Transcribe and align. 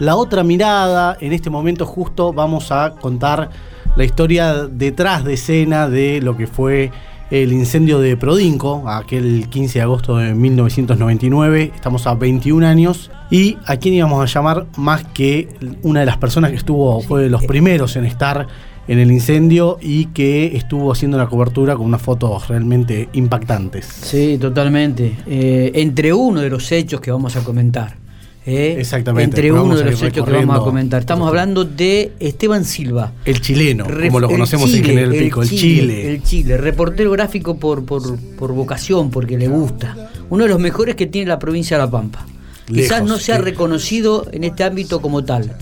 La 0.00 0.16
otra 0.16 0.42
mirada, 0.42 1.16
en 1.20 1.32
este 1.32 1.50
momento 1.50 1.86
justo 1.86 2.32
vamos 2.32 2.72
a 2.72 2.94
contar 3.00 3.50
la 3.96 4.04
historia 4.04 4.66
detrás 4.66 5.24
de 5.24 5.34
escena 5.34 5.88
de 5.88 6.20
lo 6.20 6.36
que 6.36 6.48
fue 6.48 6.90
el 7.30 7.52
incendio 7.52 8.00
de 8.00 8.16
Prodinco, 8.16 8.88
aquel 8.88 9.48
15 9.48 9.78
de 9.78 9.82
agosto 9.82 10.16
de 10.16 10.34
1999. 10.34 11.72
Estamos 11.74 12.06
a 12.06 12.14
21 12.14 12.66
años. 12.66 13.10
¿Y 13.30 13.56
a 13.66 13.76
quién 13.76 13.94
íbamos 13.94 14.20
a 14.20 14.32
llamar 14.32 14.66
más 14.76 15.04
que 15.04 15.48
una 15.82 16.00
de 16.00 16.06
las 16.06 16.18
personas 16.18 16.50
que 16.50 16.56
estuvo, 16.56 17.00
fue 17.00 17.22
de 17.22 17.30
los 17.30 17.44
primeros 17.44 17.96
en 17.96 18.04
estar 18.04 18.46
en 18.86 18.98
el 18.98 19.10
incendio 19.10 19.78
y 19.80 20.06
que 20.06 20.56
estuvo 20.56 20.92
haciendo 20.92 21.16
la 21.16 21.26
cobertura 21.26 21.74
con 21.76 21.86
unas 21.86 22.02
fotos 22.02 22.48
realmente 22.48 23.08
impactantes? 23.12 23.86
Sí, 23.86 24.38
totalmente. 24.40 25.16
Eh, 25.26 25.70
entre 25.74 26.12
uno 26.12 26.40
de 26.40 26.50
los 26.50 26.70
hechos 26.72 27.00
que 27.00 27.10
vamos 27.10 27.36
a 27.36 27.40
comentar. 27.40 28.03
¿Eh? 28.46 28.76
Exactamente. 28.78 29.36
Entre 29.36 29.52
uno 29.52 29.76
de 29.76 29.84
los 29.84 30.02
hechos 30.02 30.24
que 30.24 30.32
vamos 30.32 30.56
a 30.56 30.60
comentar. 30.60 31.00
Estamos 31.00 31.28
hablando 31.28 31.64
de 31.64 32.12
Esteban 32.20 32.64
Silva. 32.64 33.12
El 33.24 33.40
chileno, 33.40 33.84
como 33.84 34.20
lo 34.20 34.26
el 34.28 34.32
conocemos 34.32 34.70
Chile, 34.70 34.78
en 34.78 34.84
General 34.84 35.10
Pico, 35.12 35.42
el 35.42 35.48
Chile. 35.48 36.10
El 36.10 36.22
Chile, 36.22 36.56
reportero 36.56 37.10
gráfico 37.10 37.56
por, 37.56 37.84
por, 37.84 38.18
por 38.36 38.52
vocación, 38.52 39.10
porque 39.10 39.38
le 39.38 39.48
gusta. 39.48 40.10
Uno 40.30 40.44
de 40.44 40.50
los 40.50 40.58
mejores 40.58 40.94
que 40.94 41.06
tiene 41.06 41.28
la 41.28 41.38
provincia 41.38 41.76
de 41.76 41.84
La 41.84 41.90
Pampa. 41.90 42.26
Quizás 42.66 43.04
no 43.04 43.18
se 43.18 43.32
ha 43.32 43.36
sí. 43.36 43.42
reconocido 43.42 44.26
en 44.32 44.44
este 44.44 44.64
ámbito 44.64 45.02
como 45.02 45.24
tal. 45.24 45.54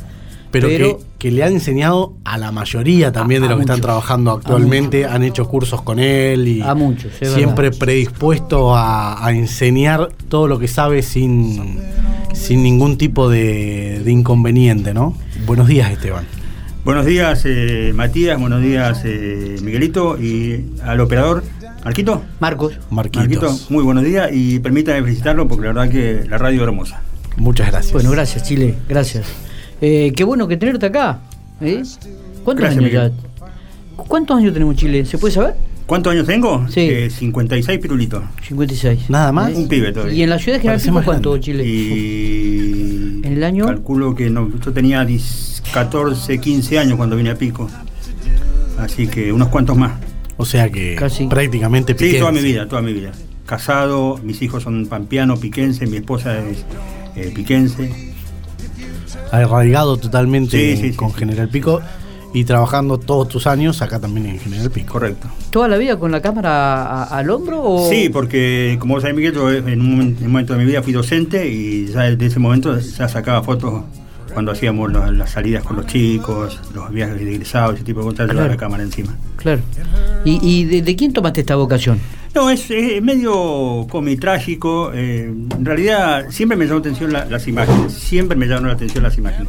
Pero, 0.52 0.69
pero- 0.69 0.98
que, 0.98 1.05
que 1.19 1.30
le 1.33 1.42
han 1.42 1.55
enseñado 1.55 2.15
a 2.24 2.38
la 2.38 2.52
mayoría 2.52 3.10
también 3.10 3.43
A- 3.43 3.47
de 3.47 3.51
los 3.51 3.59
que 3.59 3.62
están 3.62 3.80
trabajando 3.80 4.30
actualmente, 4.30 5.05
han 5.06 5.24
hecho 5.24 5.48
cursos 5.48 5.83
con 5.83 5.98
él 5.98 6.47
y 6.47 6.60
A 6.62 6.74
muchos, 6.74 7.12
siempre 7.19 7.70
verdad. 7.70 7.79
predispuesto 7.80 8.77
a, 8.77 9.27
a 9.27 9.33
enseñar 9.33 10.10
todo 10.29 10.46
lo 10.46 10.59
que 10.60 10.69
sabe 10.69 11.02
sin, 11.02 11.80
sin 12.34 12.62
ningún 12.62 12.98
tipo 12.98 13.29
de, 13.29 14.01
de 14.05 14.10
inconveniente, 14.12 14.95
¿no? 14.95 15.16
Buenos 15.46 15.66
días, 15.66 15.91
Esteban. 15.91 16.24
Buenos 16.84 17.07
días, 17.07 17.43
eh, 17.45 17.93
Matías. 17.95 18.40
Buenos 18.40 18.60
días, 18.60 19.02
eh, 19.05 19.57
Miguelito. 19.62 20.21
Y 20.21 20.65
al 20.82 21.01
operador, 21.01 21.45
Marquito. 21.84 22.23
Marcos. 22.40 22.73
Marquitos. 22.90 23.29
Marquito, 23.29 23.57
muy 23.73 23.84
buenos 23.84 24.02
días. 24.05 24.30
Y 24.32 24.59
permítame 24.59 25.01
felicitarlo 25.02 25.46
porque 25.46 25.68
la 25.68 25.73
verdad 25.74 25.88
que 25.93 26.24
la 26.29 26.38
radio 26.38 26.57
es 26.62 26.62
hermosa. 26.65 27.02
Muchas 27.37 27.68
gracias. 27.71 27.93
Bueno, 27.93 28.10
gracias, 28.10 28.43
Chile, 28.43 28.74
gracias. 28.88 29.27
Eh, 29.83 30.13
qué 30.16 30.25
bueno 30.25 30.49
que 30.49 30.57
tenerte 30.57 30.87
acá. 30.87 31.19
¿eh? 31.61 31.83
¿Cuántos 32.45 32.63
Gracias, 32.63 32.79
años 32.79 32.93
Miguel. 32.93 33.13
ya? 33.13 33.47
¿Cuántos 33.97 34.37
años 34.39 34.52
tenemos 34.55 34.77
Chile? 34.77 35.05
¿Se 35.05 35.19
puede 35.19 35.35
saber? 35.35 35.55
¿Cuántos 35.87 36.13
años 36.13 36.27
tengo? 36.27 36.66
Sí. 36.69 36.80
Eh, 36.80 37.11
56 37.11 37.79
pirulitos. 37.80 38.23
56. 38.47 39.11
Nada 39.11 39.33
más. 39.33 39.52
Un 39.55 39.69
pibe 39.69 39.93
todavía. 39.93 40.15
¿Y 40.15 40.23
en 40.23 40.30
la 40.30 40.39
ciudad 40.39 40.57
de 40.59 40.63
General 40.63 40.80
Pico 40.80 41.02
cuánto. 41.05 41.37
Chile? 41.39 41.65
Y. 41.66 43.21
¿En 43.24 43.33
el 43.35 43.45
año? 43.45 43.66
Calculo 43.66 44.15
que 44.15 44.30
no, 44.30 44.51
yo 44.65 44.73
tenía 44.73 45.05
10 45.05 45.63
14, 45.73 46.39
15 46.41 46.79
años 46.79 46.96
cuando 46.96 47.17
vine 47.17 47.30
a 47.30 47.35
Pico. 47.37 47.69
Así 48.79 49.07
que 49.07 49.33
unos 49.33 49.49
cuantos 49.49 49.77
más. 49.77 49.93
O 50.37 50.45
sea 50.45 50.71
que 50.71 50.95
Casi. 50.96 51.27
prácticamente 51.27 51.93
Sí, 51.93 51.99
piquense. 51.99 52.19
toda 52.21 52.33
mi 52.33 52.41
vida, 52.41 52.67
toda 52.69 52.83
mi 52.83 52.93
vida. 52.93 53.13
Casado, 53.46 54.19
mis 54.24 54.41
hijos 54.43 54.63
son 54.63 54.87
pampeanos, 54.87 55.39
piquense, 55.41 55.87
mi 55.87 55.96
esposa 55.99 56.39
es 56.39 56.65
eh, 57.17 57.33
piquense. 57.35 58.12
Arraigado 59.33 59.97
totalmente 59.97 60.57
Sí, 60.59 60.77
sí, 60.80 60.91
sí, 60.91 60.97
con 60.97 61.11
sí. 61.11 61.19
General 61.21 61.49
Pico 61.49 61.80
y 62.35 62.45
trabajando 62.45 62.99
todos 62.99 63.29
tus 63.29 63.47
años 63.47 63.83
acá 63.83 63.99
también 64.00 64.27
en 64.27 64.39
General 64.39 64.71
Pico. 64.71 64.93
Correcto. 64.94 65.28
¿Toda 65.50 65.69
la 65.69 65.77
vida 65.77 65.99
con 65.99 66.11
la 66.12 66.22
cámara 66.22 66.83
a- 66.84 67.05
al 67.19 67.28
hombro? 67.31 67.62
O... 67.62 67.89
Sí, 67.91 68.09
porque 68.11 68.77
como 68.78 68.94
vos 68.94 69.03
sabés, 69.03 69.16
Miguel, 69.16 69.34
yo 69.34 69.50
en 69.53 69.81
un, 69.81 69.99
momen- 69.99 70.16
en 70.19 70.25
un 70.27 70.33
momento 70.33 70.53
de 70.55 70.59
mi 70.61 70.65
vida 70.65 70.83
fui 70.83 70.93
docente 70.93 71.47
y 71.50 71.87
ya 71.89 72.03
desde 72.03 72.27
ese 72.27 72.39
momento 72.39 72.78
ya 72.78 73.09
sacaba 73.09 73.43
fotos 73.43 73.83
cuando 74.33 74.53
hacíamos 74.53 74.91
la- 74.91 75.11
las 75.11 75.31
salidas 75.31 75.62
con 75.62 75.77
los 75.77 75.87
chicos, 75.87 76.59
los 76.75 76.91
viajes 76.91 77.17
de 77.21 77.34
egresados, 77.34 77.75
ese 77.75 77.84
tipo 77.84 78.00
de 78.00 78.06
cosas, 78.06 78.21
llevaba 78.28 78.34
Claro. 78.47 78.53
la 78.53 78.56
cámara 78.56 78.83
encima. 78.83 79.15
Claro. 79.37 79.61
¿Y, 80.25 80.39
y 80.43 80.65
de, 80.65 80.81
de 80.83 80.97
quién 80.97 81.12
tomaste 81.12 81.41
esta 81.41 81.56
vocación? 81.56 81.99
No, 82.34 82.48
es, 82.50 82.70
es 82.70 83.03
medio 83.03 83.87
trágico. 84.20 84.91
eh, 84.94 85.25
en 85.25 85.65
realidad 85.65 86.26
siempre 86.31 86.56
me 86.56 86.65
llamó 86.65 86.76
la 86.78 86.81
atención 86.81 87.12
la- 87.12 87.25
las 87.26 87.47
imágenes, 87.47 87.93
siempre 87.93 88.37
me 88.37 88.47
llamaron 88.47 88.69
la 88.69 88.75
atención 88.75 89.03
las 89.04 89.16
imágenes. 89.19 89.48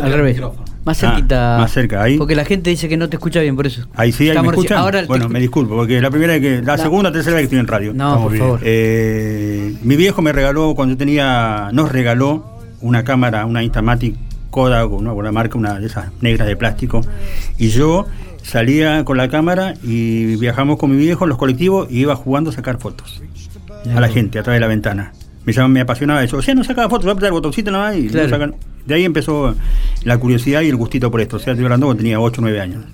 Al 0.00 0.12
revés. 0.12 0.40
Más 0.84 1.02
Ah, 1.02 1.10
cerquita. 1.10 1.56
más 1.58 1.72
cerca, 1.72 2.02
ahí. 2.02 2.16
Porque 2.16 2.34
la 2.36 2.44
gente 2.44 2.70
dice 2.70 2.88
que 2.88 2.96
no 2.96 3.08
te 3.08 3.16
escucha 3.16 3.40
bien, 3.40 3.56
por 3.56 3.66
eso. 3.66 3.86
Ahí 3.94 4.12
sí, 4.12 4.22
ahí 4.24 4.28
me 4.28 4.32
Estamos 4.34 4.52
reci- 4.54 4.58
escuchan. 4.58 4.78
Ahora 4.78 5.04
bueno, 5.06 5.28
me 5.28 5.40
disculpo, 5.40 5.74
porque 5.74 5.96
es 5.96 6.02
la 6.02 6.10
primera 6.10 6.34
vez 6.34 6.42
que, 6.42 6.62
la 6.62 6.78
segunda 6.78 7.10
tercera 7.12 7.34
vez 7.34 7.42
que 7.42 7.44
estoy 7.46 7.58
en 7.58 7.66
radio. 7.66 7.92
No, 7.92 8.04
Estamos 8.06 8.22
por 8.22 8.32
bien. 8.32 8.44
favor. 8.44 8.60
Eh, 8.62 9.74
mi 9.82 9.96
viejo 9.96 10.22
me 10.22 10.32
regaló, 10.32 10.74
cuando 10.74 10.94
yo 10.94 10.98
tenía, 10.98 11.68
nos 11.72 11.90
regaló 11.92 12.44
una 12.80 13.02
cámara, 13.04 13.44
una 13.46 13.62
Instamatic 13.64 14.14
Kodak, 14.50 14.90
una 14.92 15.10
buena 15.12 15.32
marca, 15.32 15.58
una 15.58 15.78
de 15.78 15.86
esas 15.86 16.06
negras 16.22 16.46
de 16.46 16.56
plástico. 16.56 17.00
Y 17.58 17.68
yo 17.70 18.06
salía 18.48 19.04
con 19.04 19.16
la 19.18 19.28
cámara 19.28 19.74
y 19.82 20.36
viajamos 20.36 20.78
con 20.78 20.90
mi 20.90 20.96
viejo 20.96 21.24
en 21.24 21.28
los 21.28 21.38
colectivos 21.38 21.86
y 21.90 22.00
iba 22.00 22.16
jugando 22.16 22.50
a 22.50 22.52
sacar 22.52 22.78
fotos 22.78 23.22
a 23.94 24.00
la 24.00 24.08
gente 24.08 24.38
a 24.38 24.42
través 24.42 24.56
de 24.56 24.60
la 24.60 24.66
ventana. 24.68 25.12
Me, 25.44 25.52
llama- 25.52 25.68
me 25.68 25.80
apasionaba 25.80 26.22
eso. 26.24 26.38
O 26.38 26.42
sea, 26.42 26.54
no 26.54 26.64
sacaba 26.64 26.88
fotos, 26.88 27.04
voy 27.04 27.10
a 27.10 27.12
apretar 27.12 27.28
el 27.28 27.32
botoncito 27.32 27.70
nomás 27.70 27.96
y 27.96 28.08
Claro. 28.08 28.26
no 28.28 28.30
sacan- 28.36 28.54
De 28.86 28.94
ahí 28.94 29.04
empezó 29.04 29.54
la 30.04 30.16
curiosidad 30.18 30.62
y 30.62 30.68
el 30.68 30.76
gustito 30.76 31.10
por 31.10 31.20
esto. 31.20 31.36
O 31.36 31.38
sea, 31.38 31.52
estoy 31.52 31.64
hablando 31.64 31.86
cuando 31.86 32.02
tenía 32.02 32.20
8 32.20 32.40
o 32.40 32.42
9 32.42 32.60
años. 32.60 32.84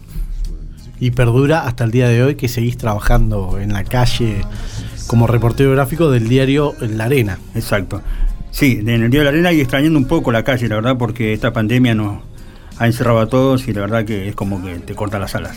Y 1.01 1.13
perdura 1.13 1.67
hasta 1.67 1.85
el 1.85 1.91
día 1.93 2.09
de 2.09 2.23
hoy 2.23 2.35
que 2.35 2.49
seguís 2.49 2.77
trabajando 2.77 3.59
en 3.61 3.73
la 3.73 3.85
calle 3.85 4.39
como 5.07 5.27
reportero 5.27 5.71
gráfico 5.73 6.11
del 6.11 6.29
diario 6.29 6.75
La 6.81 7.05
Arena. 7.05 7.39
Exacto. 7.55 8.03
Sí, 8.51 8.79
en 8.81 8.89
el 8.89 9.11
de 9.11 9.23
la 9.25 9.31
Arena 9.31 9.53
y 9.53 9.61
extrañando 9.61 9.99
un 9.99 10.07
poco 10.07 10.31
la 10.33 10.43
calle, 10.45 10.69
la 10.69 10.77
verdad, 10.77 10.97
porque 10.99 11.33
esta 11.33 11.53
pandemia 11.53 11.95
nos 11.95 12.19
ha 12.79 12.87
encerrado 12.87 13.21
a 13.21 13.27
todos 13.29 13.67
y 13.69 13.73
la 13.73 13.83
verdad 13.83 14.05
que 14.05 14.29
es 14.29 14.35
como 14.35 14.63
que 14.63 14.75
te 14.77 14.95
corta 14.95 15.19
las 15.19 15.35
alas. 15.35 15.57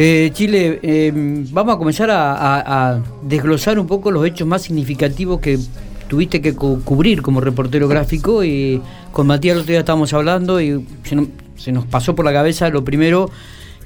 Eh, 0.00 0.30
Chile, 0.32 0.78
eh, 0.82 1.12
vamos 1.50 1.74
a 1.74 1.78
comenzar 1.78 2.08
a, 2.12 3.00
desglosar 3.22 3.78
un 3.80 3.86
poco 3.88 4.10
los 4.12 4.24
hechos 4.26 4.46
más 4.46 4.62
significativos 4.62 5.40
que 5.40 5.58
tuviste 6.06 6.40
que 6.40 6.54
cu- 6.54 6.80
cubrir 6.84 7.20
como 7.20 7.40
reportero 7.40 7.88
gráfico 7.88 8.44
y 8.44 8.80
con 9.12 9.26
Matías 9.26 9.54
el 9.56 9.60
otro 9.62 9.72
día 9.72 9.80
estábamos 9.80 10.12
hablando 10.12 10.60
y 10.60 10.86
se 11.04 11.72
nos, 11.72 11.84
pasó 11.86 12.14
por 12.14 12.24
la 12.24 12.32
cabeza 12.32 12.68
lo 12.70 12.84
primero 12.84 13.28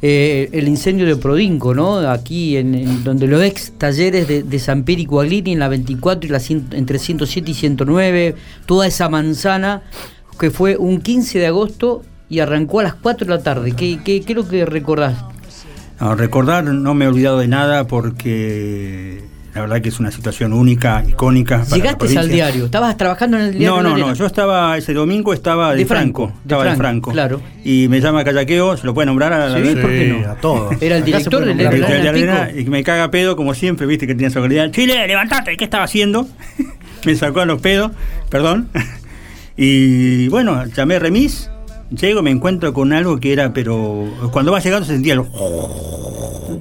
eh, 0.02 0.50
el 0.52 0.68
incendio 0.68 1.06
de 1.06 1.16
Prodinco, 1.16 1.74
¿no? 1.74 1.98
Aquí 2.10 2.56
en, 2.58 3.02
donde 3.04 3.26
los 3.26 3.42
ex 3.42 3.72
talleres 3.78 4.28
de, 4.28 4.42
de 4.42 4.58
San 4.58 4.84
Pedro 4.84 5.00
y 5.02 5.06
Coaglini 5.06 5.52
en 5.52 5.60
la 5.60 5.68
24 5.68 6.28
y 6.28 6.30
la 6.30 6.40
entre 6.76 6.98
107 6.98 7.50
y 7.50 7.54
109, 7.54 8.34
toda 8.66 8.86
esa 8.86 9.08
manzana 9.08 9.82
que 10.38 10.50
fue 10.50 10.76
un 10.76 11.00
15 11.00 11.38
de 11.38 11.47
agosto 11.47 12.03
y 12.28 12.41
arrancó 12.41 12.81
a 12.81 12.84
las 12.84 12.94
4 12.94 13.26
de 13.26 13.31
la 13.34 13.43
tarde. 13.43 13.72
¿Qué, 13.72 14.00
qué, 14.04 14.22
qué 14.22 14.32
es 14.32 14.37
lo 14.37 14.48
que 14.48 14.65
recordás? 14.65 15.22
No, 16.00 16.15
recordar, 16.15 16.65
no 16.65 16.94
me 16.94 17.04
he 17.04 17.09
olvidado 17.09 17.38
de 17.38 17.47
nada 17.48 17.87
porque 17.87 19.22
la 19.54 19.60
verdad 19.60 19.82
que 19.82 19.91
es 19.91 20.00
una 20.00 20.10
situación 20.10 20.53
única, 20.54 21.04
icónica. 21.06 21.59
para 21.59 21.70
la 21.70 21.76
Llegaste 21.76 22.19
al 22.19 22.28
diario, 22.28 22.65
estabas 22.65 22.97
trabajando 22.97 23.37
en 23.37 23.43
el 23.44 23.59
diario. 23.59 23.82
No, 23.82 23.91
no, 23.91 23.98
no, 23.98 24.15
yo 24.15 24.25
estaba, 24.26 24.76
ese 24.78 24.94
domingo 24.94 25.34
estaba 25.34 25.72
de, 25.72 25.78
De 25.81 25.87
Franco, 25.87 26.28
Franco, 26.28 26.41
estaba 26.43 26.64
de 26.64 26.70
Franco, 26.76 27.10
Franco. 27.10 27.12
claro. 27.12 27.41
Y 27.62 27.87
me 27.88 28.00
llama 28.00 28.25
Callaqueo, 28.25 28.76
se 28.78 28.87
lo 28.87 28.94
puede 28.94 29.06
nombrar 29.06 29.32
a 29.34 29.49
la 29.50 29.56
Sí, 29.56 29.62
vez? 29.62 29.76
¿por 29.76 29.91
qué 29.91 30.09
no? 30.09 30.31
a 30.31 30.34
todos. 30.37 30.75
Era 30.82 30.97
el 30.97 31.04
director 31.04 31.44
del 31.44 31.59
diario 31.59 32.59
y 32.59 32.64
me 32.64 32.82
caga 32.82 33.10
pedo, 33.10 33.37
como 33.37 33.53
siempre, 33.54 33.87
viste 33.87 34.06
que 34.06 34.14
tenía 34.14 34.28
esa 34.28 34.41
calidad. 34.41 34.70
Chile, 34.70 35.06
levantate, 35.06 35.56
¿qué 35.59 35.64
estaba 35.64 35.84
haciendo? 35.84 36.26
me 37.04 37.14
sacó 37.14 37.41
a 37.41 37.44
los 37.47 37.60
pedos, 37.60 37.93
perdón. 38.31 38.70
y 39.56 40.28
bueno, 40.28 40.64
llamé 40.66 40.98
remis, 40.98 41.50
llego, 41.90 42.22
me 42.22 42.30
encuentro 42.30 42.72
con 42.72 42.92
algo 42.92 43.18
que 43.20 43.32
era, 43.32 43.52
pero 43.52 44.04
cuando 44.32 44.52
va 44.52 44.60
llegando 44.60 44.86
se 44.86 44.92
sentía 44.94 45.14
el. 45.14 45.22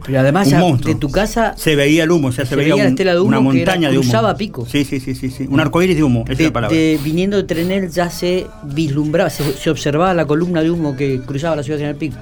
Pero 0.05 0.19
además 0.21 0.49
ya 0.49 0.59
de 0.63 0.95
tu 0.95 1.11
casa 1.11 1.53
Se 1.57 1.75
veía 1.75 2.05
el 2.05 2.11
humo, 2.11 2.29
o 2.29 2.31
sea, 2.31 2.45
se, 2.45 2.51
Se 2.51 2.55
veía, 2.55 2.73
veía 2.73 2.85
la 2.85 2.89
un- 2.89 2.95
de 2.95 3.19
humo 3.19 3.27
una 3.27 3.51
que 3.51 3.61
era- 3.61 3.71
montaña 3.73 3.89
de 3.91 3.97
humo. 3.97 4.03
cruzaba 4.03 4.35
Pico. 4.35 4.65
Sí, 4.65 4.83
sí, 4.83 4.99
sí, 4.99 5.13
sí, 5.13 5.29
sí. 5.29 5.45
Un 5.49 5.59
arcoíris 5.59 5.95
de 5.95 6.03
humo, 6.03 6.21
esa 6.23 6.31
es 6.31 6.37
de, 6.39 6.43
la 6.45 6.53
palabra. 6.53 6.75
de- 6.75 6.97
viniendo 7.03 7.37
de 7.37 7.43
Trenel 7.43 7.89
ya 7.91 8.09
se 8.09 8.47
vislumbraba, 8.63 9.29
se, 9.29 9.43
se 9.53 9.69
observaba 9.69 10.13
la 10.15 10.25
columna 10.25 10.63
de 10.63 10.71
humo 10.71 10.95
que 10.95 11.19
cruzaba 11.21 11.55
la 11.57 11.61
ciudad 11.63 11.77
de 11.77 11.81
General 11.83 11.99
Pico. 11.99 12.15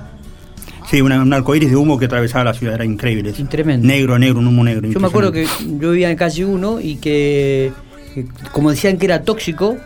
Sí, 0.89 0.99
una- 1.01 1.21
un 1.21 1.31
arcoíris 1.31 1.69
de 1.69 1.75
humo 1.77 1.97
que 1.99 2.05
atravesaba 2.05 2.43
la 2.43 2.53
ciudad, 2.53 2.73
era 2.75 2.83
increíble. 2.85 3.29
eso. 3.29 3.45
Tremendo. 3.45 3.87
Negro, 3.87 4.19
negro, 4.19 4.39
un 4.39 4.47
humo 4.47 4.63
negro. 4.63 4.89
Yo 4.89 4.99
me 4.99 5.07
acuerdo 5.07 5.31
que 5.31 5.45
yo 5.79 5.91
vivía 5.91 6.09
en 6.11 6.17
calle 6.17 6.45
1 6.45 6.81
y 6.81 6.95
que, 6.97 7.71
que 8.13 8.25
como 8.51 8.71
decían 8.71 8.97
que 8.97 9.05
era 9.05 9.21
tóxico, 9.21 9.77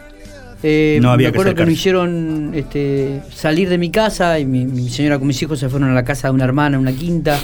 eh, 0.63 0.99
No 1.01 1.11
había 1.11 1.29
me 1.29 1.33
acuerdo 1.35 1.53
que, 1.55 1.65
me 1.65 1.73
hicieron 1.73 2.51
este, 2.53 3.21
salir 3.33 3.69
de 3.69 3.77
mi 3.77 3.91
casa 3.91 4.39
y 4.39 4.45
mi, 4.45 4.65
mi 4.65 4.89
señora 4.89 5.19
con 5.19 5.27
mis 5.27 5.41
hijos 5.41 5.59
se 5.59 5.69
fueron 5.69 5.89
a 5.89 5.93
la 5.93 6.03
casa 6.03 6.29
de 6.29 6.33
una 6.33 6.45
hermana, 6.45 6.79
una 6.79 6.91
quinta. 6.93 7.37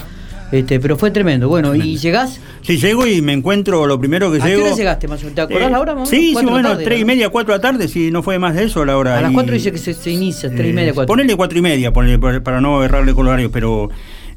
Este, 0.51 0.80
pero 0.80 0.98
fue 0.98 1.12
tremendo. 1.12 1.48
Bueno, 1.48 1.75
¿y 1.75 1.98
llegás? 1.98 2.39
Sí, 2.63 2.77
llego 2.77 3.06
y 3.06 3.21
me 3.21 3.33
encuentro 3.33 3.86
lo 3.86 4.00
primero 4.00 4.31
que 4.31 4.39
¿A 4.39 4.45
qué 4.45 4.50
llego. 4.50 4.66
hora 4.66 4.75
llegaste 4.75 5.07
más 5.07 5.19
o 5.19 5.25
menos? 5.25 5.36
¿Te 5.36 5.42
acordás 5.42 5.68
Eh, 5.68 5.71
la 5.71 5.80
hora? 5.80 5.94
más? 5.95 6.10
Sí, 6.10 6.18
sí, 6.30 6.33
Cuatro 6.33 6.50
bueno, 6.51 6.69
tarde, 6.69 6.83
tres 6.86 7.01
y 7.01 7.06
media, 7.06 7.30
cuatro 7.30 7.54
de 7.54 7.57
la 7.60 7.62
tarde, 7.62 7.88
si 7.88 8.10
no 8.10 8.24
fue 8.24 8.39
más 8.39 8.56
de 8.56 8.63
eso 8.63 8.83
la 8.83 8.98
hora. 8.98 9.19
A 9.19 9.22
las 9.22 9.31
4 9.31 9.54
dice 9.54 9.72
que 9.72 9.77
se, 9.77 9.94
se 9.94 10.10
inicia, 10.10 10.50
tres 10.50 10.65
y 10.65 10.69
Eh, 10.69 10.74
media, 10.74 10.94
cuatro. 10.95 11.07
Ponele 11.13 11.36
cuatro 11.36 11.60
y 11.60 11.62
media, 11.62 11.94
ponele, 11.94 12.18
para 12.42 12.62
no 12.62 12.83
errarle 12.83 13.13
con 13.13 13.27
pero 13.51 13.89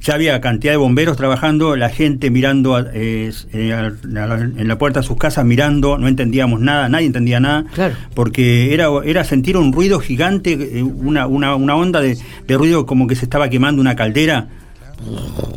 ya 0.03 0.15
había 0.15 0.41
cantidad 0.41 0.73
de 0.73 0.77
bomberos 0.77 1.17
trabajando, 1.17 1.77
la 1.77 1.89
gente 1.89 2.31
mirando 2.31 2.79
eh, 2.93 3.33
eh, 3.53 3.91
en 4.03 4.69
la 4.69 4.79
puerta 4.79 5.01
de 5.01 5.07
sus 5.07 5.17
casas, 5.17 5.45
mirando, 5.45 5.97
no 5.99 6.09
entendíamos 6.09 6.61
nada, 6.61 6.89
nadie 6.89 7.07
entendía 7.07 7.39
nada, 7.41 7.65
Claro. 7.75 7.95
porque 8.15 8.75
era, 8.75 8.89
era 9.05 9.25
sentir 9.25 9.57
un 9.57 9.73
ruido 9.73 10.01
gigante, 10.01 10.53
eh, 10.79 10.83
una, 10.83 11.27
una, 11.27 11.55
una 11.55 11.77
onda 11.77 12.01
de, 12.01 12.19
de 12.47 12.57
ruido 12.59 12.85
como 12.87 13.07
que 13.07 13.15
se 13.15 13.25
estaba 13.25 13.49
quemando 13.49 13.81
una 13.81 13.95
caldera 13.97 14.49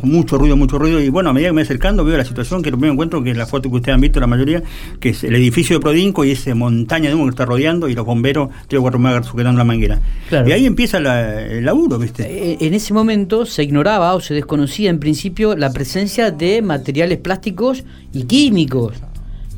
mucho 0.02 0.38
ruido, 0.38 0.56
mucho 0.56 0.78
ruido. 0.78 1.00
Y 1.00 1.08
bueno, 1.08 1.30
a 1.30 1.32
medida 1.32 1.48
que 1.48 1.52
me 1.52 1.60
voy 1.62 1.64
acercando, 1.64 2.04
veo 2.04 2.16
la 2.16 2.24
situación 2.24 2.62
que 2.62 2.70
lo 2.70 2.76
primero 2.76 2.92
encuentro, 2.92 3.22
que 3.22 3.30
es 3.30 3.36
la 3.36 3.46
foto 3.46 3.68
que 3.70 3.76
ustedes 3.76 3.94
han 3.94 4.00
visto, 4.00 4.20
la 4.20 4.26
mayoría, 4.26 4.62
que 5.00 5.10
es 5.10 5.24
el 5.24 5.34
edificio 5.34 5.76
de 5.76 5.80
Prodinco 5.80 6.24
y 6.24 6.32
esa 6.32 6.54
montaña 6.54 7.08
de 7.08 7.14
humo 7.14 7.24
que 7.24 7.30
está 7.30 7.44
rodeando 7.44 7.88
y 7.88 7.94
los 7.94 8.04
bomberos, 8.04 8.50
tres 8.68 8.78
o 8.78 8.82
cuatro 8.82 8.98
más 8.98 9.26
sujetando 9.26 9.58
la 9.58 9.64
manguera. 9.64 10.00
Claro. 10.28 10.48
Y 10.48 10.52
ahí 10.52 10.66
empieza 10.66 11.00
la- 11.00 11.42
el 11.42 11.64
laburo, 11.64 11.98
¿viste? 11.98 12.24
Eh, 12.52 12.58
En 12.60 12.74
ese 12.74 12.92
momento 12.94 13.46
se 13.46 13.62
ignoraba 13.62 14.14
o 14.14 14.20
se 14.20 14.34
desconocía 14.34 14.90
en 14.90 14.98
principio 14.98 15.56
la 15.56 15.72
presencia 15.72 16.30
de 16.30 16.62
materiales 16.62 17.18
plásticos 17.18 17.84
y 18.12 18.24
químicos 18.24 18.94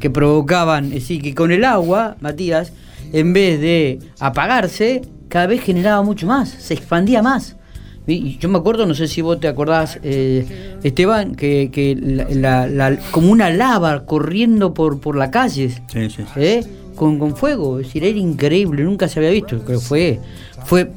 que 0.00 0.10
provocaban, 0.10 0.86
es 0.86 0.90
decir, 0.94 1.22
que 1.22 1.34
con 1.34 1.50
el 1.50 1.64
agua, 1.64 2.16
Matías, 2.20 2.72
en 3.12 3.32
vez 3.32 3.60
de 3.60 3.98
apagarse, 4.20 5.02
cada 5.28 5.46
vez 5.46 5.62
generaba 5.62 6.02
mucho 6.02 6.26
más, 6.26 6.48
se 6.50 6.74
expandía 6.74 7.22
más. 7.22 7.56
Y- 8.08 8.12
Y 8.14 8.38
yo 8.38 8.48
me 8.48 8.58
acuerdo, 8.58 8.86
no 8.86 8.94
sé 8.94 9.06
si 9.06 9.20
vos 9.22 9.38
te 9.38 9.46
acordás, 9.48 10.00
eh, 10.02 10.44
Esteban, 10.82 11.34
que, 11.36 11.70
que 11.70 11.94
la- 11.94 12.26
la- 12.30 12.66
la- 12.66 12.98
como 13.12 13.30
una 13.30 13.50
lava 13.50 14.04
corriendo 14.06 14.74
por, 14.74 14.98
por 15.00 15.14
las 15.16 15.28
calles. 15.28 15.80
Sí, 15.92 16.10
sí, 16.10 16.22
sí. 16.34 16.40
¿eh? 16.40 16.64
con, 16.96 17.20
con 17.20 17.36
fuego. 17.36 17.78
Es 17.78 17.86
decir, 17.86 18.02
era 18.04 18.18
increíble, 18.18 18.82
nunca 18.82 19.06
se 19.06 19.20
había 19.20 19.30
visto. 19.30 19.60
Creo 19.60 19.78
fue, 19.78 20.18
fue, 20.64 20.90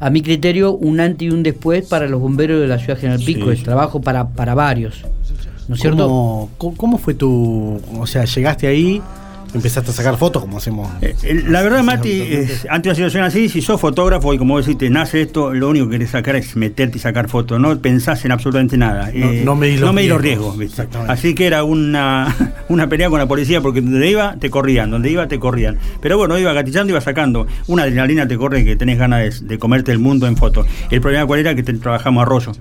a 0.00 0.10
mi 0.10 0.20
criterio, 0.20 0.72
un 0.72 0.98
antes 0.98 1.28
y 1.28 1.30
un 1.30 1.44
después 1.44 1.86
para 1.86 2.08
los 2.08 2.20
bomberos 2.20 2.60
de 2.60 2.66
la 2.66 2.78
ciudad 2.80 2.98
General 2.98 3.20
Pico. 3.24 3.44
Sí, 3.46 3.50
Es 3.52 3.58
sí. 3.60 3.64
trabajo 3.64 4.00
para, 4.00 4.26
para 4.30 4.54
varios. 4.56 5.04
¿No 5.68 5.76
es 5.76 5.80
cierto? 5.80 6.08
¿Cómo, 6.08 6.50
cómo- 6.58 6.76
cómo 6.76 6.98
fue 6.98 7.14
tu. 7.14 7.80
O 8.00 8.06
sea, 8.06 8.24
llegaste 8.24 8.66
ahí, 8.66 9.00
empezaste 9.52 9.90
a 9.90 9.94
sacar 9.94 10.16
fotos 10.16 10.42
como 10.42 10.58
hacemos. 10.58 10.90
Eh, 11.02 11.14
eh, 11.22 11.42
La 11.48 11.62
verdad, 11.62 11.82
Mati, 11.82 12.22
es, 12.22 12.66
ante 12.70 12.88
una 12.88 12.94
situación 12.94 13.24
así, 13.24 13.48
si 13.48 13.60
sos 13.60 13.80
fotógrafo 13.80 14.32
y 14.34 14.38
como 14.38 14.54
vos 14.54 14.64
decís, 14.66 14.78
te 14.78 14.90
nace 14.90 15.20
esto, 15.22 15.52
lo 15.52 15.68
único 15.68 15.86
que 15.86 15.92
querés 15.92 16.10
sacar 16.10 16.36
es 16.36 16.56
meterte 16.56 16.98
y 16.98 17.00
sacar 17.00 17.28
fotos. 17.28 17.60
No 17.60 17.78
pensás 17.80 18.24
en 18.24 18.32
absolutamente 18.32 18.76
nada. 18.76 19.10
Eh, 19.10 19.42
No- 19.44 19.54
no 19.54 19.56
medís 19.56 19.80
los 19.80 19.92
medís 19.94 20.08
los 20.10 20.20
riesgos. 20.20 20.56
riesgos. 20.56 20.58
¿viste? 20.58 20.82
Exactamente. 20.82 21.12
Así 21.12 21.34
que 21.34 21.46
era 21.46 21.64
una, 21.64 22.34
una 22.68 22.88
pelea 22.88 23.10
con 23.10 23.18
la 23.18 23.26
policía 23.26 23.60
porque 23.60 23.80
donde 23.80 24.08
iba 24.10 24.36
te 24.38 24.50
corrían, 24.50 24.90
donde 24.90 25.10
iba 25.10 25.28
te 25.28 25.38
corrían. 25.38 25.78
Pero 26.00 26.16
bueno, 26.18 26.38
iba 26.38 26.52
gatillando, 26.52 26.90
iba 26.92 27.00
sacando. 27.00 27.46
Una 27.66 27.82
adrenalina 27.84 28.26
te 28.28 28.36
corre 28.36 28.64
que 28.64 28.76
tenés 28.76 28.98
ganas 28.98 29.40
de, 29.40 29.46
de 29.46 29.58
comerte 29.58 29.92
el 29.92 29.98
mundo 29.98 30.26
en 30.26 30.36
fotos. 30.36 30.66
El 30.90 31.00
problema 31.00 31.26
cuál 31.26 31.40
era 31.40 31.54
que 31.54 31.62
te- 31.62 31.74
trabajamos 31.74 32.22
a 32.22 32.24
rollo. 32.24 32.52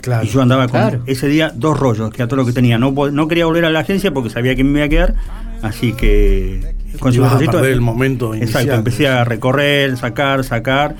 Claro. 0.00 0.24
Y 0.24 0.28
yo 0.28 0.40
andaba 0.40 0.62
con 0.66 0.80
Claro. 0.80 1.02
ese 1.06 1.28
día 1.28 1.52
dos 1.54 1.78
rollos, 1.78 2.10
que 2.10 2.22
era 2.22 2.26
todo 2.26 2.36
lo 2.38 2.46
que 2.46 2.52
tenía. 2.52 2.78
No, 2.78 2.90
no 3.10 3.28
quería 3.28 3.44
volver 3.44 3.66
a 3.66 3.70
la 3.70 3.80
agencia 3.80 4.10
porque 4.12 4.30
sabía 4.30 4.54
que 4.56 4.64
me 4.64 4.78
iba 4.78 4.86
a 4.86 4.88
quedar, 4.88 5.14
así 5.62 5.92
que 5.92 6.60
con 6.98 7.12
perder 7.12 7.72
el 7.72 7.80
momento 7.80 8.34
Exacto, 8.34 8.58
inicial. 8.58 8.78
empecé 8.78 9.08
a 9.08 9.24
recorrer, 9.24 9.96
sacar, 9.96 10.44
sacar. 10.44 10.96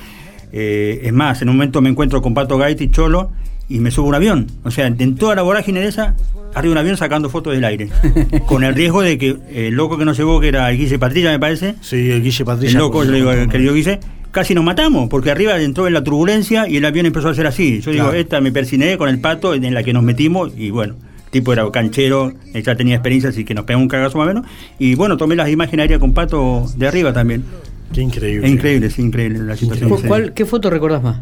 Eh, 0.53 1.03
es 1.05 1.13
más, 1.13 1.43
en 1.43 1.49
un 1.49 1.57
momento 1.57 1.81
me 1.81 1.91
encuentro 1.91 2.23
con 2.23 2.35
Pato 2.35 2.59
Gaiti 2.59 2.85
y 2.85 2.91
Cholo 2.91 3.31
y 3.69 3.79
me 3.79 3.91
subo 3.91 4.07
a 4.07 4.09
un 4.11 4.15
avión. 4.17 4.47
O 4.65 4.71
sea, 4.71 4.87
en 4.87 5.15
toda 5.17 5.35
la 5.35 5.43
vorágine 5.43 5.81
de 5.81 5.89
esa, 5.89 6.15
arriba 6.55 6.63
de 6.63 6.71
un 6.73 6.79
avión 6.79 6.97
sacando 6.97 7.31
fotos 7.31 7.55
del 7.55 7.65
aire. 7.65 7.89
con 8.47 8.65
el 8.65 8.75
riesgo 8.75 9.03
de 9.03 9.19
que 9.19 9.37
el 9.53 9.75
loco 9.75 9.97
que 9.97 10.05
nos 10.05 10.17
llevó, 10.17 10.41
que 10.41 10.49
era 10.49 10.69
Guille 10.71 10.99
Patrilla, 10.99 11.31
me 11.31 11.39
parece, 11.39 11.75
Sí, 11.81 12.11
el 12.11 12.23
Guille 12.23 12.45
Patricia. 12.45 12.77
el 12.77 12.79
loco, 12.83 13.05
yo 13.05 13.13
le 13.13 13.19
digo, 13.19 13.31
querido 13.49 13.75
Guille, 13.75 14.01
casi 14.31 14.55
nos 14.55 14.65
matamos, 14.65 15.09
porque 15.09 15.31
arriba 15.31 15.61
entró 15.61 15.87
en 15.87 15.95
la 15.95 16.03
turbulencia 16.03 16.69
y 16.69 16.77
el 16.77 16.85
avión 16.85 17.07
empezó 17.07 17.29
a 17.29 17.33
hacer 17.33 17.47
así. 17.47 17.81
Yo 17.81 17.93
digo, 17.93 18.13
esta 18.13 18.41
me 18.41 18.53
persiné 18.53 18.97
con 18.99 19.09
el 19.09 19.21
pato 19.21 19.55
en 19.55 19.73
la 19.75 19.83
que 19.83 19.93
nos 19.93 20.03
metimos 20.03 20.53
y 20.57 20.71
bueno, 20.71 20.95
el 20.95 21.10
tipo 21.31 21.53
era 21.53 21.69
canchero, 21.71 22.33
ya 22.55 22.75
tenía 22.77 22.95
experiencia, 22.97 23.31
así 23.31 23.45
que 23.45 23.55
nos 23.55 23.65
pegó 23.65 23.81
un 23.81 23.89
cagazo 23.89 24.19
más 24.19 24.27
o 24.27 24.29
menos. 24.29 24.47
Y 24.79 24.95
bueno, 24.95 25.17
tomé 25.17 25.37
las 25.37 25.49
imágenes 25.51 25.85
aéreas 25.85 26.01
con 26.01 26.13
pato 26.13 26.67
de 26.77 26.87
arriba 26.89 27.13
también. 27.13 27.45
Qué 27.93 28.01
increíble. 28.03 28.47
Es 28.47 28.53
increíble, 28.53 28.91
sí, 28.91 29.03
increíble 29.03 29.39
la 29.41 29.57
situación. 29.57 29.89
¿Cu- 29.91 29.99
sí. 29.99 30.07
cuál- 30.07 30.33
¿Qué 30.33 30.45
foto 30.45 30.71
recordás 30.71 31.03
más? 31.03 31.19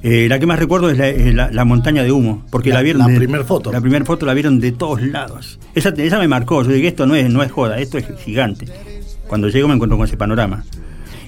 Eh, 0.00 0.26
la 0.28 0.38
que 0.38 0.46
más 0.46 0.58
recuerdo 0.60 0.90
es 0.90 0.96
la, 0.98 1.08
es 1.08 1.34
la- 1.34 1.50
la 1.50 1.64
montaña 1.64 2.04
de 2.04 2.12
humo, 2.12 2.44
porque 2.50 2.68
la, 2.68 2.76
La- 2.76 2.82
vieron. 2.82 3.00
la 3.02 3.08
de- 3.08 3.16
primer 3.16 3.44
foto. 3.44 3.72
La 3.72 3.80
primera 3.80 4.04
foto 4.04 4.26
la 4.26 4.34
vieron 4.34 4.60
de 4.60 4.70
todos 4.72 5.02
lados. 5.02 5.58
Esa, 5.74 5.88
esa 5.88 6.18
me 6.20 6.28
marcó. 6.28 6.62
Yo 6.62 6.70
dije, 6.70 6.86
esto 6.88 7.04
no 7.06 7.16
es, 7.16 7.28
no 7.28 7.42
es 7.42 7.50
joda, 7.50 7.78
esto 7.80 7.98
es 7.98 8.06
gigante. 8.24 8.66
Cuando 9.26 9.48
llego 9.48 9.66
me 9.66 9.74
encuentro 9.74 9.96
con 9.98 10.06
ese 10.06 10.16
panorama. 10.16 10.64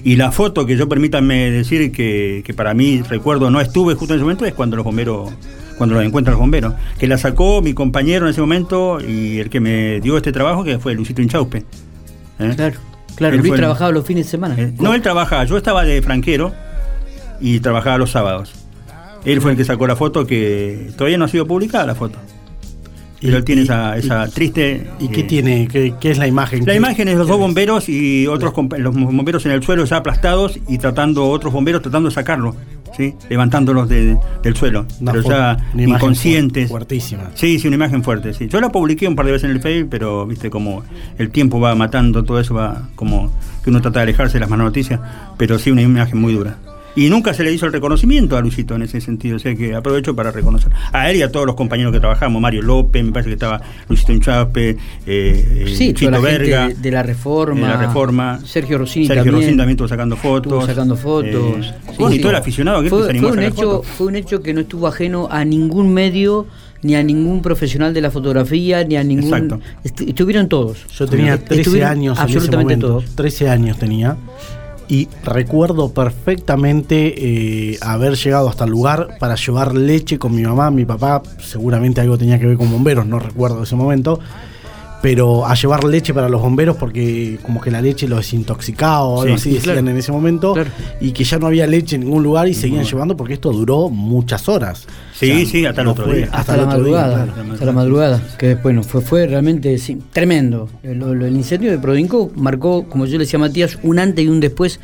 Y 0.03 0.15
la 0.15 0.31
foto 0.31 0.65
que 0.65 0.77
yo 0.77 0.87
permítanme 0.89 1.51
decir 1.51 1.91
que, 1.91 2.41
que 2.45 2.53
para 2.53 2.73
mí 2.73 3.01
recuerdo 3.07 3.51
no 3.51 3.59
estuve 3.61 3.93
justo 3.95 4.13
en 4.13 4.19
ese 4.19 4.23
momento 4.23 4.45
es 4.45 4.53
cuando 4.53 4.75
los 4.77 4.85
bomberos 4.85 5.31
cuando 5.81 5.95
los 5.95 6.05
encuentran 6.05 6.33
los 6.33 6.39
bomberos 6.39 6.75
que 6.99 7.07
la 7.07 7.17
sacó 7.17 7.59
mi 7.63 7.73
compañero 7.73 8.27
en 8.27 8.29
ese 8.33 8.39
momento 8.39 8.99
y 9.01 9.39
el 9.39 9.49
que 9.49 9.59
me 9.59 9.99
dio 9.99 10.15
este 10.15 10.31
trabajo 10.31 10.63
que 10.63 10.77
fue 10.77 10.93
Luisito 10.93 11.23
Inchaupe 11.23 11.65
¿Eh? 12.37 12.53
Claro, 12.55 12.75
claro, 13.15 13.33
Él 13.35 13.41
Luis 13.41 13.53
el- 13.53 13.57
trabajaba 13.59 13.89
los 13.91 14.05
fines 14.05 14.25
de 14.27 14.29
semana. 14.31 14.53
Eh, 14.59 14.73
no, 14.79 14.93
él 14.93 15.01
trabajaba, 15.01 15.43
yo 15.45 15.57
estaba 15.57 15.83
de 15.85 15.99
franquero 16.03 16.53
y 17.39 17.59
trabajaba 17.61 17.97
los 17.97 18.11
sábados. 18.11 18.53
Él 19.25 19.41
fue 19.41 19.51
el 19.51 19.57
que 19.57 19.65
sacó 19.65 19.87
la 19.87 19.95
foto 19.95 20.27
que 20.27 20.91
todavía 20.97 21.17
no 21.17 21.25
ha 21.25 21.27
sido 21.27 21.47
publicada 21.47 21.87
la 21.87 21.95
foto. 21.95 22.19
Pero 23.19 23.37
él 23.37 23.43
tiene 23.43 23.61
y- 23.61 23.65
esa, 23.65 23.97
esa 23.97 24.27
y- 24.27 24.31
triste... 24.31 24.87
¿Y 24.99 25.07
qué 25.09 25.21
eh, 25.21 25.23
tiene? 25.23 25.67
¿Qué, 25.67 25.93
qué 25.99 26.11
es 26.11 26.17
la 26.19 26.27
imagen? 26.27 26.59
La 26.59 26.73
¿Qué- 26.73 26.77
imagen 26.77 27.07
es 27.07 27.17
los 27.17 27.27
dos 27.27 27.37
bomberos 27.39 27.89
y 27.89 28.27
otros 28.27 28.53
los 28.77 28.93
bomberos 28.95 29.45
en 29.47 29.51
el 29.53 29.63
suelo 29.63 29.83
ya 29.85 29.97
aplastados 29.97 30.59
y 30.67 30.77
tratando 30.77 31.27
otros 31.29 31.51
bomberos 31.53 31.81
tratando 31.81 32.09
de 32.09 32.15
sacarlo, 32.15 32.55
¿sí? 32.95 33.15
levantándolos 33.29 33.87
de- 33.89 34.17
del 34.43 34.55
suelo, 34.55 34.85
Una 34.99 35.11
pero 35.11 35.23
ya 35.29 35.57
inconscientes. 35.75 36.69
fuertísima. 36.69 37.31
Sí, 37.35 37.59
sí, 37.59 37.67
una 37.67 37.75
imagen 37.75 38.03
fuerte, 38.03 38.33
sí. 38.33 38.47
Yo 38.47 38.59
la 38.61 38.69
publiqué 38.69 39.07
un 39.07 39.15
par 39.15 39.25
de 39.25 39.31
veces 39.33 39.49
en 39.49 39.55
el 39.55 39.61
Facebook, 39.61 39.89
pero 39.89 40.25
viste 40.25 40.49
como 40.49 40.83
el 41.17 41.29
tiempo 41.29 41.59
va 41.59 41.73
matando 41.75 42.23
todo 42.23 42.39
eso, 42.39 42.53
va 42.55 42.89
como 42.95 43.31
que 43.63 43.69
uno 43.69 43.81
trata 43.81 43.99
de 43.99 44.03
alejarse 44.03 44.33
de 44.33 44.39
las 44.41 44.49
malas 44.49 44.65
noticias, 44.65 44.99
pero 45.37 45.57
sí 45.59 45.71
una 45.71 45.81
imagen 45.81 46.19
muy 46.19 46.33
dura. 46.33 46.57
Y 46.95 47.09
nunca 47.09 47.33
se 47.33 47.43
le 47.43 47.53
hizo 47.53 47.65
el 47.65 47.71
reconocimiento 47.71 48.35
a 48.35 48.41
Luisito 48.41 48.75
en 48.75 48.81
ese 48.81 48.99
sentido, 48.99 49.37
o 49.37 49.39
sea 49.39 49.55
que 49.55 49.73
aprovecho 49.73 50.13
para 50.13 50.29
reconocer 50.31 50.71
a 50.91 51.09
él 51.09 51.17
y 51.17 51.21
a 51.21 51.31
todos 51.31 51.45
los 51.45 51.55
compañeros 51.55 51.93
que 51.93 51.99
trabajamos, 52.01 52.41
Mario 52.41 52.61
López, 52.63 53.01
me 53.03 53.11
parece 53.13 53.29
que 53.29 53.35
estaba 53.35 53.61
Luisito 53.87 54.11
Inchape, 54.11 54.75
eh, 55.07 55.65
Sí, 55.73 55.93
Chito 55.93 56.11
toda 56.11 56.21
la 56.21 56.29
gente 56.29 56.43
Verga, 56.49 56.67
de, 56.67 56.73
de 56.75 56.91
la 56.91 57.03
reforma. 57.03 57.61
de 57.61 57.73
la 57.73 57.77
Reforma. 57.77 58.39
Sergio 58.43 58.77
Rossini 58.77 59.07
Sergio 59.07 59.31
también. 59.31 59.51
También 59.57 59.69
estuvo 59.71 59.87
sacando 59.87 60.17
fotos. 60.17 60.51
Estuvo 60.51 60.65
sacando 60.65 60.95
fotos. 60.97 61.33
Eh, 61.67 61.73
Sí, 61.91 61.95
bueno, 61.97 62.15
y 62.15 62.19
todo 62.19 62.31
el 62.31 62.35
aficionado 62.37 62.81
que 62.83 62.89
fue, 62.89 63.03
se 63.05 63.09
animó 63.11 63.27
fue 63.29 63.29
a 63.29 63.31
un 63.39 63.45
sacar 63.45 63.59
hecho, 63.59 63.71
fotos. 63.71 63.87
fue 63.97 64.07
un 64.07 64.15
hecho 64.15 64.41
que 64.41 64.53
no 64.53 64.61
estuvo 64.61 64.87
ajeno 64.87 65.27
a 65.31 65.45
ningún 65.45 65.93
medio, 65.93 66.47
ni 66.83 66.95
a 66.95 67.03
ningún 67.03 67.41
profesional 67.41 67.93
de 67.93 68.01
la 68.01 68.11
fotografía, 68.11 68.83
ni 68.83 68.97
a 68.97 69.03
ningún. 69.03 69.25
Exacto. 69.33 69.59
Est- 69.83 70.01
estuvieron 70.01 70.49
todos. 70.49 70.85
Yo 70.97 71.07
tenía 71.07 71.35
Est- 71.35 71.45
13 71.45 71.61
estuvieron 71.61 71.89
años 71.91 72.17
en 72.19 72.25
ese 72.25 72.33
Absolutamente 72.37 72.75
momento. 72.85 72.87
todos. 73.05 73.15
13 73.15 73.49
años 73.49 73.77
tenía. 73.77 74.17
Y 74.91 75.07
recuerdo 75.23 75.93
perfectamente 75.93 77.13
eh, 77.15 77.77
haber 77.79 78.17
llegado 78.17 78.49
hasta 78.49 78.65
el 78.65 78.71
lugar 78.71 79.15
para 79.21 79.35
llevar 79.35 79.73
leche 79.73 80.19
con 80.19 80.35
mi 80.35 80.41
mamá. 80.41 80.69
Mi 80.69 80.83
papá 80.83 81.23
seguramente 81.39 82.01
algo 82.01 82.17
tenía 82.17 82.37
que 82.37 82.45
ver 82.45 82.57
con 82.57 82.69
bomberos, 82.69 83.05
no 83.05 83.17
recuerdo 83.17 83.63
ese 83.63 83.77
momento. 83.77 84.19
Pero 85.01 85.45
a 85.45 85.55
llevar 85.55 85.85
leche 85.85 86.13
para 86.13 86.27
los 86.27 86.41
bomberos 86.41 86.75
porque 86.75 87.39
como 87.41 87.61
que 87.61 87.71
la 87.71 87.81
leche 87.81 88.05
los 88.05 88.19
desintoxicaba 88.19 89.03
o 89.05 89.21
algo 89.21 89.37
Sí, 89.37 89.41
así 89.41 89.49
decían 89.51 89.75
claro. 89.75 89.89
en 89.91 89.97
ese 89.97 90.11
momento. 90.11 90.53
Claro. 90.55 90.71
Y 90.99 91.13
que 91.13 91.23
ya 91.23 91.39
no 91.39 91.47
había 91.47 91.65
leche 91.67 91.95
en 91.95 92.01
ningún 92.01 92.23
lugar 92.23 92.49
y 92.49 92.53
seguían 92.53 92.83
llevando 92.83 93.15
porque 93.15 93.35
esto 93.35 93.53
duró 93.53 93.87
muchas 93.87 94.49
horas. 94.49 94.87
Sí, 95.21 95.45
sí, 95.45 95.65
hasta 95.65 95.81
el 95.81 95.87
otro 95.87 96.05
fue 96.05 96.17
día. 96.17 96.29
Hasta, 96.31 96.57
la 96.57 96.63
día, 96.65 96.73
madrugada, 96.73 97.25
claro. 97.25 97.53
hasta 97.53 97.65
la 97.65 97.71
madrugada, 97.71 98.21
que 98.37 98.55
bueno, 98.55 98.83
fue, 98.83 99.01
fue 99.01 99.27
realmente 99.27 99.77
sí, 99.77 99.97
tremendo. 100.11 100.69
El, 100.83 100.99
lo- 100.99 101.11
el 101.25 101.35
incendio 101.35 101.71
de 101.71 101.77
Prodinco 101.77 102.31
marcó, 102.35 102.85
como 102.89 103.05
yo 103.05 103.13
le 103.13 103.25
decía 103.25 103.37
a 103.37 103.41
Matías, 103.41 103.77
un 103.83 103.99
antes 103.99 104.25
y 104.25 104.27
un 104.27 104.39
después 104.39 104.79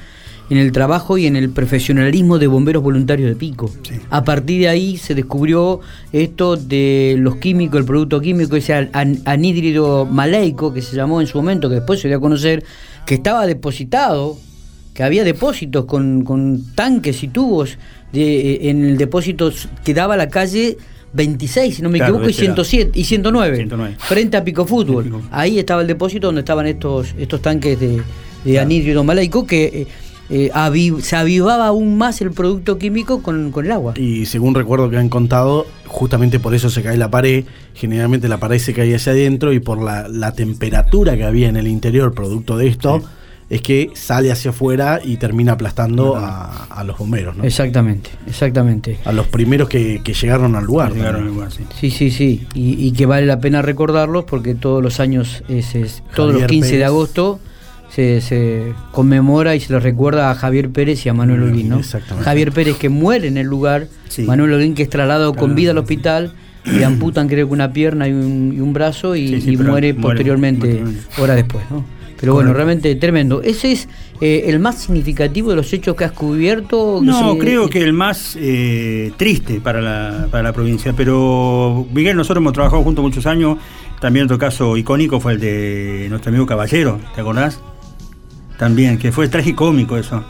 en 0.50 0.58
el 0.58 0.72
trabajo 0.72 1.18
y 1.18 1.26
en 1.26 1.36
el 1.36 1.50
profesionalismo 1.50 2.40
de 2.40 2.48
bomberos 2.48 2.82
voluntarios 2.82 3.28
de 3.30 3.36
Pico. 3.36 3.70
A 4.10 4.24
partir 4.24 4.62
de 4.62 4.70
ahí 4.70 4.96
se 4.96 5.14
descubrió 5.14 5.82
esto 6.14 6.56
de 6.56 7.16
los 7.20 7.36
químicos, 7.36 7.80
el 7.82 7.86
producto 7.86 8.22
químico, 8.22 8.56
ese 8.56 8.74
an- 8.74 8.90
an- 8.94 9.20
anhídrido 9.26 10.06
maleico 10.06 10.74
que 10.74 10.82
se 10.82 10.96
llamó 10.96 11.20
en 11.20 11.28
su 11.28 11.38
momento, 11.38 11.68
que 11.68 11.76
después 11.76 12.00
se 12.00 12.08
dio 12.08 12.18
a 12.18 12.22
conocer, 12.22 12.64
que 13.06 13.16
estaba 13.16 13.46
depositado 13.46 14.38
que 14.94 15.04
había 15.04 15.24
depósitos 15.24 15.86
con, 15.86 16.24
con 16.24 16.74
tanques 16.74 17.22
y 17.22 17.28
tubos 17.28 17.78
de, 18.14 18.54
eh, 18.54 18.70
en 18.70 18.86
el 18.86 18.98
depósito 18.98 19.52
que 19.84 19.94
daba 19.94 20.16
la 20.18 20.30
calle 20.30 20.78
26, 21.14 21.76
si 21.76 21.82
no 21.82 21.90
me 21.90 21.98
Claro, 21.98 22.16
equivoco, 22.16 22.30
y 22.30 22.32
ese 22.32 22.46
era. 22.46 22.54
107 22.56 22.92
y 23.00 23.04
109, 23.04 23.56
109. 23.58 23.96
frente 24.00 24.38
a 24.38 24.44
Pico 24.44 24.66
Fútbol. 24.66 25.06
Pico. 25.06 25.22
Ahí 25.32 25.58
estaba 25.60 25.82
el 25.82 25.88
depósito 25.88 26.28
donde 26.28 26.42
estaban 26.42 26.68
estos 26.68 27.14
estos 27.18 27.42
tanques 27.42 27.80
de, 27.80 28.02
de 28.44 28.60
anhídrido 28.60 29.04
maleico 29.04 29.48
que 29.48 29.66
eh, 29.66 29.88
eh, 30.30 30.92
se 31.02 31.16
avivaba 31.16 31.68
aún 31.68 31.98
más 31.98 32.20
el 32.22 32.32
producto 32.32 32.78
químico 32.78 33.22
con, 33.24 33.52
con 33.52 33.66
el 33.66 33.72
agua. 33.72 33.94
Y 33.98 34.26
según 34.26 34.54
recuerdo 34.56 34.90
que 34.90 34.98
han 34.98 35.10
contado, 35.10 35.66
justamente 35.86 36.40
por 36.40 36.54
eso 36.54 36.70
se 36.70 36.84
cae 36.84 36.98
la 36.98 37.10
pared. 37.10 37.46
Generalmente 37.74 38.28
la 38.28 38.38
pared 38.38 38.60
se 38.60 38.74
caía 38.74 38.98
hacia 38.98 39.14
adentro 39.14 39.54
y 39.54 39.60
por 39.60 39.82
la, 39.82 40.08
la 40.10 40.34
temperatura 40.34 41.16
que 41.16 41.24
había 41.24 41.48
en 41.48 41.56
el 41.56 41.68
interior 41.68 42.14
producto 42.14 42.58
de 42.58 42.68
esto, 42.68 43.02
es 43.50 43.62
que 43.62 43.92
sale 43.94 44.32
hacia 44.32 44.52
afuera 44.52 45.00
y 45.04 45.18
termina 45.18 45.54
aplastando 45.54 46.16
a, 46.18 46.66
a 46.66 46.84
los 46.84 46.98
bomberos, 46.98 47.36
¿no? 47.38 47.44
Exactamente, 47.46 48.10
exactamente. 48.28 49.00
A 49.06 49.12
los 49.14 49.28
primeros 49.28 49.70
que, 49.70 50.02
que 50.04 50.14
llegaron 50.14 50.56
al 50.56 50.66
lugar. 50.66 50.94
Llegaron 50.94 51.22
al 51.24 51.28
lugar, 51.30 51.52
sí. 51.52 51.64
Sí, 51.80 51.90
sí, 51.92 52.12
sí. 52.12 52.46
Y, 52.54 52.86
y 52.88 52.92
que 52.92 53.06
vale 53.06 53.26
la 53.26 53.40
pena 53.40 53.62
recordarlos 53.62 54.26
porque 54.26 54.54
todos 54.56 54.84
los 54.84 55.00
años, 55.00 55.44
es, 55.48 55.76
es- 55.76 56.04
todos 56.16 56.34
los 56.34 56.42
Javier 56.42 56.50
15 56.50 56.78
de 56.78 56.86
agosto, 56.86 57.40
se, 57.90 58.20
se 58.20 58.74
conmemora 58.92 59.56
y 59.56 59.62
se 59.62 59.72
le 59.72 59.80
recuerda 59.80 60.30
a 60.30 60.36
Javier 60.36 60.70
Pérez 60.70 61.06
y 61.06 61.10
a 61.10 61.14
Manuel 61.14 61.44
Olguín, 61.44 61.70
¿no? 61.70 61.80
exactamente. 61.80 62.26
Javier 62.26 62.52
Pérez 62.52 62.76
que 62.78 62.90
muere 62.90 63.28
en 63.30 63.38
el 63.38 63.48
lugar, 63.48 63.88
Sí. 64.10 64.24
Manuel 64.24 64.54
Olguín 64.54 64.74
que 64.76 64.84
es 64.84 64.90
trasladado 64.90 65.34
con 65.36 65.56
vida 65.56 65.72
al 65.72 65.78
hospital, 65.78 66.34
le 66.66 66.84
amputan 66.84 67.30
creo 67.30 67.48
que 67.48 67.54
una 67.54 67.72
pierna 67.72 68.10
y 68.10 68.12
un, 68.12 68.52
y 68.54 68.60
un 68.60 68.74
brazo 68.74 69.16
y, 69.16 69.40
Sí, 69.40 69.56
muere 69.56 69.70
muere 69.70 69.94
posteriormente, 69.94 70.68
posteriormente. 70.68 71.22
horas 71.22 71.36
después, 71.38 71.64
¿no? 71.72 71.86
Pero 72.20 72.34
bueno, 72.34 72.54
realmente 72.54 72.96
tremendo. 72.96 73.42
¿Ese 73.42 73.72
es 73.72 73.88
eh, 74.22 74.46
el 74.48 74.60
más 74.60 74.80
significativo 74.80 75.52
de 75.52 75.56
los 75.56 75.72
hechos 75.72 75.96
que 75.96 76.04
has 76.04 76.12
cubierto? 76.12 77.00
No, 77.04 77.38
creo 77.38 77.70
que 77.70 77.82
el 77.82 77.94
más 77.94 78.36
eh, 78.40 79.12
triste 79.18 79.62
para 79.62 79.82
la, 79.82 80.28
para 80.32 80.44
la 80.44 80.54
provincia, 80.54 80.94
pero 80.94 81.86
Miguel, 81.94 82.18
nosotros 82.18 82.42
hemos 82.42 82.54
trabajado 82.54 82.84
juntos 82.84 83.04
muchos 83.04 83.26
años, 83.26 83.58
también 84.02 84.26
otro 84.26 84.40
caso 84.40 84.76
icónico 84.78 85.20
fue 85.20 85.34
el 85.34 85.40
de 85.40 86.08
nuestro 86.10 86.30
amigo 86.30 86.46
Caballero, 86.46 87.00
¿te 87.14 87.22
acordás? 87.22 87.60
También, 88.58 88.98
que 88.98 89.12
fue 89.12 89.28
tragicómico 89.28 89.98
eso. 89.98 90.24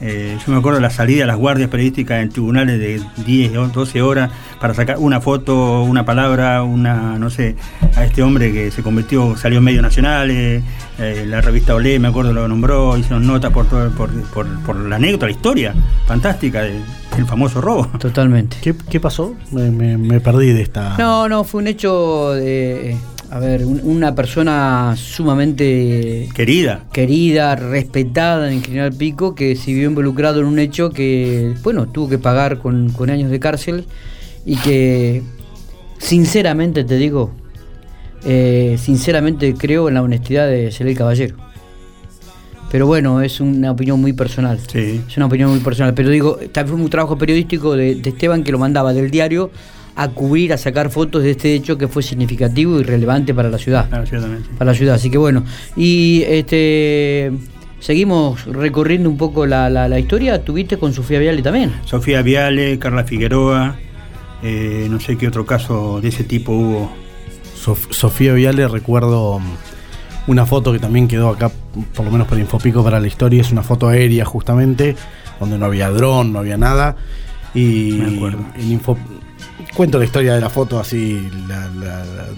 Eh, 0.00 0.36
yo 0.44 0.52
me 0.52 0.58
acuerdo 0.58 0.76
de 0.76 0.82
la 0.82 0.90
salida 0.90 1.20
de 1.20 1.26
las 1.26 1.36
guardias 1.36 1.70
periodísticas 1.70 2.22
en 2.22 2.28
tribunales 2.28 2.78
de 2.78 3.00
10 3.24 3.56
o 3.56 3.68
12 3.68 4.02
horas 4.02 4.30
para 4.60 4.74
sacar 4.74 4.96
una 4.98 5.20
foto, 5.20 5.82
una 5.84 6.04
palabra, 6.04 6.62
una, 6.64 7.18
no 7.18 7.30
sé, 7.30 7.56
a 7.96 8.04
este 8.04 8.22
hombre 8.22 8.52
que 8.52 8.70
se 8.70 8.82
convirtió, 8.82 9.36
salió 9.36 9.58
en 9.58 9.64
medios 9.64 9.82
nacionales, 9.82 10.62
eh, 10.98 11.24
la 11.26 11.40
revista 11.40 11.74
Olé, 11.74 11.98
me 11.98 12.08
acuerdo, 12.08 12.32
lo 12.34 12.46
nombró, 12.46 12.96
hicieron 12.98 13.26
notas 13.26 13.50
por, 13.52 13.66
todo- 13.66 13.90
por, 13.92 14.10
por, 14.34 14.46
por 14.64 14.76
la 14.76 14.96
anécdota, 14.96 15.26
la 15.26 15.32
historia 15.32 15.74
fantástica 16.06 16.62
del, 16.62 16.82
del 17.16 17.24
famoso 17.26 17.60
robo. 17.60 17.86
Totalmente. 17.98 18.58
¿Qué, 18.62 18.74
qué 18.90 19.00
pasó? 19.00 19.34
Me, 19.50 19.70
me- 19.70 19.96
me 19.96 20.20
perdí 20.20 20.52
de 20.52 20.62
esta. 20.62 20.96
No, 20.98 21.28
no, 21.28 21.42
fue 21.44 21.62
un 21.62 21.68
hecho 21.68 22.32
de, 22.32 22.96
a 23.30 23.38
ver, 23.38 23.64
un- 23.66 23.80
una 23.84 24.14
persona 24.14 24.94
sumamente 24.96 26.28
Querida. 26.34 26.84
querida, 26.92 27.56
respetada 27.56 28.52
en 28.52 28.62
General 28.62 28.92
Pico, 28.92 29.34
que 29.34 29.56
se 29.56 29.72
vio 29.72 29.86
involucrado 29.88 30.40
en 30.40 30.46
un 30.46 30.58
hecho 30.58 30.90
que, 30.90 31.54
bueno, 31.62 31.86
tuvo 31.86 32.08
que 32.08 32.18
pagar 32.18 32.58
con, 32.58 32.90
con 32.90 33.10
años 33.10 33.30
de 33.30 33.40
cárcel 33.40 33.84
y 34.44 34.56
que, 34.56 35.22
sinceramente 35.98 36.84
te 36.84 36.96
digo, 36.96 37.32
eh, 38.24 38.76
sinceramente 38.80 39.54
creo 39.54 39.88
en 39.88 39.94
la 39.94 40.02
honestidad 40.02 40.48
de 40.48 40.70
Celel 40.70 40.96
Caballero. 40.96 41.36
Pero 42.70 42.86
bueno, 42.86 43.20
es 43.22 43.40
una 43.40 43.70
opinión 43.70 44.00
muy 44.00 44.12
personal. 44.12 44.58
Sí. 44.70 45.00
Es 45.08 45.16
una 45.16 45.26
opinión 45.26 45.50
muy 45.50 45.60
personal. 45.60 45.94
Pero 45.94 46.10
digo, 46.10 46.36
también 46.52 46.76
fue 46.76 46.84
un 46.84 46.90
trabajo 46.90 47.16
periodístico 47.16 47.76
de, 47.76 47.94
de 47.94 48.10
Esteban 48.10 48.42
que 48.42 48.50
lo 48.50 48.58
mandaba 48.58 48.92
del 48.92 49.10
diario 49.10 49.50
a 49.96 50.08
cubrir, 50.08 50.52
a 50.52 50.58
sacar 50.58 50.90
fotos 50.90 51.22
de 51.22 51.30
este 51.32 51.54
hecho 51.54 51.78
que 51.78 51.88
fue 51.88 52.02
significativo 52.02 52.78
y 52.78 52.82
relevante 52.82 53.32
para 53.34 53.48
la 53.48 53.58
ciudad. 53.58 53.88
Ah, 53.90 54.04
ciertamente. 54.06 54.48
Para 54.58 54.72
la 54.72 54.76
ciudad. 54.76 54.94
Así 54.96 55.10
que 55.10 55.18
bueno. 55.18 55.42
Y 55.74 56.22
este 56.26 57.32
seguimos 57.80 58.44
recorriendo 58.46 59.08
un 59.08 59.16
poco 59.16 59.46
la, 59.46 59.70
la- 59.70 59.88
la 59.88 59.98
historia. 59.98 60.42
Tuviste 60.44 60.76
con 60.78 60.92
Sofía 60.92 61.18
Viale 61.18 61.42
también. 61.42 61.72
Sofía 61.84 62.22
Viale, 62.22 62.78
Carla 62.78 63.04
Figueroa, 63.04 63.76
eh, 64.42 64.86
no 64.90 65.00
sé 65.00 65.16
qué 65.16 65.28
otro 65.28 65.46
caso 65.46 66.00
de 66.00 66.08
ese 66.08 66.24
tipo 66.24 66.52
hubo. 66.52 66.92
Sof- 67.58 67.90
Sofía 67.92 68.32
Viale, 68.34 68.68
recuerdo 68.68 69.38
mm, 69.38 70.30
una 70.30 70.44
foto 70.46 70.72
que 70.72 70.78
también 70.78 71.08
quedó 71.08 71.30
acá, 71.30 71.50
por 71.94 72.04
lo 72.04 72.10
menos 72.12 72.26
para 72.28 72.40
Infopico, 72.40 72.84
para 72.84 73.00
la 73.00 73.06
historia. 73.06 73.40
Es 73.40 73.50
una 73.50 73.62
foto 73.62 73.88
aérea, 73.88 74.24
justamente, 74.24 74.94
donde 75.40 75.56
no 75.58 75.64
había 75.66 75.88
dron, 75.90 76.32
no 76.32 76.40
había 76.40 76.56
nada. 76.58 76.96
Y 77.54 77.92
Me 77.92 78.16
acuerdo. 78.16 78.38
en 78.58 78.72
Info- 78.72 78.98
Cuento 79.74 79.98
la 79.98 80.04
historia 80.04 80.34
de 80.34 80.40
la 80.40 80.50
foto 80.50 80.78
así. 80.78 81.28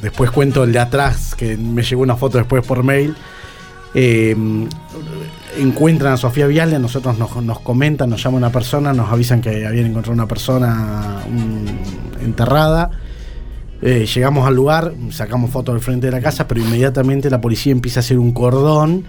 después 0.03 0.31
cuento 0.31 0.65
el 0.65 0.73
de 0.73 0.79
atrás, 0.79 1.35
que 1.35 1.57
me 1.57 1.83
llegó 1.83 2.03
una 2.03 2.17
foto 2.17 2.39
después 2.39 2.65
por 2.67 2.83
mail. 2.83 3.15
Eh, 3.95 4.37
encuentran 5.59 6.13
a 6.13 6.17
Sofía 6.17 6.47
Viale, 6.47 6.77
a 6.77 6.79
nosotros 6.79 7.19
nos, 7.19 7.43
nos 7.43 7.61
comentan, 7.61 8.11
nos 8.11 8.23
llama 8.23 8.37
una 8.37 8.51
persona, 8.51 8.93
nos 8.93 9.11
avisan 9.11 9.41
que 9.41 9.67
habían 9.67 9.87
encontrado 9.87 10.15
una 10.15 10.29
persona 10.29 11.23
enterrada. 12.21 12.91
Eh, 13.81 14.07
llegamos 14.13 14.47
al 14.47 14.55
lugar, 14.57 14.93
sacamos 15.11 15.51
fotos 15.51 15.75
del 15.75 15.83
frente 15.83 16.07
de 16.07 16.13
la 16.13 16.21
casa, 16.21 16.49
pero 16.49 16.61
inmediatamente 16.61 17.31
la 17.31 17.41
policía 17.41 17.73
empieza 17.73 18.01
a 18.01 18.03
hacer 18.03 18.19
un 18.19 18.33
cordón 18.33 19.05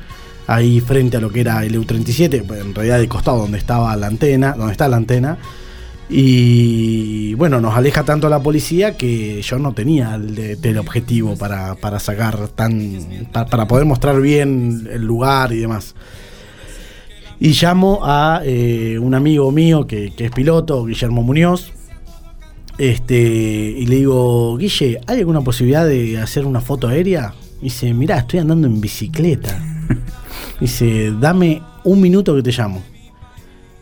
ahí 0.45 0.79
frente 0.79 1.17
a 1.17 1.19
lo 1.19 1.31
que 1.31 1.41
era 1.41 1.63
el 1.63 1.75
EU37, 1.75 2.43
pues, 2.45 2.61
en 2.61 2.73
realidad 2.73 2.99
de 2.99 3.07
costado 3.07 3.39
donde 3.39 3.57
estaba 3.57 3.95
la 3.95 4.07
antena, 4.07 4.53
donde 4.53 4.71
está 4.71 4.87
la 4.87 4.97
antena. 4.97 5.37
Y 6.09 7.35
bueno, 7.35 7.61
nos 7.61 7.75
aleja 7.75 8.03
tanto 8.03 8.29
la 8.29 8.41
policía 8.41 8.97
que 8.97 9.41
yo 9.43 9.59
no 9.59 9.73
tenía 9.73 10.15
el 10.15 10.33
de- 10.35 10.55
teleobjetivo 10.57 11.35
para, 11.37 11.75
para 11.75 11.99
sacar 11.99 12.47
tan. 12.49 13.27
pa- 13.31 13.45
para 13.45 13.67
poder 13.67 13.85
mostrar 13.85 14.19
bien 14.19 14.87
el 14.91 15.03
lugar 15.03 15.53
y 15.53 15.57
demás. 15.59 15.93
Y 17.39 17.49
llamo 17.53 17.99
a 18.03 18.41
eh, 18.43 18.97
un 18.99 19.13
amigo 19.13 19.51
mío 19.51 19.85
que, 19.87 20.11
que 20.11 20.25
es 20.25 20.31
piloto, 20.31 20.83
Guillermo 20.85 21.21
Muñoz. 21.23 21.71
Este, 22.77 23.15
y 23.77 23.85
le 23.85 23.97
digo, 23.97 24.57
Guille, 24.57 24.99
¿hay 25.05 25.19
alguna 25.19 25.41
posibilidad 25.41 25.85
de 25.85 26.17
hacer 26.17 26.45
una 26.45 26.59
foto 26.61 26.87
aérea? 26.87 27.33
Y 27.61 27.65
dice, 27.65 27.93
mirá, 27.93 28.17
estoy 28.19 28.39
andando 28.39 28.67
en 28.67 28.81
bicicleta. 28.81 29.61
Dice, 30.61 31.11
dame 31.19 31.61
un 31.83 31.99
minuto 32.01 32.35
que 32.35 32.41
te 32.43 32.51
llamo. 32.51 32.81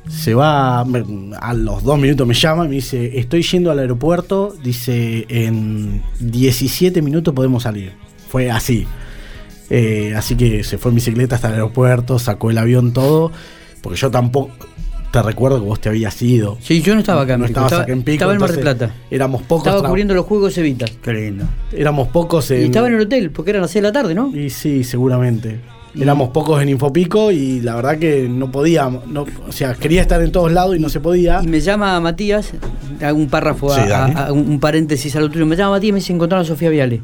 Se 0.10 0.34
va, 0.34 0.82
a 0.82 1.54
los 1.54 1.84
dos 1.84 2.00
minutos 2.00 2.28
me 2.28 2.34
llama 2.34 2.66
y 2.66 2.70
me 2.70 2.76
dice, 2.76 3.20
estoy 3.20 3.44
yendo 3.44 3.72
al 3.72 3.80
aeropuerto. 3.80 4.56
Dice, 4.64 5.26
en 5.30 6.04
17 6.20 7.02
minutos 7.02 7.34
podemos 7.34 7.64
salir. 7.64 7.94
Fue 8.30 8.50
así. 8.52 8.88
Eh, 9.70 10.14
así 10.16 10.36
que 10.36 10.64
se 10.64 10.78
fue 10.78 10.90
en 10.90 10.96
bicicleta 10.96 11.36
hasta 11.36 11.50
el 11.50 11.56
aeropuerto, 11.56 12.20
sacó 12.20 12.52
el 12.52 12.58
avión, 12.58 12.94
todo. 12.94 13.32
Porque 13.82 14.00
yo 14.00 14.12
tampoco. 14.12 14.52
Te 15.12 15.22
recuerdo 15.22 15.60
que 15.60 15.66
vos 15.66 15.80
te 15.80 15.90
habías 15.90 16.22
ido. 16.22 16.58
Sí, 16.62 16.82
yo 16.82 16.94
no 16.94 17.00
estaba 17.00 17.22
acá 17.22 17.36
en 17.36 17.40
No 17.42 17.48
Pico, 17.48 17.62
estaba, 17.62 17.84
acá 17.84 17.92
en 17.92 18.04
Pico. 18.04 18.14
estaba 18.14 18.34
en 18.34 18.40
Mar 18.40 18.52
del 18.52 18.60
Plata. 18.60 18.94
Éramos 19.10 19.42
pocos. 19.44 19.68
Estaba 19.68 19.88
cubriendo 19.88 20.14
los 20.14 20.26
Juegos 20.26 20.58
Evita. 20.58 20.86
Qué 21.02 21.14
lindo. 21.14 21.46
Éramos 21.72 22.10
pocos 22.10 22.52
en. 22.52 22.62
Y 22.62 22.66
estaba 22.66 22.88
en 22.88 22.96
el 22.96 23.02
hotel, 23.02 23.32
porque 23.32 23.52
eran 23.52 23.62
las 23.62 23.72
6 23.72 23.82
de 23.82 23.88
la 23.88 23.94
tarde, 23.94 24.14
¿no? 24.14 24.36
Y 24.36 24.50
sí, 24.50 24.84
seguramente. 24.84 25.62
Éramos 26.00 26.30
pocos 26.30 26.62
en 26.62 26.70
Infopico 26.70 27.32
y 27.32 27.60
la 27.62 27.76
verdad 27.76 27.98
que 27.98 28.28
no 28.30 28.52
podíamos. 28.52 29.08
No, 29.08 29.26
o 29.48 29.52
sea, 29.52 29.74
quería 29.74 30.02
estar 30.02 30.22
en 30.22 30.32
todos 30.32 30.52
lados 30.52 30.76
y 30.76 30.80
no 30.80 30.90
se 30.90 31.00
podía. 31.00 31.40
Y 31.44 31.48
me 31.48 31.60
llama 31.60 32.00
Matías, 32.00 32.52
hago 33.02 33.18
un 33.18 33.28
párrafo, 33.30 33.72
a- 33.74 33.76
Sí, 33.84 33.90
dale. 33.90 34.14
a- 34.14 34.28
a- 34.28 34.32
un 34.32 34.60
paréntesis 34.60 35.16
a 35.16 35.20
lo 35.20 35.30
tuyo. 35.30 35.46
Me 35.46 35.56
llama 35.56 35.72
Matías 35.72 35.90
y 35.90 35.94
me 35.94 36.00
dice: 36.00 36.14
encontraron 36.14 36.46
a 36.46 36.48
Sofía 36.48 36.70
Viale. 36.70 37.02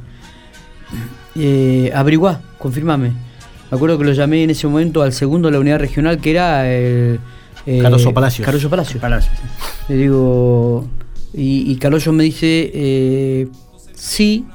Eh, 1.35 1.91
averiguá, 1.95 2.41
confirmame. 2.59 3.09
Me 3.09 3.75
acuerdo 3.75 3.97
que 3.97 4.03
lo 4.05 4.11
llamé 4.13 4.43
en 4.43 4.51
ese 4.51 4.67
momento 4.67 5.01
al 5.01 5.13
segundo 5.13 5.47
de 5.47 5.53
la 5.53 5.59
unidad 5.59 5.79
regional, 5.79 6.19
que 6.19 6.31
era 6.31 6.71
el. 6.71 7.19
eh, 7.65 7.79
Caroso 7.81 8.13
Palacios. 8.13 8.45
Caroso 8.45 8.69
Palacios. 8.69 9.01
Palacio, 9.01 9.31
sí. 9.35 9.93
Le 9.93 9.95
digo. 9.97 10.87
Y, 11.33 11.71
y 11.71 11.75
Caroso 11.77 12.11
me 12.13 12.23
dice: 12.25 12.69
eh, 12.73 13.47
Sí, 13.95 14.45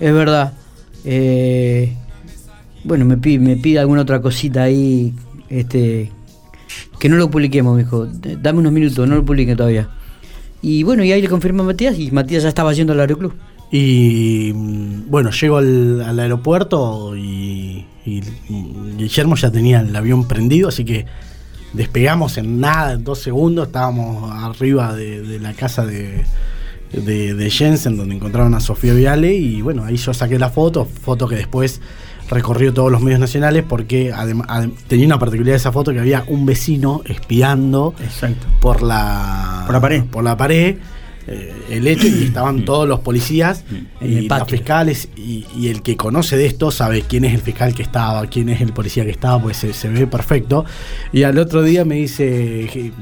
es 0.00 0.12
verdad. 0.14 0.54
Eh, 1.04 1.94
bueno, 2.84 3.04
me 3.04 3.16
pide, 3.16 3.78
alguna 3.78 4.02
otra 4.02 4.20
cosita 4.20 4.62
ahí. 4.64 5.12
Este, 5.48 6.10
que 6.98 7.08
no 7.08 7.16
lo 7.16 7.30
publiquemos, 7.30 7.76
me 7.76 7.82
dijo. 7.84 8.06
"D- 8.06 8.36
Dame 8.40 8.58
unos 8.60 8.72
minutos, 8.72 9.08
no 9.08 9.14
lo 9.16 9.24
publiquen 9.24 9.56
todavía. 9.56 9.88
Y 10.62 10.82
bueno, 10.82 11.04
y 11.04 11.12
ahí 11.12 11.22
le 11.22 11.28
confirma 11.28 11.62
a 11.62 11.66
Matías 11.66 11.98
y 11.98 12.10
Matías 12.10 12.42
ya 12.42 12.48
estaba 12.48 12.72
yendo 12.72 12.92
al 12.92 13.00
aeroclub. 13.00 13.32
Y 13.70 14.52
mm, 14.54 15.10
bueno, 15.10 15.30
llego 15.30 15.58
al, 15.58 16.00
al 16.02 16.18
aeropuerto 16.20 17.14
y, 17.16 17.84
y 18.04 18.22
Guillermo 18.96 19.36
ya 19.36 19.50
tenía 19.50 19.80
el 19.80 19.94
avión 19.94 20.26
prendido, 20.26 20.68
así 20.68 20.84
que 20.84 21.04
despegamos 21.74 22.38
en 22.38 22.60
nada, 22.60 22.94
en 22.94 23.04
dos 23.04 23.20
segundos. 23.20 23.66
Estábamos 23.68 24.30
arriba 24.32 24.94
de, 24.96 25.22
de 25.22 25.38
la 25.38 25.52
casa 25.52 25.84
de, 25.86 26.24
de, 26.92 27.34
de 27.34 27.50
Jensen, 27.50 27.96
donde 27.96 28.16
encontraron 28.16 28.54
a 28.54 28.60
Sofía 28.60 28.94
Viale. 28.94 29.34
Y 29.34 29.60
bueno, 29.62 29.84
ahí 29.84 29.96
yo 29.96 30.12
saqué 30.14 30.38
la 30.38 30.50
foto, 30.50 30.84
foto 30.86 31.28
que 31.28 31.36
después 31.36 31.80
recorrió 32.30 32.72
todos 32.74 32.90
los 32.92 33.00
medios 33.00 33.20
nacionales, 33.20 33.64
porque 33.68 34.12
tenía 34.86 35.06
una 35.06 35.18
particularidad 35.18 35.56
esa 35.56 35.72
foto 35.72 35.92
que 35.92 36.00
había 36.00 36.24
un 36.26 36.44
vecino 36.46 37.02
espiando 37.04 37.94
Exacto. 38.00 38.46
por 38.60 38.82
la, 38.82 39.62
Por 39.66 39.74
la 39.74 39.80
pared. 39.80 40.04
por 40.04 40.24
la 40.24 40.36
pared, 40.36 40.76
eh, 41.30 41.52
el 41.70 41.86
hecho 41.86 42.06
y 42.06 42.24
estaban 42.24 42.64
todos 42.64 42.88
los 42.88 43.00
policías 43.00 43.64
En 44.00 44.12
y 44.24 44.28
los 44.28 44.48
fiscales 44.48 45.10
y, 45.14 45.44
y 45.54 45.68
el 45.68 45.82
que 45.82 45.94
conoce 45.94 46.38
de 46.38 46.46
esto 46.46 46.70
sabe 46.70 47.02
quién 47.02 47.26
es 47.26 47.34
el 47.34 47.42
fiscal 47.42 47.74
que 47.74 47.82
estaba, 47.82 48.26
quién 48.26 48.48
es 48.48 48.62
el 48.62 48.72
policía 48.72 49.04
que 49.04 49.10
estaba, 49.10 49.40
pues 49.42 49.58
se, 49.58 49.74
se 49.74 49.88
ve 49.88 50.06
perfecto. 50.06 50.64
Y 51.12 51.24
al 51.24 51.38
otro 51.38 51.62
día 51.62 51.84
me 51.84 51.96
dice, 51.96 52.92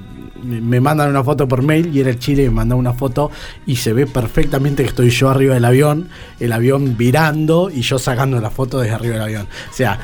me 0.42 0.80
mandan 0.80 1.10
una 1.10 1.22
foto 1.22 1.46
por 1.46 1.62
mail 1.62 1.94
y 1.94 2.00
era 2.00 2.10
el 2.10 2.18
Chile, 2.18 2.44
me 2.44 2.50
mandó 2.50 2.76
una 2.76 2.94
foto 2.94 3.30
y 3.64 3.76
se 3.76 3.92
ve 3.92 4.06
perfectamente 4.06 4.82
que 4.82 4.88
estoy 4.88 5.10
yo 5.10 5.30
arriba 5.30 5.54
del 5.54 5.64
avión, 5.64 6.08
el 6.40 6.52
avión 6.52 6.96
virando 6.96 7.70
y 7.70 7.82
yo 7.82 7.98
sacando 7.98 8.40
la 8.40 8.50
foto 8.50 8.80
desde 8.80 8.94
arriba 8.94 9.14
del 9.14 9.22
avión. 9.22 9.48
O 9.70 9.74
sea, 9.74 9.98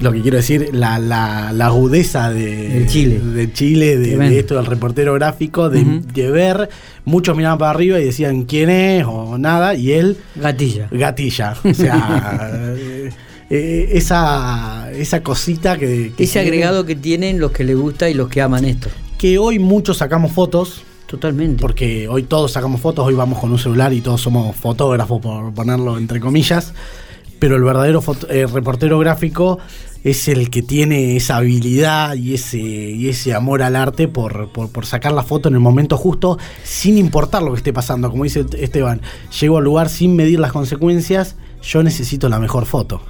lo 0.00 0.12
que 0.12 0.20
quiero 0.20 0.36
decir, 0.36 0.70
la, 0.72 0.98
la, 0.98 1.52
la 1.52 1.66
agudeza 1.66 2.30
de 2.30 2.86
Chile. 2.88 3.18
de 3.18 3.52
Chile, 3.52 3.96
de, 3.98 4.38
esto 4.38 4.54
del 4.56 4.66
reportero 4.66 5.14
gráfico, 5.14 5.70
de, 5.70 6.30
ver, 6.30 6.68
muchos 7.04 7.36
miraban 7.36 7.58
para 7.58 7.70
arriba 7.72 7.98
y 7.98 8.04
decían 8.04 8.44
quién 8.44 8.70
es 8.70 9.04
o 9.06 9.38
nada, 9.38 9.74
y 9.74 9.92
él 9.92 10.16
Gatilla. 10.36 10.88
gatilla. 10.90 11.56
O 11.64 11.74
sea, 11.74 12.50
eh, 12.76 13.10
eh, 13.50 13.88
esa, 13.92 14.90
esa 14.92 15.22
cosita 15.22 15.76
que, 15.78 16.12
que 16.16 16.24
Ese 16.24 16.34
tiene, 16.34 16.48
agregado 16.48 16.84
que 16.86 16.94
tienen 16.94 17.40
los 17.40 17.50
que 17.50 17.64
les 17.64 17.76
gusta 17.76 18.08
y 18.08 18.14
los 18.14 18.28
que 18.28 18.40
aman 18.40 18.64
esto. 18.64 18.88
que 19.18 19.38
hoy 19.38 19.58
muchos 19.58 19.98
sacamos 19.98 20.32
fotos. 20.32 20.82
Totalmente. 21.06 21.62
Porque 21.62 22.06
hoy 22.06 22.24
todos 22.24 22.52
sacamos 22.52 22.82
fotos, 22.82 23.06
hoy 23.06 23.14
vamos 23.14 23.38
con 23.38 23.50
un 23.50 23.58
celular 23.58 23.94
y 23.94 24.02
todos 24.02 24.20
somos 24.20 24.54
fotógrafos, 24.54 25.22
por 25.22 25.54
ponerlo 25.54 25.96
entre 25.96 26.20
comillas. 26.20 26.74
Pero 27.38 27.56
el 27.56 27.62
verdadero 27.62 28.00
foto- 28.02 28.28
eh, 28.30 28.46
reportero 28.46 28.98
gráfico 28.98 29.58
es 30.04 30.28
el 30.28 30.48
que 30.50 30.62
tiene 30.62 31.16
esa 31.16 31.36
habilidad 31.36 32.14
y 32.14 32.34
ese, 32.34 32.58
y 32.58 33.08
ese 33.08 33.34
amor 33.34 33.62
al 33.62 33.76
arte 33.76 34.08
por, 34.08 34.50
por- 34.52 34.70
por 34.70 34.86
sacar 34.86 35.12
la 35.12 35.22
foto 35.22 35.48
en 35.48 35.54
el 35.54 35.60
momento 35.60 35.96
justo, 35.96 36.38
sin 36.64 36.98
importar 36.98 37.42
lo 37.42 37.50
que 37.52 37.58
esté 37.58 37.72
pasando. 37.72 38.10
Como 38.10 38.24
dice 38.24 38.44
Esteban, 38.58 39.00
llego 39.40 39.58
al 39.58 39.64
lugar 39.64 39.88
sin 39.88 40.16
medir 40.16 40.40
las 40.40 40.52
consecuencias, 40.52 41.36
yo 41.62 41.82
necesito 41.82 42.28
la 42.28 42.38
mejor 42.38 42.64
foto. 42.66 43.00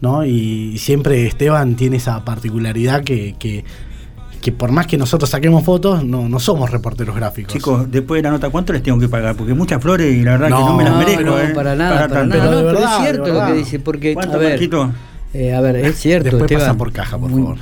¿no? 0.00 0.24
Y 0.24 0.78
siempre 0.78 1.26
Esteban 1.26 1.74
tiene 1.74 1.96
esa 1.96 2.24
particularidad 2.24 3.02
que, 3.02 3.34
que, 3.38 3.64
que 4.40 4.52
por 4.52 4.70
más 4.72 4.86
que 4.86 4.96
nosotros 4.96 5.28
saquemos 5.30 5.64
fotos, 5.64 6.04
no, 6.04 6.28
no 6.28 6.38
somos 6.40 6.70
reporteros 6.70 7.14
gráficos. 7.16 7.52
Chicos, 7.52 7.90
después 7.90 8.18
de 8.20 8.22
la 8.28 8.30
nota, 8.30 8.50
¿cuánto 8.50 8.72
les 8.72 8.82
tengo 8.82 8.98
que 8.98 9.08
pagar? 9.08 9.34
Porque 9.36 9.54
muchas 9.54 9.82
flores 9.82 10.14
y 10.14 10.22
la 10.22 10.32
verdad 10.32 10.48
No, 10.50 10.56
que 10.58 10.64
no 10.64 10.76
me 10.76 10.84
las 10.84 10.96
merezco. 10.96 11.22
no, 11.22 11.38
¿eh? 11.40 11.48
para 11.54 11.74
nada, 11.74 12.08
para, 12.08 12.24
nada. 12.24 12.40
Pero 12.40 12.44
No, 12.50 12.56
de 12.58 12.62
pero 12.64 12.78
verdad, 12.78 12.96
es 12.96 13.02
cierto 13.02 13.32
lo 13.32 13.46
que 13.46 13.52
dice, 13.54 13.78
porque, 13.80 14.14
¿Cuánto, 14.14 14.36
a 14.36 14.38
ver, 14.38 14.50
Marquito? 14.50 14.92
eh, 15.34 15.52
a 15.54 15.60
ver, 15.60 15.76
es 15.76 15.96
cierto, 15.98 16.24
Después 16.30 16.42
Esteban. 16.42 16.62
pasa 16.66 16.78
por 16.78 16.92
caja, 16.92 17.18
por 17.18 17.30
Muy- 17.30 17.42
favor. 17.42 17.58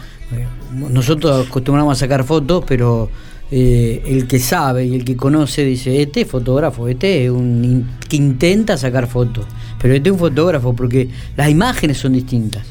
nosotros 0.91 1.47
acostumbramos 1.49 1.97
a 1.97 2.01
sacar 2.01 2.25
fotos, 2.25 2.65
pero 2.67 3.09
eh, 3.51 4.03
el 4.07 4.27
que 4.27 4.39
sabe 4.39 4.85
y 4.87 4.95
el 4.97 5.05
que 5.05 5.17
conoce 5.17 5.65
dice, 5.65 6.03
este 6.03 6.23
es 6.23 6.29
fotógrafo, 6.29 6.89
este 6.89 7.25
es 7.27 7.31
un 7.31 7.65
in- 7.65 7.87
que 8.09 8.17
intenta 8.17 8.77
sacar 8.77 9.07
fotos, 9.07 9.45
pero 9.81 9.95
este 9.95 10.09
es 10.09 10.13
un 10.13 10.19
fotógrafo 10.19 10.75
porque 10.75 11.09
las 11.37 11.49
imágenes 11.49 11.99
son 11.99 12.13
distintas. 12.13 12.67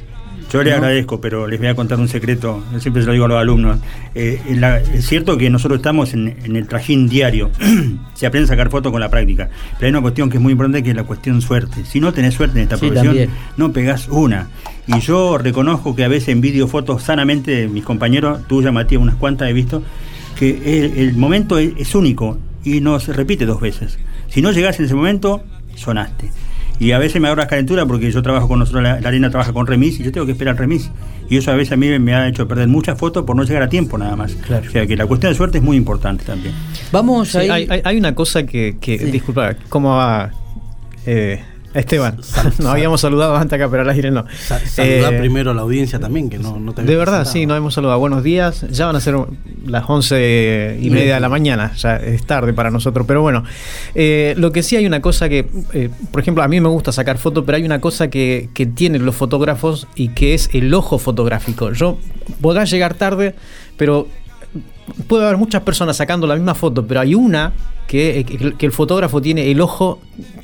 Yo 0.51 0.63
le 0.63 0.69
¿no? 0.69 0.77
agradezco, 0.77 1.19
pero 1.19 1.47
les 1.47 1.59
voy 1.59 1.67
a 1.67 1.75
contar 1.75 1.99
un 1.99 2.07
secreto. 2.07 2.63
Yo 2.71 2.79
siempre 2.79 3.01
se 3.01 3.07
lo 3.07 3.13
digo 3.13 3.25
a 3.25 3.27
los 3.27 3.37
alumnos. 3.37 3.79
Eh, 4.13 4.39
en 4.47 4.61
la- 4.61 4.79
es 4.79 5.05
cierto 5.05 5.37
que 5.37 5.49
nosotros 5.49 5.79
estamos 5.79 6.13
en, 6.13 6.35
en 6.43 6.55
el 6.55 6.67
trajín 6.67 7.09
diario. 7.09 7.51
se 8.13 8.25
aprende 8.25 8.45
a 8.45 8.47
sacar 8.49 8.69
fotos 8.69 8.91
con 8.91 9.01
la 9.01 9.09
práctica. 9.09 9.49
Pero 9.73 9.87
hay 9.87 9.89
una 9.89 10.01
cuestión 10.01 10.29
que 10.29 10.37
es 10.37 10.43
muy 10.43 10.51
importante, 10.53 10.81
que 10.83 10.91
es 10.91 10.95
la 10.95 11.03
cuestión 11.03 11.41
suerte. 11.41 11.83
Si 11.83 11.99
no 11.99 12.13
tenés 12.13 12.35
suerte 12.35 12.57
en 12.59 12.63
esta 12.63 12.75
Sí, 12.77 12.81
profesión, 12.87 13.07
también. 13.07 13.29
no 13.57 13.73
pegás 13.73 14.07
una. 14.07 14.47
Y 14.87 14.99
yo 14.99 15.37
reconozco 15.37 15.95
que 15.95 16.03
a 16.05 16.07
veces 16.07 16.29
envidio 16.29 16.67
fotos 16.67 17.03
sanamente, 17.03 17.67
mis 17.67 17.83
compañeros, 17.83 18.47
tuya, 18.47 18.71
Matías, 18.71 19.01
unas 19.01 19.15
cuantas 19.15 19.49
he 19.49 19.53
visto, 19.53 19.83
que 20.37 20.79
el, 20.79 20.97
el 20.99 21.13
momento 21.17 21.57
es, 21.57 21.71
es 21.77 21.95
único 21.95 22.37
y 22.63 22.81
no 22.81 22.99
se 22.99 23.11
repite 23.13 23.45
dos 23.45 23.59
veces. 23.59 23.97
Si 24.29 24.41
no 24.41 24.51
llegás 24.51 24.77
en 24.79 24.85
ese 24.85 24.93
momento, 24.95 25.43
sonaste. 25.75 26.29
Y 26.77 26.91
a 26.91 26.99
veces 26.99 27.21
me 27.21 27.27
agarras 27.29 27.47
calentura 27.47 27.85
porque 27.85 28.11
yo 28.11 28.21
trabajo 28.21 28.47
con 28.49 28.59
nosotros, 28.59 28.83
la, 28.83 28.99
la 28.99 29.07
arena 29.07 29.29
trabaja 29.29 29.53
con 29.53 29.65
remis 29.65 29.99
y 29.99 30.03
yo 30.03 30.11
tengo 30.11 30.25
que 30.25 30.33
esperar 30.33 30.57
remis. 30.57 30.91
Y 31.29 31.37
eso 31.37 31.51
a 31.51 31.55
veces 31.55 31.71
a 31.71 31.77
mí 31.77 31.87
me 31.99 32.13
ha 32.13 32.27
hecho 32.27 32.47
perder 32.47 32.67
muchas 32.67 32.99
fotos 32.99 33.23
por 33.23 33.35
no 33.35 33.43
llegar 33.43 33.63
a 33.63 33.69
tiempo 33.69 33.97
nada 33.97 34.15
más. 34.17 34.33
Claro. 34.35 34.67
O 34.67 34.71
sea 34.71 34.85
que 34.85 34.97
la 34.97 35.05
cuestión 35.05 35.31
de 35.31 35.37
suerte 35.37 35.57
es 35.59 35.63
muy 35.63 35.77
importante 35.77 36.25
también. 36.25 36.53
Vamos 36.91 37.29
Sí, 37.29 37.37
ahí. 37.37 37.49
hay, 37.49 37.67
hay- 37.69 37.81
hay 37.83 37.97
una 37.97 38.13
cosa 38.13 38.45
que, 38.45 38.75
que 38.79 38.97
Sí. 38.99 39.05
disculpa, 39.05 39.55
¿cómo 39.69 39.95
va 39.95 40.31
eh, 41.05 41.41
Esteban? 41.75 42.23
Sal- 42.23 42.45
Nos 42.45 42.55
sal- 42.55 42.67
habíamos 42.67 43.01
saludado 43.01 43.35
antes 43.35 43.53
acá, 43.59 43.69
pero 43.69 43.83
al 43.83 43.89
aire 43.89 44.09
no. 44.11 44.25
Sa- 44.47 44.59
saludar 44.65 45.13
Eh, 45.13 45.19
primero 45.19 45.51
a 45.51 45.53
la 45.53 45.61
audiencia 45.61 45.99
también, 45.99 46.29
que 46.29 46.37
no, 46.39 46.59
no 46.59 46.73
te 46.73 46.83
De 46.83 46.95
verdad, 46.95 47.25
sí, 47.25 47.45
nos 47.45 47.57
hemos 47.57 47.73
saludado. 47.73 47.99
Buenos 47.99 48.23
días. 48.23 48.65
Ya 48.71 48.85
van 48.87 48.95
a 48.95 48.99
ser 49.01 49.15
las 49.65 49.83
once 49.87 50.77
y 50.81 50.89
media 50.89 51.15
de 51.15 51.19
la 51.19 51.29
mañana. 51.29 51.73
Ya 51.77 51.97
es 51.97 52.25
tarde 52.25 52.53
para 52.53 52.71
nosotros. 52.71 53.05
Pero 53.07 53.21
bueno, 53.21 53.43
eh, 53.93 54.33
lo 54.37 54.51
que 54.51 54.63
sí 54.63 54.75
hay 54.75 54.85
una 54.85 55.01
cosa 55.01 55.29
que, 55.29 55.47
eh, 55.73 55.89
por 56.11 56.21
ejemplo, 56.21 56.43
a 56.43 56.47
mí 56.47 56.59
me 56.61 56.69
gusta 56.69 56.91
sacar 56.91 57.17
fotos, 57.17 57.43
pero 57.45 57.57
hay 57.57 57.63
una 57.65 57.81
cosa 57.81 58.09
que, 58.09 58.49
que 58.53 58.65
tienen 58.65 59.05
los 59.05 59.15
fotógrafos 59.15 59.87
y 59.95 60.09
que 60.09 60.33
es 60.33 60.49
el 60.53 60.73
ojo 60.73 60.97
fotográfico. 60.97 61.71
Yo 61.73 61.97
podrá 62.41 62.63
llegar 62.65 62.93
tarde, 62.93 63.35
pero 63.77 64.07
puede 65.07 65.25
haber 65.25 65.37
muchas 65.37 65.61
personas 65.63 65.97
sacando 65.97 66.27
la 66.27 66.35
misma 66.35 66.55
foto, 66.55 66.85
pero 66.85 66.99
hay 67.01 67.15
una 67.15 67.53
que, 67.87 68.25
que- 68.27 68.53
que 68.53 68.65
el 68.65 68.71
fotógrafo 68.71 69.21
tiene 69.21 69.49
el 69.51 69.61
ojo 69.61 69.99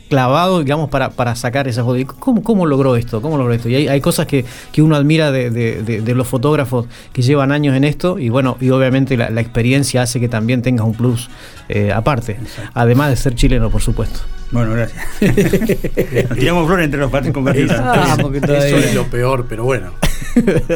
clavado, 0.10 0.60
digamos, 0.60 0.90
para, 0.90 1.10
para 1.12 1.36
sacar 1.36 1.68
esa 1.68 1.84
foto. 1.84 1.98
¿Y 1.98 2.06
¿Cómo, 2.06 2.44
cómo 2.44 2.66
logró 2.66 2.96
esto? 2.98 3.22
¿Cómo 3.22 3.38
logró 3.38 3.54
esto? 3.54 3.70
Y 3.70 3.76
hay, 3.76 3.88
hay 3.88 4.02
cosas 4.02 4.26
que, 4.28 4.44
que 4.72 4.82
uno 4.82 4.96
admira 4.96 5.32
de, 5.32 5.50
de- 5.50 5.82
de- 5.84 6.02
de 6.02 6.16
los 6.16 6.28
fotógrafos 6.28 6.86
que 7.14 7.22
llevan 7.22 7.52
años 7.52 7.76
en 7.76 7.84
esto 7.84 8.20
y 8.20 8.30
bueno, 8.30 8.58
y 8.60 8.70
obviamente 8.72 9.16
la, 9.18 9.30
la 9.30 9.42
experiencia 9.42 10.02
hace 10.02 10.20
que 10.20 10.28
también 10.28 10.62
tengas 10.62 10.86
un 10.86 10.94
plus 10.94 11.30
eh, 11.70 11.92
aparte, 11.94 12.38
además 12.74 13.10
de 13.12 13.16
ser 13.16 13.36
chileno, 13.36 13.70
por 13.70 13.82
supuesto. 13.82 14.20
Bueno, 14.52 14.74
gracias. 14.74 15.02
Nos 16.30 16.38
tiramos 16.38 16.68
flores 16.68 16.86
entre 16.86 17.00
los 17.00 17.10
patres 17.10 17.34
con. 17.34 17.48
Ah, 17.48 18.18
eso 18.20 18.78
es 18.78 18.94
lo 18.94 19.06
peor, 19.06 19.46
pero 19.48 19.64
bueno. 19.64 19.92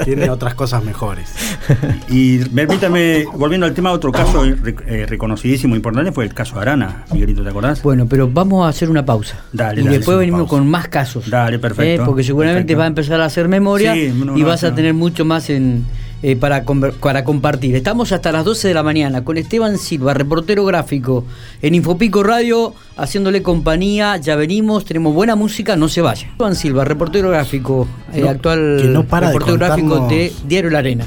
Tiene 0.06 0.30
otras 0.30 0.56
cosas 0.56 0.84
mejores. 0.84 1.34
Y 2.10 2.40
permítame, 2.40 3.26
volviendo 3.34 3.66
al 3.66 3.74
tema, 3.74 3.92
otro 3.92 4.12
caso 4.12 4.46
eh, 4.46 4.56
eh, 4.88 5.06
reconocidísimo, 5.08 5.76
importante, 5.76 6.12
fue 6.12 6.26
el 6.26 6.34
caso 6.34 6.60
Arana, 6.60 7.06
Miguelito, 7.12 7.44
¿te 7.44 7.50
acordás? 7.50 7.82
Bueno, 7.82 8.08
pero 8.08 8.30
vamos 8.30 8.66
a 8.66 8.70
hacer 8.70 8.90
una 8.90 9.06
pausa. 9.06 9.44
Dale, 9.52 9.82
y 9.82 9.84
dale, 9.86 9.98
después 9.98 10.18
venimos 10.18 10.42
pausa. 10.42 10.50
con 10.50 10.68
más 10.68 10.88
casos. 10.88 11.30
Dale, 11.30 11.60
perfecto. 11.60 12.04
Eh, 12.04 12.06
porque 12.06 12.24
seguramente 12.24 12.76
Perfecto. 12.76 12.80
va 12.80 12.84
a 12.84 12.88
empezar 12.88 13.22
a 13.22 13.26
hacer 13.26 13.48
memoria 13.48 13.94
Sí, 13.94 14.14
no, 14.16 14.38
y 14.38 14.42
no, 14.42 14.48
vas 14.48 14.64
a 14.64 14.74
tener 14.74 14.94
mucho 14.94 15.26
más 15.26 15.50
en, 15.50 15.86
eh, 16.28 16.36
para, 16.36 16.66
conver- 16.66 16.94
para 16.94 17.24
compartir. 17.24 17.76
Estamos 17.76 18.12
hasta 18.12 18.32
las 18.32 18.44
12 18.44 18.70
de 18.70 18.74
la 18.74 18.82
mañana 18.82 19.24
con 19.24 19.38
Esteban 19.38 19.78
Silva, 19.78 20.16
reportero 20.16 20.66
gráfico 20.66 21.24
en 21.62 21.76
Infopico 21.76 22.24
Radio, 22.24 22.74
haciéndole 22.98 23.44
compañía. 23.44 24.18
Ya 24.18 24.36
venimos, 24.36 24.86
tenemos 24.86 25.14
buena 25.14 25.36
música, 25.36 25.76
no 25.76 25.88
se 25.88 26.02
vaya. 26.02 26.28
Esteban 26.30 26.56
Silva, 26.56 26.84
reportero 26.84 27.30
gráfico, 27.30 27.88
eh, 28.12 28.22
No, 28.22 28.30
actual 28.30 28.80
que 28.82 28.88
no 28.88 29.04
para 29.04 29.28
de 29.28 29.34
reportero 29.34 29.58
gráfico 29.60 29.88
contarnos- 29.88 30.10
de 30.10 30.34
Diario 30.48 30.70
La 30.72 30.80
Arena. 30.80 31.06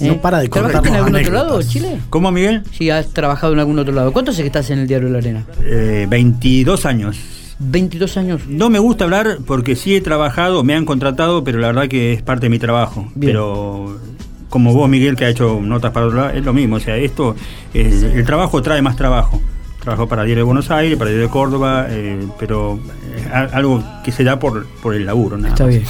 No 0.00 0.20
para 0.20 0.40
de 0.40 0.48
¿Trabajaste 0.50 0.90
en 0.90 0.94
algún 0.96 1.16
otro 1.16 1.32
lado. 1.32 1.62
Chile? 1.62 1.98
¿Cómo, 2.10 2.30
Miguel? 2.30 2.62
Sí, 2.70 2.90
has 2.90 3.08
trabajado 3.08 3.54
en 3.54 3.60
algún 3.60 3.78
otro 3.78 3.94
lado. 3.94 4.12
¿Cuánto 4.12 4.32
hace 4.32 4.42
que 4.42 4.48
estás 4.48 4.68
en 4.70 4.80
el 4.80 4.86
Diario 4.86 5.08
La 5.08 5.18
Arena? 5.18 5.44
Eh, 5.64 6.06
22 6.10 6.84
años. 6.84 7.16
22 7.58 8.16
años. 8.16 8.42
No 8.46 8.70
me 8.70 8.78
gusta 8.78 9.04
hablar 9.04 9.38
porque 9.46 9.74
sí 9.74 9.96
he 9.96 10.00
trabajado, 10.00 10.62
me 10.62 10.74
han 10.76 10.84
contratado, 10.84 11.42
pero 11.42 11.58
la 11.58 11.68
verdad 11.68 11.88
que 11.88 12.12
es 12.12 12.22
parte 12.22 12.46
de 12.46 12.50
mi 12.50 12.58
trabajo. 12.60 13.08
Bien. 13.16 13.32
Pero 13.32 13.98
como 14.48 14.72
vos, 14.72 14.88
Miguel, 14.88 15.16
que 15.16 15.24
ha 15.26 15.28
hecho 15.28 15.60
notas 15.62 15.92
para 15.92 16.06
otro 16.06 16.18
lado, 16.18 16.30
es 16.30 16.44
lo 16.44 16.52
mismo. 16.52 16.76
O 16.76 16.80
sea, 16.80 16.96
esto, 16.96 17.36
eh, 17.74 18.12
el 18.14 18.24
trabajo 18.24 18.60
trae 18.62 18.80
más 18.82 18.96
trabajo. 18.96 19.40
Trabajo 19.80 20.08
para 20.08 20.24
Diario 20.24 20.42
de 20.42 20.46
Buenos 20.46 20.70
Aires, 20.70 20.98
para 20.98 21.10
Diario 21.10 21.26
de 21.28 21.32
Córdoba, 21.32 21.86
eh, 21.88 22.18
pero 22.38 22.78
a- 23.32 23.44
algo 23.56 23.82
que 24.04 24.12
se 24.12 24.24
da 24.24 24.38
por, 24.38 24.66
por 24.82 24.94
el 24.94 25.06
laburo. 25.06 25.36
Nada 25.38 25.50
Está 25.54 25.64
más. 25.64 25.74
bien. 25.74 25.84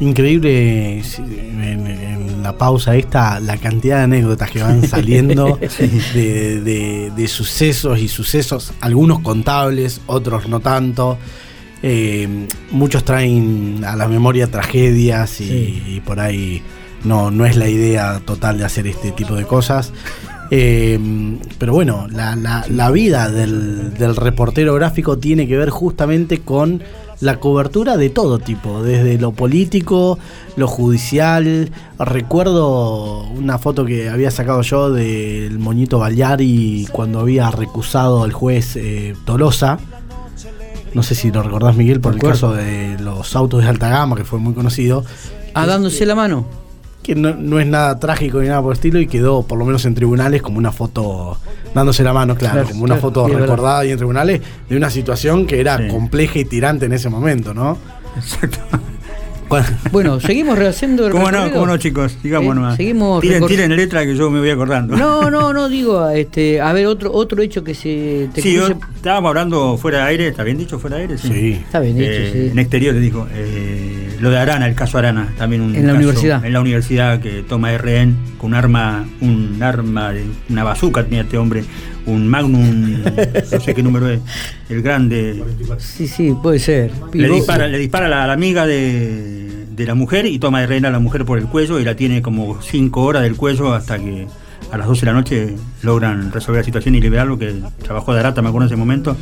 Increíble 0.00 0.98
en, 1.18 1.86
en 1.86 2.42
la 2.42 2.56
pausa 2.56 2.94
esta 2.94 3.40
la 3.40 3.56
cantidad 3.56 3.96
de 3.98 4.02
anécdotas 4.04 4.48
que 4.50 4.62
van 4.62 4.82
saliendo 4.88 5.58
de, 6.14 6.60
de- 6.60 7.12
de 7.16 7.28
sucesos 7.28 7.98
y 7.98 8.06
sucesos, 8.08 8.72
algunos 8.80 9.18
contables, 9.20 10.00
otros 10.06 10.48
no 10.48 10.60
tanto. 10.60 11.18
Eh, 11.82 12.28
muchos 12.70 13.04
traen 13.04 13.84
a 13.84 13.94
la 13.96 14.08
memoria 14.08 14.48
tragedias 14.48 15.40
y, 15.40 15.46
Sí. 15.48 15.82
y 15.86 16.00
por 16.00 16.18
ahí 16.20 16.62
no, 17.04 17.30
no 17.30 17.46
es 17.46 17.56
la 17.56 17.68
idea 17.68 18.20
total 18.24 18.58
de 18.58 18.64
hacer 18.64 18.86
este 18.86 19.12
tipo 19.12 19.34
de 19.34 19.44
cosas. 19.44 19.92
Eh, 20.50 20.98
pero 21.58 21.74
bueno, 21.74 22.06
la, 22.10 22.34
la- 22.34 22.64
la 22.70 22.90
vida 22.90 23.30
del, 23.30 23.92
del 23.94 24.16
reportero 24.16 24.74
gráfico 24.74 25.18
tiene 25.18 25.46
que 25.46 25.56
ver 25.58 25.68
justamente 25.70 26.40
con 26.40 26.82
la 27.20 27.40
cobertura 27.40 27.96
de 27.96 28.10
todo 28.10 28.38
tipo, 28.38 28.82
desde 28.82 29.18
lo 29.18 29.32
político, 29.32 30.18
lo 30.56 30.68
judicial. 30.68 31.70
Recuerdo 31.98 33.24
una 33.30 33.58
foto 33.58 33.84
que 33.84 34.08
había 34.08 34.30
sacado 34.30 34.62
yo 34.62 34.90
del 34.90 35.58
moñito 35.58 35.98
Baleari 35.98 36.86
cuando 36.92 37.20
había 37.20 37.50
recusado 37.50 38.22
al 38.22 38.32
juez 38.32 38.76
eh, 38.76 39.14
Tolosa. 39.24 39.78
No 40.94 41.02
sé 41.02 41.14
si 41.14 41.30
lo 41.30 41.42
recordás, 41.42 41.76
Miguel, 41.76 42.00
por 42.00 42.14
el 42.14 42.20
caso 42.20 42.52
de 42.54 42.96
los 43.00 43.34
autos 43.36 43.62
de 43.62 43.68
alta 43.68 43.88
gama, 43.88 44.16
que 44.16 44.24
fue 44.24 44.38
muy 44.38 44.54
conocido. 44.54 45.04
Ah, 45.54 45.66
dándose 45.66 46.06
la 46.06 46.14
mano. 46.14 46.46
Que 47.08 47.14
no, 47.14 47.34
no 47.34 47.58
es 47.58 47.66
nada 47.66 47.98
trágico 47.98 48.38
ni 48.42 48.48
nada 48.48 48.60
por 48.60 48.72
el 48.72 48.76
estilo 48.76 49.00
y 49.00 49.06
quedó, 49.06 49.42
por 49.42 49.58
lo 49.58 49.64
menos 49.64 49.82
en 49.86 49.94
tribunales, 49.94 50.42
como 50.42 50.58
una 50.58 50.72
foto 50.72 51.38
dándose 51.74 52.04
la 52.04 52.12
mano, 52.12 52.36
claro, 52.36 52.56
Claro, 52.56 52.68
como 52.68 52.84
una 52.84 52.96
claro, 52.96 53.00
foto 53.08 53.28
recordada 53.28 53.78
ahí 53.78 53.90
en 53.92 53.96
tribunales 53.96 54.42
de 54.68 54.76
una 54.76 54.90
situación 54.90 55.46
que 55.46 55.58
era 55.58 55.78
Sí. 55.78 55.88
compleja 55.88 56.38
y 56.38 56.44
tirante 56.44 56.84
en 56.84 56.92
ese 56.92 57.08
momento, 57.08 57.54
¿no? 57.54 57.78
Exacto. 58.14 58.58
Bueno, 59.90 60.20
seguimos 60.20 60.58
rehaciendo 60.58 61.06
el 61.06 61.12
¿Cómo 61.12 61.24
no, 61.24 61.30
recorrido? 61.30 61.54
cómo 61.54 61.66
no, 61.68 61.78
chicos? 61.78 62.18
Sigamos 62.20 62.52
Eh, 62.52 62.54
nomás. 62.54 62.76
seguimos 62.76 63.20
tiren, 63.22 63.46
tiren 63.46 63.74
letra 63.74 64.04
que 64.04 64.14
yo 64.14 64.28
me 64.30 64.40
voy 64.40 64.50
acordando. 64.50 64.94
No, 64.94 65.30
no, 65.30 65.54
no 65.54 65.70
digo, 65.70 66.06
este, 66.10 66.60
a 66.60 66.74
ver, 66.74 66.86
otro 66.86 67.10
otro 67.14 67.40
hecho 67.42 67.64
que 67.64 67.74
se 67.74 68.28
te 68.34 68.42
Sí, 68.42 68.52
yo, 68.52 68.66
estábamos 68.94 69.30
hablando 69.30 69.78
fuera 69.78 70.00
de 70.00 70.04
aire, 70.10 70.28
¿está 70.28 70.42
bien 70.42 70.58
dicho 70.58 70.78
fuera 70.78 70.96
de 70.96 71.02
aire? 71.02 71.16
Sí. 71.16 71.52
Está 71.64 71.80
bien 71.80 71.96
dicho, 71.96 72.10
Eh, 72.10 72.30
sí. 72.34 72.48
En 72.52 72.58
exterior 72.58 72.94
le 72.94 73.00
dijo. 73.00 73.26
eh, 73.32 73.97
lo 74.20 74.30
de 74.30 74.38
Arana, 74.38 74.66
el 74.66 74.74
caso 74.74 74.98
Arana, 74.98 75.28
también 75.36 75.62
un 75.62 75.74
En 75.74 75.82
la 75.86 75.92
caso 75.92 75.96
universidad. 75.96 76.44
En 76.44 76.52
la 76.52 76.60
universidad 76.60 77.20
que 77.20 77.42
toma 77.42 77.76
RN 77.76 78.16
con 78.38 78.50
un 78.50 78.54
arma, 78.54 79.06
un 79.20 79.62
arma, 79.62 80.12
una 80.48 80.64
bazooka 80.64 81.04
tenía 81.04 81.22
este 81.22 81.38
hombre, 81.38 81.64
un 82.06 82.26
Magnum, 82.26 83.02
no 83.52 83.60
sé 83.60 83.74
qué 83.74 83.82
número 83.82 84.08
es, 84.08 84.20
el 84.68 84.82
grande. 84.82 85.42
Sí, 85.78 86.06
sí, 86.06 86.34
puede 86.42 86.58
ser. 86.58 86.90
Le 87.12 87.28
dispara, 87.28 87.68
le 87.68 87.78
dispara 87.78 88.06
a 88.06 88.08
la, 88.08 88.24
a 88.24 88.26
la 88.26 88.32
amiga 88.32 88.66
de, 88.66 89.66
de 89.70 89.86
la 89.86 89.94
mujer 89.94 90.26
y 90.26 90.38
toma 90.38 90.64
rehén 90.66 90.86
a 90.86 90.90
la 90.90 90.98
mujer 90.98 91.24
por 91.24 91.38
el 91.38 91.46
cuello 91.46 91.78
y 91.78 91.84
la 91.84 91.94
tiene 91.94 92.20
como 92.20 92.60
cinco 92.62 93.02
horas 93.02 93.22
del 93.22 93.36
cuello 93.36 93.74
hasta 93.74 93.98
que 93.98 94.26
a 94.70 94.76
las 94.76 94.86
12 94.86 95.00
de 95.00 95.06
la 95.06 95.12
noche 95.12 95.56
logran 95.82 96.32
resolver 96.32 96.60
la 96.60 96.64
situación 96.64 96.94
y 96.94 97.00
liberarlo, 97.00 97.38
que 97.38 97.54
trabajó 97.82 98.12
de 98.12 98.20
Arata, 98.20 98.42
me 98.42 98.48
acuerdo 98.48 98.66
en 98.66 98.72
ese 98.72 98.76
momento. 98.76 99.16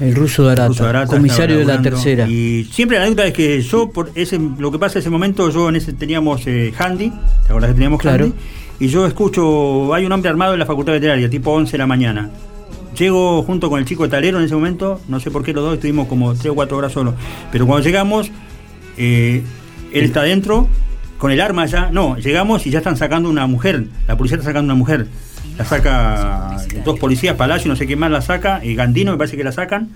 El 0.00 0.14
ruso 0.14 0.44
de 0.46 0.52
Arata, 0.52 0.68
Ruso 0.68 0.86
Arata 0.86 1.06
comisario 1.06 1.58
de 1.58 1.64
la 1.64 1.80
tercera. 1.82 2.26
Y 2.28 2.64
siempre 2.72 2.96
la 2.98 3.04
anécdota 3.04 3.28
es 3.28 3.34
que 3.34 3.60
yo, 3.60 3.90
por 3.90 4.10
ese, 4.14 4.38
lo 4.58 4.72
que 4.72 4.78
pasa 4.78 4.98
en 4.98 5.00
ese 5.00 5.10
momento, 5.10 5.50
yo 5.50 5.68
en 5.68 5.76
ese 5.76 5.92
teníamos 5.92 6.46
eh, 6.46 6.72
handy, 6.78 7.10
¿te 7.10 7.48
acordás 7.48 7.68
que 7.68 7.74
teníamos 7.74 8.00
Claro. 8.00 8.24
handy? 8.24 8.36
Y 8.80 8.88
yo 8.88 9.06
escucho, 9.06 9.92
hay 9.92 10.06
un 10.06 10.12
hombre 10.12 10.30
armado 10.30 10.54
en 10.54 10.58
la 10.58 10.66
facultad 10.66 10.94
veterinaria, 10.94 11.28
tipo 11.28 11.50
11 11.52 11.72
de 11.72 11.78
la 11.78 11.86
mañana. 11.86 12.30
Llego 12.98 13.42
junto 13.42 13.68
con 13.68 13.78
el 13.78 13.84
chico 13.84 14.04
de 14.04 14.08
talero 14.08 14.38
en 14.38 14.44
ese 14.44 14.54
momento, 14.54 15.00
no 15.06 15.20
sé 15.20 15.30
por 15.30 15.44
qué 15.44 15.52
los 15.52 15.62
dos 15.64 15.74
estuvimos 15.74 16.08
como 16.08 16.34
3 16.34 16.46
o 16.46 16.54
4 16.54 16.76
horas 16.76 16.92
solos. 16.92 17.14
Pero 17.52 17.66
cuando 17.66 17.84
llegamos, 17.84 18.30
eh, 18.96 19.42
él 19.92 20.04
está 20.04 20.20
adentro, 20.20 20.66
con 21.18 21.30
el 21.30 21.40
arma 21.42 21.66
ya. 21.66 21.90
No, 21.90 22.16
llegamos 22.16 22.66
y 22.66 22.70
ya 22.70 22.78
están 22.78 22.96
sacando 22.96 23.28
una 23.28 23.46
mujer. 23.46 23.84
La 24.08 24.16
policía 24.16 24.36
está 24.38 24.48
sacando 24.48 24.72
una 24.72 24.78
mujer. 24.78 25.06
La 25.60 25.66
saca 25.66 26.56
dos 26.86 26.98
policías, 26.98 27.36
Palacio, 27.36 27.68
no 27.68 27.76
sé 27.76 27.84
quién 27.86 27.98
más 27.98 28.10
la 28.10 28.22
saca, 28.22 28.64
y 28.64 28.74
Gandino 28.74 29.12
me 29.12 29.18
parece 29.18 29.36
que 29.36 29.44
la 29.44 29.52
sacan, 29.52 29.90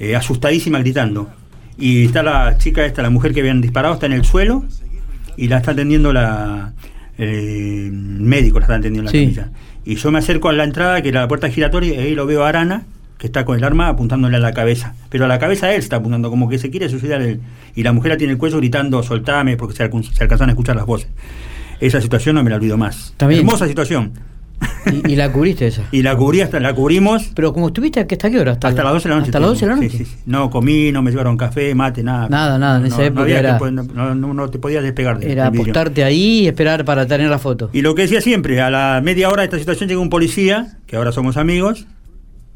eh, 0.00 0.16
asustadísima 0.16 0.80
gritando. 0.80 1.30
Y 1.78 2.06
está 2.06 2.24
la 2.24 2.58
chica 2.58 2.84
esta, 2.84 3.02
la 3.02 3.10
mujer 3.10 3.32
que 3.32 3.38
habían 3.38 3.60
disparado, 3.60 3.94
está 3.94 4.06
en 4.06 4.12
el 4.14 4.24
suelo 4.24 4.64
y 5.36 5.46
la 5.46 5.58
está 5.58 5.70
atendiendo 5.70 6.12
la 6.12 6.72
eh, 7.18 7.88
médico, 7.92 8.58
la 8.58 8.64
está 8.64 8.74
atendiendo 8.74 9.02
en 9.02 9.04
la 9.06 9.10
Sí. 9.12 9.32
camilla. 9.36 9.50
Y 9.84 9.94
yo 9.94 10.10
me 10.10 10.18
acerco 10.18 10.48
a 10.48 10.52
la 10.52 10.64
entrada, 10.64 11.00
que 11.02 11.10
era 11.10 11.20
la 11.20 11.28
puerta 11.28 11.48
giratoria, 11.50 11.94
y 11.94 11.98
ahí 11.98 12.14
lo 12.16 12.26
veo 12.26 12.44
a 12.44 12.48
Arana, 12.48 12.82
que 13.16 13.28
está 13.28 13.44
con 13.44 13.56
el 13.56 13.62
arma 13.62 13.86
apuntándole 13.86 14.36
a 14.38 14.40
la 14.40 14.52
cabeza. 14.54 14.94
Pero 15.08 15.26
a 15.26 15.28
la 15.28 15.38
cabeza 15.38 15.72
él 15.72 15.78
está 15.78 15.96
apuntando, 15.96 16.30
como 16.30 16.48
que 16.48 16.58
se 16.58 16.68
quiere 16.68 16.88
suicidar 16.88 17.22
él. 17.22 17.40
Y 17.76 17.84
la 17.84 17.92
mujer 17.92 18.10
la 18.10 18.16
tiene 18.18 18.32
el 18.32 18.38
cuello 18.38 18.56
gritando, 18.56 19.04
soltame, 19.04 19.56
porque 19.56 19.76
se, 19.76 19.88
alcan- 19.88 20.02
se 20.02 20.20
alcanzan 20.24 20.48
a 20.48 20.52
escuchar 20.52 20.74
las 20.74 20.84
voces. 20.84 21.06
Esa 21.78 22.00
situación 22.00 22.34
no 22.34 22.42
me 22.42 22.50
la 22.50 22.56
olvido 22.56 22.76
más. 22.76 23.10
Está 23.10 23.28
bien. 23.28 23.40
Hermosa 23.42 23.68
situación. 23.68 24.12
Y, 24.86 25.12
y 25.12 25.16
la 25.16 25.32
cubriste 25.32 25.66
esa. 25.66 25.82
Y 25.90 26.02
la 26.02 26.16
cubrí 26.16 26.40
hasta, 26.40 26.60
la 26.60 26.72
cubrimos 26.72 27.30
Pero 27.34 27.52
como 27.52 27.66
estuviste, 27.68 27.98
¿hasta 28.00 28.30
qué 28.30 28.38
hora? 28.38 28.52
hasta, 28.52 28.70
las 28.70 28.92
12 28.92 29.08
de 29.08 29.08
la 29.14 29.16
noche. 29.20 29.28
Hasta 29.30 29.40
las 29.40 29.48
12 29.50 29.60
de 29.60 29.68
la 29.70 29.76
noche. 29.76 29.90
sí, 29.90 30.04
sí. 30.04 30.16
No 30.26 30.48
comí, 30.48 30.92
no 30.92 31.02
me 31.02 31.10
llevaron 31.10 31.36
café, 31.36 31.74
mate, 31.74 32.02
nada. 32.04 32.28
Nada, 32.28 32.56
nada, 32.58 32.76
en 32.76 32.82
No, 32.82 32.88
esa 32.88 32.98
no 32.98 33.02
época 33.02 33.22
había 33.22 33.38
era- 33.40 33.58
que- 33.58 33.70
no, 33.72 33.82
no- 33.82 34.14
no- 34.14 34.34
no 34.34 34.48
te 34.48 34.58
podías 34.60 34.82
despegar. 34.84 35.18
del- 35.18 35.30
Era 35.32 35.48
apostarte 35.48 36.04
ahí 36.04 36.40
y 36.42 36.46
esperar 36.46 36.84
para 36.84 37.06
tener 37.06 37.28
la 37.28 37.38
foto. 37.40 37.68
Y 37.72 37.82
lo 37.82 37.94
que 37.96 38.02
decía 38.02 38.20
siempre, 38.20 38.60
a 38.60 38.70
la 38.70 39.00
media 39.02 39.28
hora 39.28 39.42
de 39.42 39.46
esta 39.46 39.58
situación 39.58 39.88
llega 39.88 40.00
un 40.00 40.08
policía, 40.10 40.78
que 40.86 40.96
ahora 40.96 41.10
somos 41.10 41.36
amigos, 41.36 41.86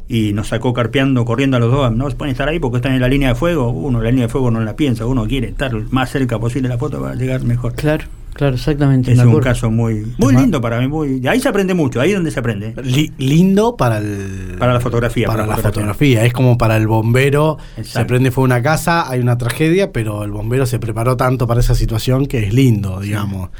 y 0.08 0.32
nos 0.32 0.48
sacó 0.48 0.72
carpeando, 0.72 1.24
corriendo 1.24 1.56
a 1.56 1.60
los 1.60 1.70
dos. 1.72 1.92
No 1.94 2.08
se 2.10 2.16
pueden 2.16 2.32
estar 2.32 2.48
ahí 2.48 2.58
porque 2.60 2.76
están 2.78 2.94
en 2.94 3.00
la 3.00 3.08
línea 3.08 3.28
de 3.30 3.34
fuego. 3.34 3.70
Uno, 3.70 4.00
la 4.00 4.10
línea 4.10 4.26
de 4.26 4.28
fuego 4.28 4.50
no 4.50 4.60
la 4.60 4.74
piensa, 4.76 5.04
uno 5.06 5.24
quiere 5.26 5.48
estar 5.48 5.72
más 5.90 6.10
cerca 6.10 6.38
posible 6.38 6.68
de 6.68 6.74
la 6.74 6.78
foto 6.78 7.00
para 7.00 7.14
llegar 7.14 7.42
mejor. 7.42 7.74
Claro, 7.74 8.04
claro, 8.40 8.56
exactamente. 8.56 9.12
Es 9.12 9.18
un 9.18 9.28
acuerdo. 9.28 9.44
caso 9.48 9.70
muy 9.70 10.12
muy 10.18 10.34
lindo 10.34 10.60
para 10.60 10.80
mí. 10.80 10.88
Muy, 10.88 11.26
ahí 11.28 11.38
se 11.40 11.48
aprende 11.48 11.74
mucho, 11.74 12.00
ahí 12.00 12.10
es 12.10 12.16
donde 12.16 12.30
se 12.32 12.40
aprende. 12.40 12.74
Li- 12.82 13.12
lindo 13.18 13.76
para 13.76 13.98
el 13.98 14.56
Para 14.58 14.72
la 14.74 14.80
fotografía, 14.80 15.26
para, 15.28 15.44
para 15.44 15.46
la 15.46 15.56
la 15.56 15.62
fotografía. 15.62 15.82
fotografía 15.92 16.24
es 16.26 16.32
como 16.32 16.58
para 16.58 16.76
el 16.76 16.86
bombero 16.88 17.58
se 17.76 17.80
Exacto. 17.82 18.08
prende 18.08 18.30
fuego 18.30 18.46
una 18.46 18.62
casa 18.62 19.08
hay 19.10 19.20
una 19.20 19.38
tragedia 19.38 19.92
pero 19.92 20.24
el 20.24 20.30
bombero 20.32 20.66
se 20.66 20.78
preparó 20.78 21.16
tanto 21.16 21.46
para 21.46 21.60
esa 21.60 21.74
situación 21.74 22.26
que 22.26 22.44
es 22.46 22.52
lindo 22.54 22.98
digamos 23.00 23.50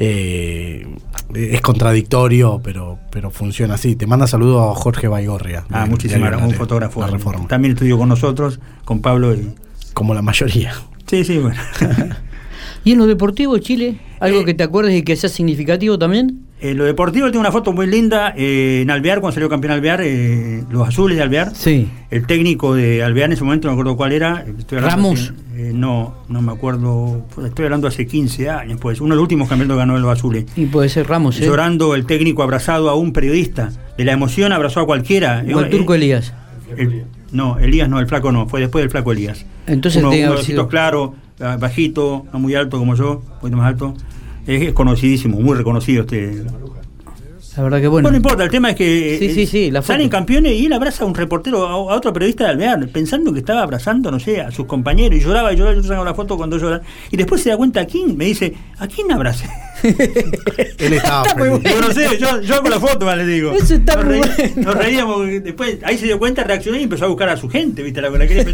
Eh, 0.00 0.86
es 1.34 1.60
contradictorio 1.60 2.60
pero 2.62 2.98
pero 3.10 3.30
funciona 3.30 3.74
así 3.74 3.96
te 3.96 4.06
manda 4.06 4.26
saludos 4.26 4.70
a 4.76 4.80
Jorge 4.80 5.08
Baigorria 5.08 5.64
Ah, 5.70 5.86
muchísimas 5.86 6.28
gracias, 6.30 6.50
un 6.50 6.56
fotógrafo. 6.56 7.00
La 7.00 7.08
Reforma 7.08 7.48
También 7.48 7.72
estudió 7.74 7.98
con 7.98 8.08
nosotros, 8.08 8.60
con 8.84 9.00
Pablo. 9.00 9.34
Y... 9.34 9.54
como 9.94 10.14
la 10.14 10.22
mayoría 10.22 10.72
Sí, 11.06 11.24
sí, 11.24 11.38
bueno. 11.38 11.60
¿Y 12.88 12.92
en 12.92 12.98
lo 13.00 13.06
deportivo, 13.06 13.58
Chile? 13.58 13.96
¿Algo 14.18 14.40
Eh, 14.40 14.44
que 14.46 14.54
te 14.54 14.62
acuerdes 14.64 14.96
y 14.96 15.02
que 15.02 15.14
sea 15.14 15.28
significativo 15.28 15.98
también? 15.98 16.46
En 16.58 16.78
lo 16.78 16.84
deportivo 16.84 17.26
tengo 17.26 17.40
una 17.40 17.52
foto 17.52 17.70
muy 17.74 17.86
linda 17.86 18.32
eh, 18.34 18.80
en 18.80 18.90
Alvear, 18.90 19.20
cuando 19.20 19.34
salió 19.34 19.50
campeón 19.50 19.74
Alvear, 19.74 20.00
eh, 20.02 20.64
los 20.70 20.88
azules 20.88 21.18
de 21.18 21.22
Alvear. 21.22 21.54
Sí. 21.54 21.86
El 22.10 22.26
técnico 22.26 22.74
de 22.74 23.02
Alvear 23.02 23.26
en 23.26 23.32
ese 23.34 23.44
momento, 23.44 23.68
no 23.68 23.74
me 23.74 23.80
acuerdo 23.82 23.94
cuál 23.98 24.12
era. 24.12 24.42
estoy 24.58 24.78
Ramos. 24.78 25.20
hace- 25.20 25.72
no, 25.74 26.14
no 26.30 26.40
me 26.40 26.50
acuerdo. 26.50 27.26
Estoy 27.44 27.66
hablando 27.66 27.88
hace 27.88 28.06
15 28.06 28.48
años, 28.48 28.78
pues. 28.80 29.02
Uno 29.02 29.10
de 29.10 29.16
los 29.16 29.22
últimos 29.24 29.50
campeonatos 29.50 29.74
que 29.76 29.78
ganó 29.80 29.94
de 29.96 30.00
los 30.00 30.10
azules. 30.18 30.46
Y 30.56 30.64
puede 30.64 30.88
ser 30.88 31.06
Ramos, 31.08 31.38
¿eh? 31.42 31.44
Llorando 31.44 31.94
el 31.94 32.06
técnico 32.06 32.42
abrazado 32.42 32.88
a 32.88 32.94
un 32.94 33.12
periodista. 33.12 33.70
De 33.98 34.04
la 34.06 34.12
emoción 34.12 34.50
abrazó 34.52 34.80
a 34.80 34.86
cualquiera. 34.86 35.44
O 35.54 35.60
el 35.60 35.68
turco 35.68 35.92
Elías. 35.92 36.32
el- 36.74 37.04
no, 37.32 37.58
Elías 37.58 37.90
no, 37.90 38.00
el 38.00 38.06
flaco 38.06 38.32
no, 38.32 38.48
fue 38.48 38.60
después 38.60 38.82
del 38.82 38.90
flaco 38.90 39.12
Elías. 39.12 39.44
Entonces 39.66 40.02
uno, 40.02 40.08
uno 40.10 40.36
de 40.42 40.68
claros, 40.68 41.10
ah, 41.14 41.27
bajito, 41.38 42.26
no 42.32 42.38
muy 42.38 42.54
alto 42.54 42.78
como 42.78 42.94
yo, 42.94 43.22
un 43.24 43.38
poquito 43.40 43.56
más 43.56 43.68
alto. 43.68 43.94
Es, 44.46 44.72
conocidísimo, 44.72 45.40
muy 45.40 45.56
reconocido 45.56 46.02
este. 46.02 46.44
La 47.56 47.64
verdad 47.64 47.80
que 47.80 47.88
Bueno, 47.88 48.04
bueno. 48.04 48.10
no 48.12 48.16
importa, 48.16 48.44
el 48.44 48.50
tema 48.50 48.70
es 48.70 48.76
que 48.76 49.16
Sí, 49.18 49.24
eh, 49.26 49.34
sí, 49.34 49.46
sí, 49.46 49.70
la 49.72 49.82
foto. 49.82 49.94
salen 49.94 50.08
campeones 50.08 50.52
y 50.52 50.66
él 50.66 50.72
abraza 50.72 51.02
a 51.02 51.06
un 51.08 51.14
reportero, 51.14 51.66
a, 51.66 51.72
a 51.72 51.96
otro 51.96 52.12
periodista 52.12 52.44
de 52.44 52.50
Alvear, 52.50 52.88
pensando 52.88 53.32
que 53.32 53.40
estaba 53.40 53.62
abrazando, 53.62 54.12
no 54.12 54.20
sé, 54.20 54.40
a 54.40 54.52
sus 54.52 54.66
compañeros 54.66 55.18
y 55.18 55.22
lloraba 55.22 55.52
y 55.52 55.56
lloraba, 55.56 55.76
yo 55.76 55.82
saco 55.82 56.04
la 56.04 56.14
foto 56.14 56.36
cuando 56.36 56.56
llora. 56.56 56.80
Y 57.10 57.16
después 57.16 57.42
se 57.42 57.50
da 57.50 57.56
cuenta 57.56 57.80
a 57.80 57.84
quién, 57.86 58.16
me 58.16 58.26
dice, 58.26 58.54
¿a 58.78 58.86
quién 58.86 59.10
abracé? 59.10 59.48
Él 59.82 60.92
estaba 60.92 61.22
Está 61.28 61.34
muy 61.38 61.48
bueno. 61.48 61.64
Yo 61.70 61.80
no 61.80 61.92
sé, 61.92 62.18
yo, 62.18 62.40
yo 62.42 62.54
hago 62.54 62.68
la 62.68 62.80
foto, 62.80 63.06
más 63.06 63.16
le 63.16 63.26
digo. 63.26 63.52
Eso 63.52 63.74
está 63.74 63.96
nos, 63.96 64.04
muy 64.04 64.18
reí- 64.20 64.54
bueno. 64.54 64.72
nos 64.72 64.74
reíamos, 64.84 65.26
después 65.42 65.78
ahí 65.84 65.98
se 65.98 66.06
dio 66.06 66.18
cuenta, 66.18 66.44
reaccionó 66.44 66.78
y 66.78 66.82
empezó 66.84 67.04
a 67.04 67.08
buscar 67.08 67.28
a 67.28 67.36
su 67.36 67.48
gente, 67.48 67.82
¿viste? 67.82 68.00
La, 68.00 68.10
la 68.10 68.26
quería. 68.26 68.44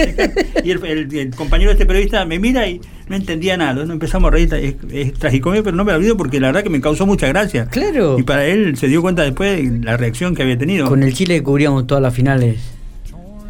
Y 0.64 0.70
el, 0.70 0.84
el- 0.84 1.14
el 1.16 1.30
compañero 1.34 1.70
de 1.70 1.74
este 1.74 1.86
periodista 1.86 2.24
me 2.24 2.38
mira 2.38 2.66
y 2.68 2.80
no 3.08 3.16
entendía 3.16 3.56
nada. 3.56 3.84
¿no? 3.84 3.92
Empezamos 3.92 4.28
a 4.28 4.30
reír, 4.32 4.52
es, 4.54 4.74
es 4.92 5.12
pero 5.20 5.72
no 5.72 5.84
me 5.84 5.92
lo 5.92 5.98
olvido 5.98 6.16
porque 6.16 6.40
la 6.40 6.48
verdad 6.48 6.62
que 6.62 6.70
me 6.70 6.80
causó 6.80 7.06
mucha 7.06 7.26
gracia. 7.28 7.66
Claro. 7.66 8.16
Y 8.18 8.22
para 8.22 8.46
él 8.46 8.76
se 8.76 8.88
dio 8.88 9.02
cuenta 9.02 9.22
después 9.22 9.56
de 9.56 9.84
la 9.84 9.96
reacción 9.96 10.34
que 10.34 10.42
había 10.42 10.58
tenido. 10.58 10.86
Con 10.88 11.02
el 11.02 11.12
Chile 11.14 11.42
cubríamos 11.42 11.86
todas 11.86 12.02
las 12.02 12.14
finales. 12.14 12.58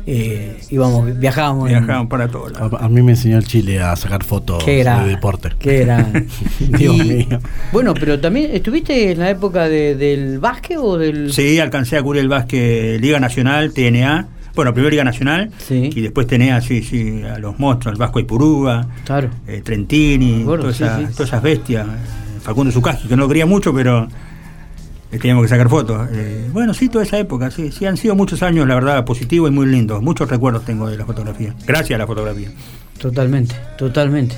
Eh, 0.06 0.58
íbamos, 0.70 1.18
viajábamos. 1.18 1.68
Viajaban 1.68 2.08
para 2.08 2.28
todos 2.28 2.52
lados. 2.52 2.72
a, 2.78 2.84
a 2.84 2.88
mí 2.88 3.00
me 3.02 3.12
enseñó 3.12 3.38
el 3.38 3.44
Chile 3.46 3.80
a 3.80 3.96
sacar 3.96 4.22
fotos 4.22 4.64
de 4.66 4.84
deporte 5.06 5.50
Qué 5.58 5.78
gran. 5.84 6.26
Dios 6.60 6.96
Y- 6.96 7.02
mío 7.02 7.40
Bueno, 7.72 7.94
pero 7.94 8.20
también, 8.20 8.50
¿estuviste 8.52 9.12
en 9.12 9.18
la 9.20 9.30
época 9.30 9.68
de- 9.68 9.94
del 9.96 10.38
básquet 10.40 10.76
o 10.78 10.98
del...? 10.98 11.32
Sí, 11.32 11.58
alcancé 11.58 11.96
a 11.96 12.02
cubrir 12.02 12.20
el 12.22 12.28
básquet 12.28 13.00
Liga 13.00 13.18
Nacional, 13.18 13.72
TNA. 13.72 14.28
Bueno, 14.54 14.72
primero 14.74 14.90
Liga 14.90 15.04
Nacional 15.04 15.50
Sí. 15.58 15.90
y 15.94 16.00
después 16.02 16.26
TNA, 16.26 16.60
sí, 16.60 16.82
sí, 16.82 17.22
a 17.22 17.38
los 17.38 17.58
monstruos, 17.58 17.94
el 17.94 17.98
Vasco 17.98 18.20
Ipurúa, 18.20 18.86
Claro. 19.04 19.30
eh, 19.48 19.62
Trentini, 19.64 20.44
todas, 20.44 20.76
sí, 20.76 20.84
esas, 20.84 21.00
sí. 21.00 21.06
todas 21.14 21.28
esas 21.28 21.42
bestias. 21.42 21.86
eh, 21.86 22.40
Facundo 22.42 22.70
Zucaschi, 22.70 23.08
que 23.08 23.16
no 23.16 23.22
lo 23.22 23.28
quería 23.28 23.46
mucho, 23.46 23.72
pero 23.74 24.06
teníamos 25.18 25.42
que 25.44 25.48
sacar 25.48 25.68
fotos. 25.68 26.08
Eh, 26.12 26.48
bueno, 26.52 26.74
sí, 26.74 26.88
toda 26.88 27.04
esa 27.04 27.18
época, 27.18 27.50
sí, 27.50 27.70
sí, 27.72 27.86
han 27.86 27.96
sido 27.96 28.14
muchos 28.14 28.42
años, 28.42 28.66
la 28.66 28.74
verdad, 28.74 29.04
positivos 29.04 29.50
y 29.50 29.54
muy 29.54 29.66
lindos. 29.66 30.02
Muchos 30.02 30.28
recuerdos 30.28 30.64
tengo 30.64 30.88
de 30.88 30.96
la 30.96 31.04
fotografía. 31.06 31.54
Gracias 31.66 31.96
a 31.96 31.98
la 31.98 32.06
fotografía. 32.06 32.48
Totalmente, 32.98 33.54
totalmente. 33.76 34.36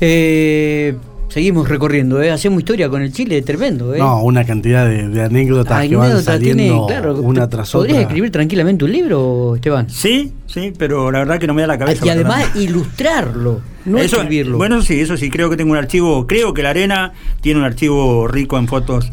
Eh, 0.00 0.94
seguimos 1.28 1.68
recorriendo, 1.68 2.20
¿eh? 2.22 2.30
Hacemos 2.30 2.60
historia 2.60 2.88
con 2.88 3.02
el 3.02 3.12
Chile, 3.12 3.42
tremendo, 3.42 3.94
¿eh? 3.94 3.98
no 3.98 4.22
una 4.22 4.44
cantidad 4.44 4.86
de, 4.86 5.08
de 5.08 5.22
anécdotas 5.22 5.86
que 5.86 5.94
van 5.96 6.22
saliendo 6.22 6.62
tiene, 6.62 6.86
claro, 6.88 7.20
una 7.20 7.48
tras 7.48 7.70
¿Podrías 7.70 7.96
otra 7.98 8.02
escribir 8.08 8.30
tranquilamente 8.32 8.84
un 8.84 8.92
libro, 8.92 9.54
Esteban? 9.56 9.88
Sí, 9.90 10.32
sí, 10.46 10.72
pero 10.76 11.10
la 11.10 11.18
verdad 11.20 11.38
que 11.38 11.46
no 11.46 11.54
me 11.54 11.60
da 11.62 11.68
la 11.68 11.78
cabeza. 11.78 12.06
y 12.06 12.08
además 12.08 12.48
nada. 12.48 12.60
ilustrarlo, 12.62 13.60
no 13.84 13.98
Eso- 13.98 14.16
escribirlo. 14.16 14.56
Bueno, 14.56 14.80
sí, 14.82 14.98
eso 15.00 15.16
sí, 15.16 15.28
creo 15.30 15.50
que 15.50 15.56
tengo 15.56 15.72
un 15.72 15.78
archivo, 15.78 16.26
creo 16.26 16.54
que 16.54 16.62
la 16.62 16.70
arena 16.70 17.12
tiene 17.42 17.60
un 17.60 17.66
archivo 17.66 18.26
rico 18.26 18.58
en 18.58 18.66
fotos. 18.68 19.12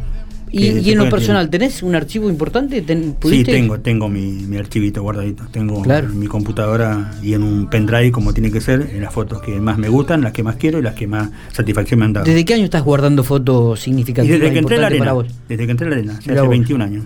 Y, 0.52 0.68
y 0.80 0.92
en 0.92 0.98
lo 0.98 1.10
personal, 1.10 1.50
¿tenés 1.50 1.84
un 1.84 1.96
archivo 1.96 2.30
importante? 2.30 2.82
¿Ten- 2.82 3.16
Sí, 3.24 3.44
tengo, 3.44 3.80
tengo 3.80 4.08
mi, 4.10 4.32
mi 4.32 4.58
archivito 4.58 5.02
guardadito. 5.02 5.44
Tengo 5.52 5.82
Claro. 5.82 6.08
en 6.08 6.20
mi 6.20 6.28
computadora 6.28 7.14
y 7.22 7.34
en 7.34 7.44
un 7.44 7.70
pendrive, 7.70 8.12
como 8.12 8.34
tiene 8.34 8.52
que 8.52 8.62
ser, 8.62 8.90
en 8.94 9.02
las 9.02 9.14
fotos 9.14 9.42
que 9.42 9.60
más 9.60 9.78
me 9.78 9.90
gustan, 9.90 10.22
las 10.22 10.32
que 10.32 10.44
más 10.44 10.56
quiero 10.56 10.80
y 10.80 10.82
las 10.82 10.96
que 10.96 11.08
más 11.08 11.30
satisfacción 11.52 12.00
me 12.00 12.06
han 12.06 12.14
dado. 12.14 12.26
¿Desde 12.26 12.46
qué 12.46 12.54
año 12.54 12.66
estás 12.66 12.84
guardando 12.84 13.24
fotos 13.24 13.80
y 13.82 13.84
significativas 13.86 14.40
desde 14.40 14.54
que 14.54 14.60
entré 14.60 14.78
a 14.78 14.80
la 14.82 14.88
arena. 14.88 15.00
para 15.06 15.14
vos? 15.14 15.28
Desde 15.50 15.66
que 15.66 15.72
entré 15.72 15.88
a 15.88 15.90
la 15.90 15.96
arena, 15.98 16.14
hace 16.18 16.34
vos. 16.40 16.50
21 16.50 16.84
años. 16.84 17.04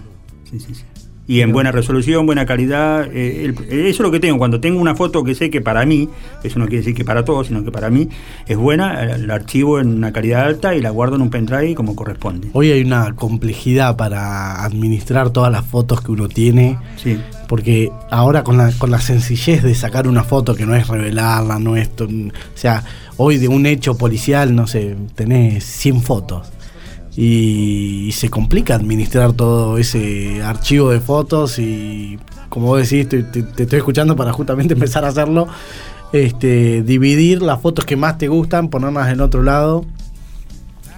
Sí, 0.50 0.60
sí, 0.60 0.74
sí. 0.76 0.84
Y 1.28 1.42
en 1.42 1.54
buena 1.54 1.72
resolución, 1.72 2.26
buena 2.26 2.46
calidad. 2.46 3.08
eh, 3.14 3.46
el- 3.46 3.52
eso 3.72 3.88
es 3.90 4.00
lo 4.00 4.12
que 4.12 4.20
tengo. 4.20 4.38
Cuando 4.38 4.60
tengo 4.60 4.82
una 4.82 4.96
foto 4.96 5.24
que 5.24 5.34
sé 5.36 5.50
que 5.50 5.62
para 5.62 5.86
mí, 5.86 6.10
eso 6.44 6.60
no 6.60 6.66
quiere 6.66 6.80
decir 6.80 6.94
que 6.96 7.06
para 7.06 7.24
todos, 7.24 7.48
sino 7.48 7.64
que 7.64 7.72
para 7.72 7.90
mí 7.90 8.10
es 8.48 8.58
buena, 8.58 9.04
eh, 9.04 9.18
la 9.20 9.36
archivo 9.36 9.80
en 9.80 9.90
una 9.94 10.12
calidad 10.12 10.42
alta 10.46 10.76
y 10.76 10.82
la 10.82 10.90
guardo 10.90 11.16
en 11.16 11.22
un 11.22 11.30
pendrive 11.30 11.74
como 11.76 11.96
corresponde. 11.96 12.50
Hoy 12.54 12.72
hay 12.72 12.82
una 12.82 13.14
complejidad 13.16 13.96
para 13.96 14.64
administrar 14.66 15.30
todas 15.30 15.52
las 15.52 15.66
fotos 15.66 16.02
que 16.02 16.12
uno 16.12 16.28
tiene, 16.28 16.78
Sí. 16.98 17.18
porque 17.48 17.92
ahora 18.10 18.44
con 18.44 18.58
la, 18.58 18.72
con 18.78 18.92
la 18.92 19.00
sencillez 19.00 19.64
de 19.64 19.74
sacar 19.76 20.08
una 20.08 20.24
foto 20.24 20.54
que 20.56 20.66
no 20.66 20.76
es 20.76 20.88
revelarla, 20.88 21.60
no 21.60 21.78
es... 21.78 21.90
O 22.02 22.08
sea, 22.56 22.84
hoy 23.18 23.38
de 23.38 23.48
un 23.48 23.66
hecho 23.68 23.98
policial, 23.98 24.54
no 24.56 24.68
sé, 24.68 24.98
tenés 25.16 25.64
100 25.64 26.02
fotos. 26.02 26.52
Y, 27.16 28.06
y 28.08 28.12
se 28.14 28.30
complica 28.30 28.76
administrar 28.76 29.34
todo 29.34 29.78
ese 29.78 30.42
archivo 30.44 30.92
de 30.92 31.00
fotos 31.02 31.60
y 31.60 32.18
como 32.50 32.68
vos 32.68 32.90
decís, 32.90 33.08
te, 33.10 33.24
te- 33.24 33.44
te 33.44 33.64
estoy 33.64 33.80
escuchando 33.80 34.16
para 34.16 34.32
justamente 34.34 34.74
empezar 34.76 35.04
a 35.06 35.10
hacerlo. 35.10 35.48
Este, 36.14 36.82
dividir 36.84 37.42
las 37.42 37.62
fotos 37.62 37.86
que 37.86 37.96
más 37.96 38.18
te 38.18 38.28
gustan, 38.28 38.70
ponerlas 38.70 39.10
en 39.12 39.22
otro 39.22 39.44
lado. 39.44 39.86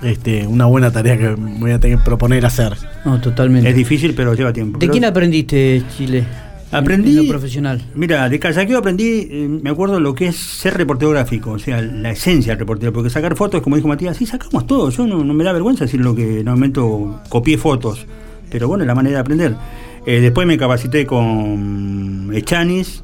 Este, 0.02 0.46
una 0.48 0.66
buena 0.66 0.92
tarea 0.92 1.18
que 1.18 1.30
voy 1.30 1.72
a 1.72 1.80
tener 1.80 1.98
que 2.00 2.04
proponer 2.04 2.46
hacer. 2.46 2.76
No, 3.06 3.22
totalmente. 3.22 3.70
Es 3.70 3.76
difícil, 3.76 4.14
pero 4.16 4.34
lleva 4.34 4.52
tiempo. 4.52 4.78
¿De 4.80 4.90
quién 4.90 5.06
aprendiste, 5.06 5.84
Chile? 5.98 6.26
En- 6.74 6.84
Aprendí. 6.84 7.18
En 7.18 7.24
lo 7.26 7.30
profesional. 7.30 7.82
Mira, 7.96 8.28
de 8.30 8.40
kayaqueo 8.40 8.78
aprendí, 8.80 9.28
eh, 9.30 9.48
me 9.62 9.70
acuerdo 9.70 10.00
lo 10.00 10.14
que 10.16 10.28
es 10.28 10.36
ser 10.36 10.76
reportero 10.76 11.12
gráfico, 11.12 11.52
o 11.52 11.60
sea, 11.60 11.82
la 11.82 12.12
esencia 12.12 12.52
del 12.54 12.60
reportero, 12.60 12.92
porque 12.94 13.10
sacar 13.10 13.36
fotos, 13.36 13.62
como 13.62 13.76
dijo 13.76 13.88
Matías, 13.88 14.18
sí, 14.18 14.26
sacamos 14.26 14.66
todo. 14.68 14.90
Yo 14.90 15.06
no, 15.08 15.24
no 15.24 15.34
me 15.34 15.44
da 15.44 15.54
vergüenza 15.54 15.86
decir 15.86 16.02
lo 16.02 16.16
que 16.16 16.40
en 16.42 16.48
un 16.50 16.56
momento 16.56 17.22
copié 17.30 17.58
fotos, 17.58 18.06
pero 18.50 18.68
bueno, 18.68 18.84
es 18.84 18.88
la 18.88 18.96
manera 18.96 19.16
de 19.18 19.22
aprender. 19.22 19.56
Eh, 20.06 20.20
después 20.20 20.46
me 20.46 20.58
capacité 20.58 21.06
con 21.06 22.32
Echanis, 22.34 23.04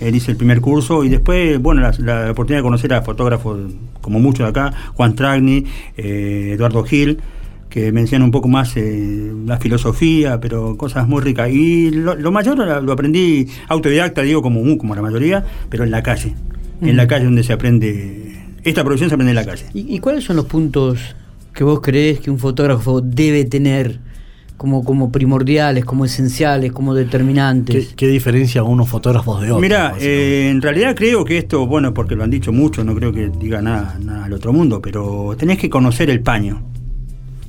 él 0.00 0.14
hice 0.14 0.30
el 0.32 0.36
primer 0.36 0.60
curso 0.60 1.04
y 1.04 1.08
después, 1.08 1.58
bueno, 1.60 1.80
la, 1.82 1.92
la 1.98 2.30
oportunidad 2.30 2.58
de 2.60 2.62
conocer 2.62 2.92
a 2.94 3.02
fotógrafos 3.02 3.58
como 4.00 4.18
muchos 4.18 4.44
de 4.44 4.50
acá, 4.50 4.72
Juan 4.94 5.14
Tragni, 5.14 5.64
eh, 5.96 6.52
Eduardo 6.54 6.82
Gil, 6.84 7.18
que 7.70 7.92
me 7.92 8.00
enseñan 8.00 8.24
un 8.24 8.30
poco 8.32 8.48
más 8.48 8.76
eh, 8.76 9.32
la 9.46 9.56
filosofía, 9.58 10.38
pero 10.40 10.76
cosas 10.76 11.08
muy 11.08 11.22
ricas. 11.22 11.50
Y 11.50 11.90
lo, 11.90 12.14
lo 12.16 12.32
mayor 12.32 12.58
lo, 12.82 12.92
aprendí 12.92 13.46
autodidacta, 13.68 14.22
digo, 14.22 14.42
como, 14.42 14.62
mu- 14.62 14.76
como 14.76 14.94
la 14.94 15.00
mayoría, 15.02 15.44
pero 15.70 15.84
en 15.84 15.90
la 15.90 16.02
calle. 16.02 16.34
En 16.82 16.96
la 16.96 17.06
calle 17.06 17.26
donde 17.26 17.42
se 17.44 17.52
aprende, 17.52 18.36
esta 18.64 18.82
profesión 18.84 19.08
se 19.10 19.14
aprende 19.14 19.30
en 19.30 19.36
la 19.36 19.44
calle. 19.44 19.66
¿Y, 19.72 19.94
y 19.94 19.98
cuáles 20.00 20.24
son 20.24 20.36
los 20.36 20.46
puntos 20.46 20.98
que 21.54 21.62
vos 21.64 21.80
crees 21.80 22.20
que 22.20 22.30
un 22.30 22.38
fotógrafo 22.38 23.00
debe 23.00 23.44
tener 23.44 23.98
como, 24.56 24.82
como 24.84 25.12
primordiales, 25.12 25.84
como 25.84 26.04
esenciales, 26.06 26.72
como 26.72 26.94
¿Qué, 26.94 27.00
determinantes? 27.04 27.94
qué 27.96 28.08
diferencia 28.08 28.62
unos 28.62 28.88
fotógrafos 28.88 29.40
de 29.42 29.46
otros? 29.48 29.60
Mira, 29.60 29.94
eh, 30.00 30.48
en 30.50 30.60
realidad 30.60 30.94
creo 30.96 31.24
que 31.24 31.38
esto, 31.38 31.66
bueno, 31.66 31.92
porque 31.94 32.16
lo 32.16 32.24
han 32.24 32.30
dicho 32.30 32.52
mucho, 32.52 32.82
no 32.84 32.94
creo 32.94 33.12
que 33.12 33.28
diga 33.38 33.62
nada, 33.62 33.98
nada 34.02 34.24
al 34.24 34.32
otro 34.32 34.52
mundo, 34.52 34.80
pero 34.82 35.34
tenés 35.38 35.58
que 35.58 35.70
conocer 35.70 36.10
el 36.10 36.20
paño. 36.20 36.62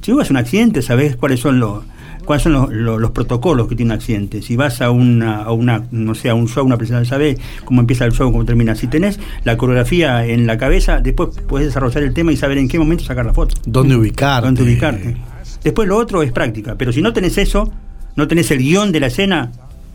Si 0.01 0.11
vos 0.11 0.19
vas 0.19 0.29
a 0.29 0.33
un 0.33 0.37
accidente, 0.37 0.81
sabés 0.81 1.15
cuáles 1.15 1.39
son 1.39 1.59
los 1.59 1.83
cuáles 2.25 2.43
son 2.43 2.53
los, 2.53 2.69
los- 2.71 3.01
los 3.01 3.11
protocolos 3.11 3.67
que 3.67 3.75
tiene 3.75 3.91
un 3.93 3.97
accidente. 3.97 4.41
Si 4.43 4.55
vas 4.55 4.79
a 4.81 4.91
una, 4.91 5.37
a 5.37 5.51
una 5.51 5.83
no 5.91 6.13
sé, 6.13 6.29
a 6.29 6.35
un 6.35 6.47
show, 6.47 6.63
una 6.65 6.77
presentación, 6.77 7.09
sabés 7.09 7.39
cómo 7.65 7.81
empieza 7.81 8.05
el 8.05 8.11
show, 8.11 8.31
cómo 8.31 8.45
termina. 8.45 8.75
Si 8.75 8.85
tenés 8.87 9.19
la 9.43 9.57
coreografía 9.57 10.23
en 10.25 10.45
la 10.45 10.57
cabeza, 10.57 10.99
después 10.99 11.29
podés 11.47 11.67
desarrollar 11.67 12.03
el 12.03 12.13
tema 12.13 12.31
y 12.31 12.37
saber 12.37 12.59
en 12.59 12.67
qué 12.67 12.77
momento 12.77 13.03
sacar 13.03 13.25
la 13.25 13.33
foto. 13.33 13.55
¿Dónde 13.65 13.95
ubicarte? 13.95 14.45
Dónde 14.45 14.63
ubicarte. 14.63 15.17
Después 15.63 15.87
lo 15.87 15.97
otro 15.97 16.21
es 16.21 16.31
práctica, 16.31 16.75
pero 16.77 16.91
si 16.93 17.01
no 17.01 17.11
tenés 17.11 17.37
eso, 17.39 17.71
no 18.15 18.27
tenés 18.27 18.51
el 18.51 18.59
guion 18.59 18.91
de 18.91 18.99
la 18.99 19.07
escena, 19.07 19.51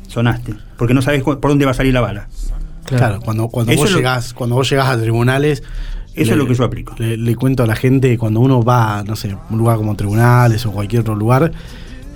sonaste, 0.09 0.55
porque 0.77 0.95
no 0.95 1.03
sabés 1.03 1.23
cu- 1.23 1.39
por 1.41 1.51
dónde 1.53 1.65
va 1.65 1.71
a 1.71 1.75
salir 1.75 1.95
la 1.95 2.01
bala. 2.01 2.29
Claro, 2.85 3.21
cuando, 3.21 3.49
cuando, 3.49 3.73
Eso 3.73 3.83
vos 3.83 3.91
lo- 3.93 3.97
llegás, 3.99 4.33
cuando 4.35 4.57
vos 4.57 4.69
llegás 4.69 4.89
a 4.89 5.01
tribunales. 5.01 5.63
Eso 6.17 6.33
es 6.33 6.39
lo 6.39 6.47
que 6.47 6.55
yo 6.55 6.65
aplico. 6.65 6.95
Le, 6.99 7.17
le 7.17 7.35
cuento 7.37 7.63
a 7.63 7.67
la 7.67 7.77
gente, 7.77 8.17
cuando 8.19 8.41
uno 8.41 8.63
va, 8.63 9.05
no 9.07 9.17
sé, 9.17 9.37
un 9.51 9.59
lugar 9.59 9.77
como 9.77 9.95
tribunales 9.97 10.65
o 10.67 10.73
cualquier 10.73 11.03
otro 11.03 11.15
lugar, 11.15 11.53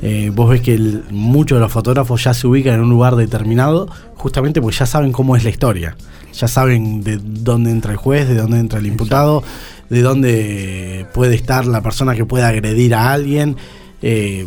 eh, 0.03 0.33
vos 0.35 0.49
ves 0.49 0.63
que 0.63 0.75
el- 0.75 1.05
muchos 1.11 1.57
de 1.57 1.61
los 1.61 1.71
fotógrafos 1.71 2.25
ya 2.25 2.33
se 2.33 2.47
ubican 2.47 2.75
en 2.75 2.81
un 2.81 2.91
lugar 2.91 3.17
determinado, 3.17 3.89
justamente 4.17 4.61
porque 4.63 4.77
ya 4.79 4.87
saben 4.87 5.13
cómo 5.13 5.37
es 5.37 5.45
la 5.45 5.51
historia. 5.51 5.97
Ya 6.33 6.49
saben 6.49 7.03
de 7.03 7.19
dónde 7.23 7.71
entra 7.71 7.93
el 7.93 7.99
juez, 7.99 8.27
de 8.29 8.37
dónde 8.37 8.59
entra 8.59 8.79
el 8.79 8.87
imputado, 8.87 9.43
de 9.91 10.01
dónde 10.01 11.07
puede 11.13 11.35
estar 11.35 11.67
la 11.67 11.83
persona 11.83 12.15
que 12.15 12.25
puede 12.25 12.45
agredir 12.45 12.95
a 12.95 13.13
alguien. 13.13 13.57
Eh, 14.03 14.47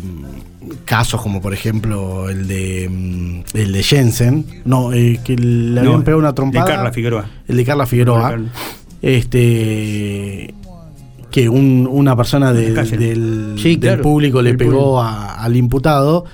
casos 0.84 1.20
como 1.22 1.40
por 1.40 1.52
ejemplo 1.54 2.28
el 2.28 2.48
de 2.48 2.88
mm, 2.90 3.56
el 3.56 3.72
de 3.72 3.82
Jensen, 3.82 4.46
no, 4.64 4.92
eh, 4.92 5.20
que 5.22 5.36
le 5.36 5.78
habían 5.78 5.98
No, 5.98 6.04
pegado 6.04 6.18
una 6.18 6.28
de 6.28 6.34
trompada. 6.34 6.64
Carla 6.66 6.90
Figueroa. 6.92 7.26
El 7.46 7.56
de 7.58 7.64
Carla 7.64 7.86
Figueroa. 7.86 8.30
Carla. 8.30 8.48
Este 9.04 10.54
que 11.30 11.48
un- 11.48 11.88
una 11.90 12.16
persona 12.16 12.52
de- 12.52 12.70
del, 12.72 13.54
Sí, 13.58 13.70
del 13.70 13.80
claro, 13.80 14.02
público 14.02 14.40
le 14.40 14.54
pegó 14.54 14.70
público. 14.70 15.02
a- 15.02 15.34
al 15.42 15.56
imputado. 15.56 16.24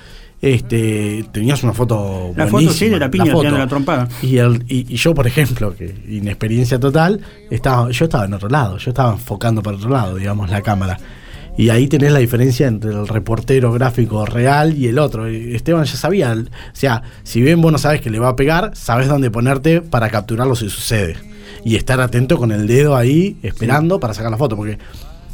Este, 0.43 1.25
tenías 1.31 1.63
una 1.63 1.73
foto 1.73 2.31
La 2.35 2.47
foto, 2.47 2.69
sí, 2.71 2.89
de 2.89 2.99
la 2.99 3.09
piña 3.11 3.25
foto. 3.27 3.39
tirando 3.41 3.59
la 3.59 3.67
trompada. 3.67 4.07
Y, 4.23 4.37
el- 4.37 4.63
y- 4.67 4.85
y 4.93 4.95
yo, 4.97 5.13
por 5.15 5.25
ejemplo, 5.27 5.75
que 5.75 5.93
inexperiencia 6.09 6.79
total, 6.79 7.19
estaba, 7.49 7.89
yo 7.91 8.05
estaba 8.05 8.25
en 8.25 8.33
otro 8.33 8.49
lado, 8.49 8.77
yo 8.77 8.89
estaba 8.91 9.11
enfocando 9.13 9.61
para 9.63 9.77
otro 9.77 9.89
lado, 9.89 10.15
digamos, 10.15 10.49
la 10.49 10.61
cámara. 10.61 10.99
Y 11.57 11.69
ahí 11.69 11.87
tenés 11.87 12.11
la 12.11 12.19
diferencia 12.19 12.67
entre 12.67 12.91
el 12.91 13.07
reportero 13.07 13.71
gráfico 13.71 14.25
real 14.25 14.75
y 14.77 14.87
el 14.87 14.97
otro. 14.99 15.27
Esteban 15.27 15.85
ya 15.85 15.95
sabía, 15.95 16.33
o 16.33 16.45
sea, 16.73 17.03
si 17.23 17.41
bien 17.41 17.59
vos 17.61 17.71
no 17.71 17.77
sabes 17.77 18.01
que 18.01 18.09
le 18.09 18.19
va 18.19 18.29
a 18.29 18.35
pegar, 18.35 18.71
sabes 18.75 19.07
dónde 19.07 19.29
ponerte 19.31 19.81
para 19.81 20.09
capturarlo 20.09 20.55
si 20.55 20.69
sucede. 20.69 21.17
Y 21.63 21.75
estar 21.75 22.01
atento 22.01 22.37
con 22.37 22.51
el 22.51 22.67
dedo 22.67 22.95
ahí, 22.95 23.37
esperando 23.43 23.99
para 23.99 24.13
sacar 24.13 24.31
la 24.31 24.37
foto. 24.37 24.55
Porque 24.55 24.77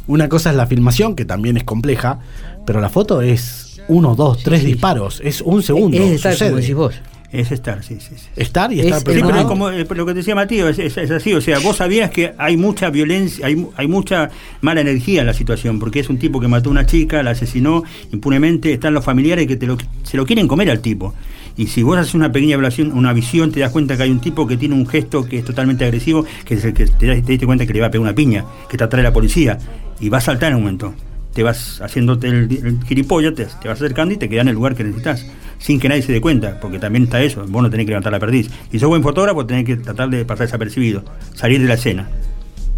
una 0.06 0.28
cosa 0.28 0.50
es 0.50 0.56
la 0.56 0.66
filmación, 0.66 1.14
que 1.14 1.24
también 1.24 1.56
es 1.56 1.64
compleja, 1.64 2.20
pero 2.66 2.80
la 2.80 2.88
foto 2.88 3.22
es 3.22 3.80
uno, 3.88 4.14
dos, 4.14 4.42
tres 4.42 4.64
disparos, 4.64 5.20
es 5.24 5.40
un 5.40 5.62
segundo. 5.62 5.96
es 5.96 6.22
como 6.22 6.56
decís 6.56 6.74
vos. 6.74 6.94
Es 7.30 7.52
estar, 7.52 7.82
sí, 7.84 7.98
sí, 8.00 8.14
sí. 8.16 8.26
Estar 8.36 8.72
y 8.72 8.80
Es 8.80 8.86
estar 8.86 9.00
el 9.08 9.14
Sí, 9.14 9.20
pero 9.26 9.38
es 9.40 9.44
como 9.46 9.70
eh, 9.70 9.86
lo 9.90 10.06
que 10.06 10.12
te 10.12 10.18
decía 10.18 10.34
Matías, 10.34 10.78
es, 10.78 10.78
es- 10.78 10.96
es 10.96 11.10
así, 11.10 11.34
o 11.34 11.40
sea, 11.42 11.58
vos 11.58 11.76
sabías 11.76 12.10
que 12.10 12.32
hay 12.38 12.56
mucha 12.56 12.88
violencia, 12.88 13.46
hay, 13.46 13.56
mu- 13.56 13.70
hay 13.76 13.86
mucha 13.86 14.30
mala 14.62 14.80
energía 14.80 15.20
en 15.20 15.26
la 15.26 15.34
situación, 15.34 15.78
porque 15.78 16.00
es 16.00 16.08
un 16.08 16.18
tipo 16.18 16.40
que 16.40 16.48
mató 16.48 16.70
a 16.70 16.72
una 16.72 16.86
chica, 16.86 17.22
la 17.22 17.32
asesinó 17.32 17.82
impunemente, 18.12 18.72
están 18.72 18.94
los 18.94 19.04
familiares 19.04 19.46
que 19.46 19.56
te 19.56 19.66
lo, 19.66 19.76
se 20.04 20.16
lo 20.16 20.24
quieren 20.24 20.48
comer 20.48 20.70
al 20.70 20.80
tipo. 20.80 21.14
Y 21.56 21.66
si 21.66 21.82
vos 21.82 21.98
haces 21.98 22.14
una 22.14 22.30
pequeña 22.32 22.54
evaluación, 22.54 22.92
una 22.92 23.12
visión, 23.12 23.50
te 23.52 23.60
das 23.60 23.72
cuenta 23.72 23.96
que 23.96 24.04
hay 24.04 24.10
un 24.10 24.20
tipo 24.20 24.46
que 24.46 24.56
tiene 24.56 24.74
un 24.74 24.86
gesto 24.86 25.24
que 25.26 25.38
es 25.40 25.44
totalmente 25.44 25.84
agresivo, 25.84 26.24
que 26.46 26.54
es 26.54 26.64
el 26.64 26.72
que 26.72 26.86
te, 26.86 27.06
das- 27.08 27.22
te 27.24 27.32
diste 27.32 27.44
cuenta 27.46 27.66
que 27.66 27.74
le 27.74 27.80
va 27.80 27.88
a 27.88 27.90
pegar 27.90 28.02
una 28.04 28.14
piña, 28.14 28.44
que 28.70 28.78
te 28.78 28.84
atrae 28.84 29.02
la 29.02 29.12
policía, 29.12 29.58
y 30.00 30.08
va 30.08 30.18
a 30.18 30.20
saltar 30.22 30.50
en 30.52 30.56
un 30.56 30.62
momento. 30.62 30.94
Te 31.34 31.42
vas 31.42 31.80
haciéndote 31.82 32.28
el, 32.28 32.50
el 32.50 32.78
gilipollas, 32.86 33.34
te, 33.34 33.44
te 33.44 33.68
vas 33.68 33.78
acercando 33.82 34.14
y 34.14 34.16
te 34.16 34.28
quedas 34.30 34.42
en 34.42 34.48
el 34.48 34.54
lugar 34.54 34.74
que 34.74 34.82
necesitas, 34.84 35.26
sin 35.58 35.80
que 35.80 35.88
nadie 35.88 36.02
se 36.02 36.12
dé 36.12 36.20
cuenta, 36.20 36.58
porque 36.60 36.78
también 36.78 37.04
está 37.04 37.20
eso, 37.22 37.44
vos 37.48 37.62
no 37.62 37.70
tenés 37.70 37.84
que 37.86 37.90
levantar 37.90 38.12
la 38.12 38.20
perdiz. 38.20 38.50
Y 38.72 38.78
sos 38.78 38.88
buen 38.88 39.02
fotógrafo, 39.02 39.44
tenés 39.46 39.64
que 39.64 39.76
tratar 39.76 40.08
de 40.10 40.24
pasar 40.24 40.46
desapercibido, 40.46 41.04
salir 41.34 41.60
de 41.60 41.68
la 41.68 41.74
escena 41.74 42.08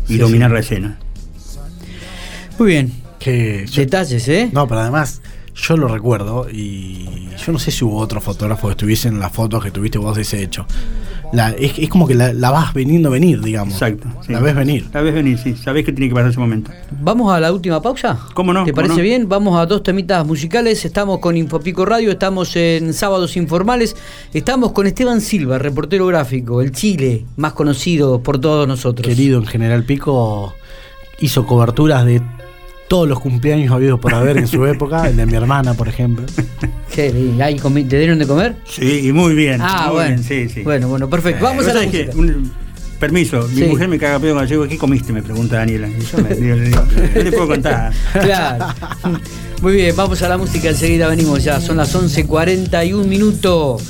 y 0.08 0.14
Sí, 0.14 0.18
dominar 0.18 0.50
sí. 0.50 0.54
la 0.54 0.60
escena. 0.60 0.98
Muy 2.58 2.68
bien. 2.68 2.92
Que 3.18 3.66
yo- 3.70 3.82
Detalles, 3.82 4.26
¿eh? 4.28 4.50
No, 4.52 4.66
pero 4.66 4.80
además 4.80 5.20
yo 5.54 5.76
lo 5.76 5.88
recuerdo 5.88 6.46
y 6.50 7.28
yo 7.44 7.52
no 7.52 7.58
sé 7.58 7.70
si 7.70 7.84
hubo 7.84 7.98
otro 7.98 8.20
fotógrafo 8.20 8.68
que 8.68 8.72
estuviese 8.72 9.08
en 9.08 9.18
las 9.20 9.32
fotos 9.32 9.62
que 9.62 9.70
tuviste 9.70 9.98
vos 9.98 10.16
de 10.16 10.22
ese 10.22 10.42
hecho. 10.42 10.66
La, 11.32 11.50
es, 11.50 11.78
es 11.78 11.88
como 11.88 12.06
que 12.08 12.14
la, 12.14 12.32
la 12.32 12.50
vas 12.50 12.74
veniendo 12.74 13.10
venir, 13.10 13.40
digamos. 13.40 13.74
Exacto. 13.74 14.08
sí. 14.26 14.32
La 14.32 14.40
ves 14.40 14.54
venir. 14.54 14.88
La 14.92 15.00
ves 15.00 15.14
venir, 15.14 15.38
sí. 15.38 15.54
Sabés 15.54 15.84
que 15.84 15.92
tiene 15.92 16.08
que 16.08 16.14
pasar 16.14 16.30
ese 16.30 16.40
momento. 16.40 16.70
Vamos 17.00 17.32
a 17.32 17.38
la 17.38 17.52
última 17.52 17.80
pausa. 17.80 18.18
¿Cómo 18.34 18.52
no? 18.52 18.64
¿Te 18.64 18.72
¿Cómo 18.72 18.82
parece 18.82 18.96
no? 18.96 19.02
bien? 19.02 19.28
Vamos 19.28 19.58
a 19.58 19.66
dos 19.66 19.82
temitas 19.82 20.26
musicales. 20.26 20.84
Estamos 20.84 21.20
con 21.20 21.36
Infopico 21.36 21.84
Radio, 21.84 22.10
estamos 22.10 22.56
en 22.56 22.92
Sábados 22.92 23.36
Informales. 23.36 23.96
Estamos 24.34 24.72
con 24.72 24.86
Esteban 24.86 25.20
Silva, 25.20 25.58
reportero 25.58 26.06
gráfico, 26.06 26.62
el 26.62 26.72
Chile, 26.72 27.26
más 27.36 27.52
conocido 27.52 28.22
por 28.22 28.40
todos 28.40 28.66
nosotros. 28.66 29.06
Querido 29.06 29.38
en 29.38 29.46
General 29.46 29.84
Pico, 29.84 30.54
hizo 31.20 31.46
coberturas 31.46 32.04
de 32.04 32.20
todos 32.90 33.08
los 33.08 33.20
cumpleaños 33.20 33.72
habidos 33.72 34.00
por 34.00 34.12
haber 34.12 34.36
en 34.36 34.48
su 34.48 34.66
época, 34.74 35.06
el 35.08 35.16
de 35.16 35.24
mi 35.24 35.34
hermana, 35.34 35.74
por 35.74 35.86
ejemplo. 35.86 36.26
Qué 36.92 37.12
lindo. 37.12 37.44
¿Ahí 37.44 37.56
comi- 37.56 37.88
¿Te 37.88 37.96
dieron 37.98 38.18
de 38.18 38.26
comer? 38.26 38.56
Sí, 38.68 39.06
y 39.06 39.12
muy 39.12 39.32
bien. 39.36 39.60
Ah, 39.62 39.84
muy 39.86 39.94
bueno. 39.94 40.08
bien, 40.16 40.24
sí, 40.24 40.48
sí. 40.52 40.62
Bueno, 40.64 40.88
bueno, 40.88 41.08
perfecto. 41.08 41.44
Vamos 41.44 41.64
Vos 41.64 41.70
a 41.70 41.74
la 41.74 41.84
sabés 41.84 41.92
que 41.92 42.12
música. 42.16 42.36
un- 42.36 42.52
permiso, 42.98 43.46
mi 43.54 43.60
Sí. 43.62 43.64
mujer 43.68 43.86
me 43.88 43.96
caga 43.96 44.18
pedo 44.18 44.32
cuando 44.34 44.50
llego. 44.50 44.66
¿Qué 44.66 44.76
comiste? 44.76 45.12
Me 45.12 45.22
pregunta 45.22 45.56
Daniela. 45.58 45.86
Y 45.88 46.00
yo 46.00 46.18
me 46.18 46.34
digo, 46.34 46.56
le 46.56 46.64
digo, 46.64 46.82
no 47.14 47.22
le 47.22 47.30
puedo 47.32 47.46
contar. 47.46 47.92
Claro. 48.12 48.66
Muy 49.62 49.74
bien, 49.74 49.94
vamos 49.94 50.20
a 50.22 50.28
la 50.28 50.36
música, 50.36 50.68
enseguida 50.70 51.06
venimos 51.06 51.44
ya. 51.44 51.60
Son 51.60 51.76
las 51.76 51.94
11.41 51.94 53.06
minutos. 53.06 53.84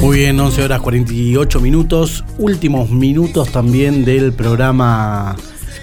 Muy 0.00 0.18
bien, 0.18 0.38
11 0.38 0.62
horas 0.62 0.80
48 0.80 1.60
minutos. 1.60 2.24
Últimos 2.38 2.88
minutos 2.90 3.50
también 3.50 4.04
del 4.04 4.32
programa 4.32 5.34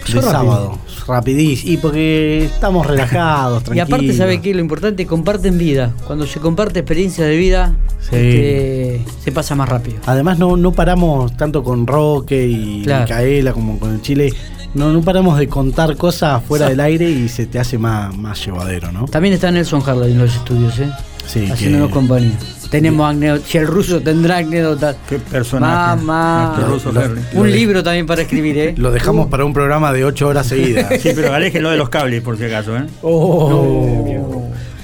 de 0.08 0.22
Pasó 0.22 0.80
Rapidísimo. 1.08 1.72
Y 1.74 1.78
porque 1.78 2.46
estamos 2.46 2.86
relajados, 2.88 3.62
Y 3.62 3.66
tranquilos. 3.66 3.88
aparte, 3.90 4.14
¿sabe 4.14 4.42
qué? 4.42 4.54
Lo 4.54 4.62
importante, 4.62 5.06
comparten 5.06 5.58
vida. 5.58 5.92
Cuando 6.08 6.26
se 6.26 6.40
comparte 6.40 6.80
experiencia 6.80 7.26
de 7.26 7.38
vida, 7.38 7.76
Sí. 8.00 8.16
este, 8.16 9.06
se 9.24 9.32
pasa 9.32 9.56
más 9.56 9.70
rápido. 9.70 9.98
Además 10.06 10.38
no, 10.40 10.58
no 10.58 10.72
paramos 10.72 11.36
tanto 11.38 11.64
con 11.64 11.88
Roque 11.88 12.48
y 12.48 12.84
Claro. 12.84 13.04
Micaela 13.04 13.54
como 13.54 13.80
con 13.80 13.94
el 13.94 14.02
Chile. 14.02 14.34
No, 14.74 14.92
no 14.92 15.02
paramos 15.02 15.38
de 15.38 15.48
contar 15.48 15.96
cosas 15.98 16.42
fuera 16.44 16.68
del 16.68 16.80
aire 16.80 17.10
y 17.10 17.30
se 17.30 17.46
te 17.46 17.60
hace 17.60 17.78
más, 17.78 18.16
más 18.18 18.44
llevadero, 18.44 18.92
¿no? 18.92 19.06
También 19.06 19.36
está 19.36 19.52
Nelson 19.52 19.84
Harley 19.86 20.12
en 20.14 20.18
los 20.18 20.34
estudios, 20.36 20.80
¿eh? 20.80 20.90
Sí, 21.28 21.46
Haciéndonos 21.50 21.90
que- 21.90 21.94
compañía. 21.94 22.38
Tenemos 22.74 23.08
anécdotas. 23.08 23.48
Si 23.48 23.58
el 23.60 23.68
ruso 23.68 24.02
tendrá 24.02 24.38
anécdotas. 24.38 24.96
Qué 25.08 25.20
personaje. 25.20 25.96
Mamá. 25.96 26.60
Ruso 26.68 26.92
Lo-. 26.92 27.02
Un 27.34 27.52
libro 27.52 27.84
también 27.84 28.08
para 28.08 28.24
escribir, 28.24 28.58
¿eh? 28.58 28.74
Lo 28.76 28.90
dejamos 28.92 29.28
para 29.28 29.46
un 29.46 29.54
programa 29.54 29.94
de 29.94 30.04
8 30.04 30.28
horas 30.28 30.48
seguidas. 30.48 31.00
Sí, 31.00 31.12
pero 31.14 31.32
aléjenlo 31.32 31.70
de 31.70 31.78
los 31.78 31.90
cables, 31.90 32.24
por 32.24 32.36
si 32.36 32.46
acaso, 32.46 32.76
¿eh? 32.76 32.88
Oh, 33.04 34.43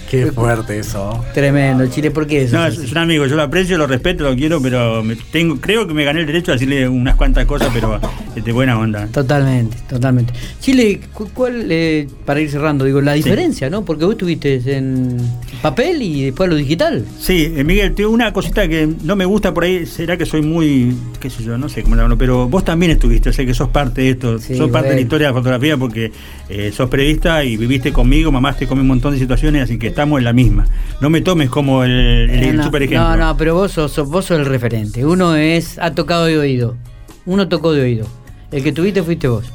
qué 0.10 0.32
fuerte 0.32 0.80
eso. 0.80 1.24
Tremendo, 1.34 1.86
Chile, 1.88 2.12
¿por 2.12 2.26
qué 2.28 2.44
eso? 2.44 2.58
No, 2.58 2.66
es, 2.66 2.78
es 2.78 2.92
un 2.92 2.98
amigo, 2.98 3.26
yo 3.26 3.36
lo 3.36 3.44
aprecio, 3.44 3.78
lo 3.78 3.88
respeto, 3.88 4.24
lo 4.24 4.36
quiero, 4.36 4.62
pero 4.62 5.04
me 5.04 5.16
tengo, 5.16 5.58
creo 5.60 5.88
que 5.88 5.94
me 5.94 6.04
gané 6.04 6.22
el 6.22 6.26
derecho 6.26 6.52
a 6.52 6.56
decirle 6.56 6.88
unas 6.90 7.16
cuantas 7.16 7.46
cosas, 7.46 7.70
pero 7.74 8.00
de 8.36 8.52
buena 8.52 8.80
onda. 8.80 9.08
Totalmente, 9.08 9.78
totalmente. 9.90 10.34
Chile, 10.60 11.00
cu- 11.14 11.30
¿cuál, 11.34 11.68
eh, 11.70 12.08
para 12.26 12.40
ir 12.42 12.50
cerrando, 12.50 12.86
digo, 12.86 13.02
la 13.02 13.14
diferencia, 13.14 13.70
¿no? 13.70 13.84
Porque 13.86 14.06
vos 14.06 14.14
estuviste 14.14 14.60
en 14.78 15.18
papel 15.62 16.02
y 16.02 16.24
después 16.26 16.50
lo 16.50 16.56
digital. 16.56 17.06
Sí, 17.20 17.54
eh, 17.56 17.64
Miguel, 17.64 17.94
tengo 17.94 18.10
una 18.12 18.32
cosita 18.34 18.68
que 18.68 18.88
no 19.04 19.16
me 19.16 19.26
gusta 19.26 19.54
por 19.54 19.64
ahí, 19.66 19.86
será 19.86 20.18
que 20.18 20.26
soy 20.26 20.42
muy, 20.42 20.96
qué 21.20 21.30
sé 21.30 21.44
yo, 21.44 21.58
no 21.58 21.70
sé 21.70 21.84
cómo 21.84 21.96
llamarlo, 21.96 22.18
pero 22.18 22.48
vos 22.48 22.64
también 22.64 22.92
estuviste, 22.92 23.32
sé 23.34 23.46
que 23.46 23.54
sos 23.54 23.70
parte 23.70 24.02
de 24.02 24.10
esto, 24.12 24.40
Sí, 24.40 24.56
sos 24.56 24.70
parte 24.72 24.90
de 24.90 24.96
la 24.96 25.02
historia 25.02 25.28
de 25.28 25.34
la 25.34 25.38
fotografía 25.38 25.78
porque 25.78 26.12
eh, 26.50 26.72
sos 26.74 26.90
periodista 26.90 27.44
y 27.44 27.58
viviste 27.58 27.92
conmigo, 27.92 28.32
mamaste 28.32 28.66
con 28.68 28.80
un 28.80 28.88
montón 28.88 29.14
de 29.14 29.20
situaciones, 29.20 29.64
así 29.64 29.78
que 29.78 29.92
estamos 30.00 30.20
en 30.20 30.24
la 30.26 30.34
misma. 30.34 30.66
No 31.02 31.10
me 31.10 31.20
tomes 31.22 31.50
como 31.50 31.84
el, 31.84 31.92
el, 31.92 32.30
el 32.32 32.56
no, 32.58 32.64
super 32.64 32.84
ejemplo. 32.84 33.10
no, 33.10 33.18
no, 33.18 33.38
pero 33.38 33.54
vos 33.56 33.72
sos, 33.74 33.94
vos 34.10 34.26
sos 34.26 34.40
el 34.40 34.46
referente. 34.46 35.06
Uno 35.06 35.36
es, 35.36 35.78
ha 35.78 35.92
tocado 35.94 36.26
de 36.26 36.38
oído. 36.38 36.78
Uno 37.26 37.50
tocó 37.50 37.74
de 37.74 37.82
oído. 37.82 38.08
El 38.52 38.64
que 38.64 38.72
tuviste 38.72 39.04
fuiste 39.04 39.28
vos. 39.28 39.46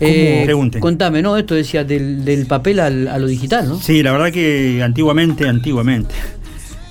Eh, 0.00 0.42
Pregunte. 0.44 0.80
contame, 0.80 1.22
¿no? 1.22 1.36
Esto 1.36 1.54
decía 1.54 1.84
del, 1.84 2.24
del 2.24 2.46
papel 2.46 2.80
al- 2.80 3.06
a 3.06 3.18
lo 3.18 3.28
digital, 3.28 3.68
¿no? 3.68 3.78
Sí, 3.78 4.02
la 4.02 4.10
verdad 4.10 4.32
que 4.32 4.82
antiguamente, 4.82 5.48
antiguamente, 5.48 6.12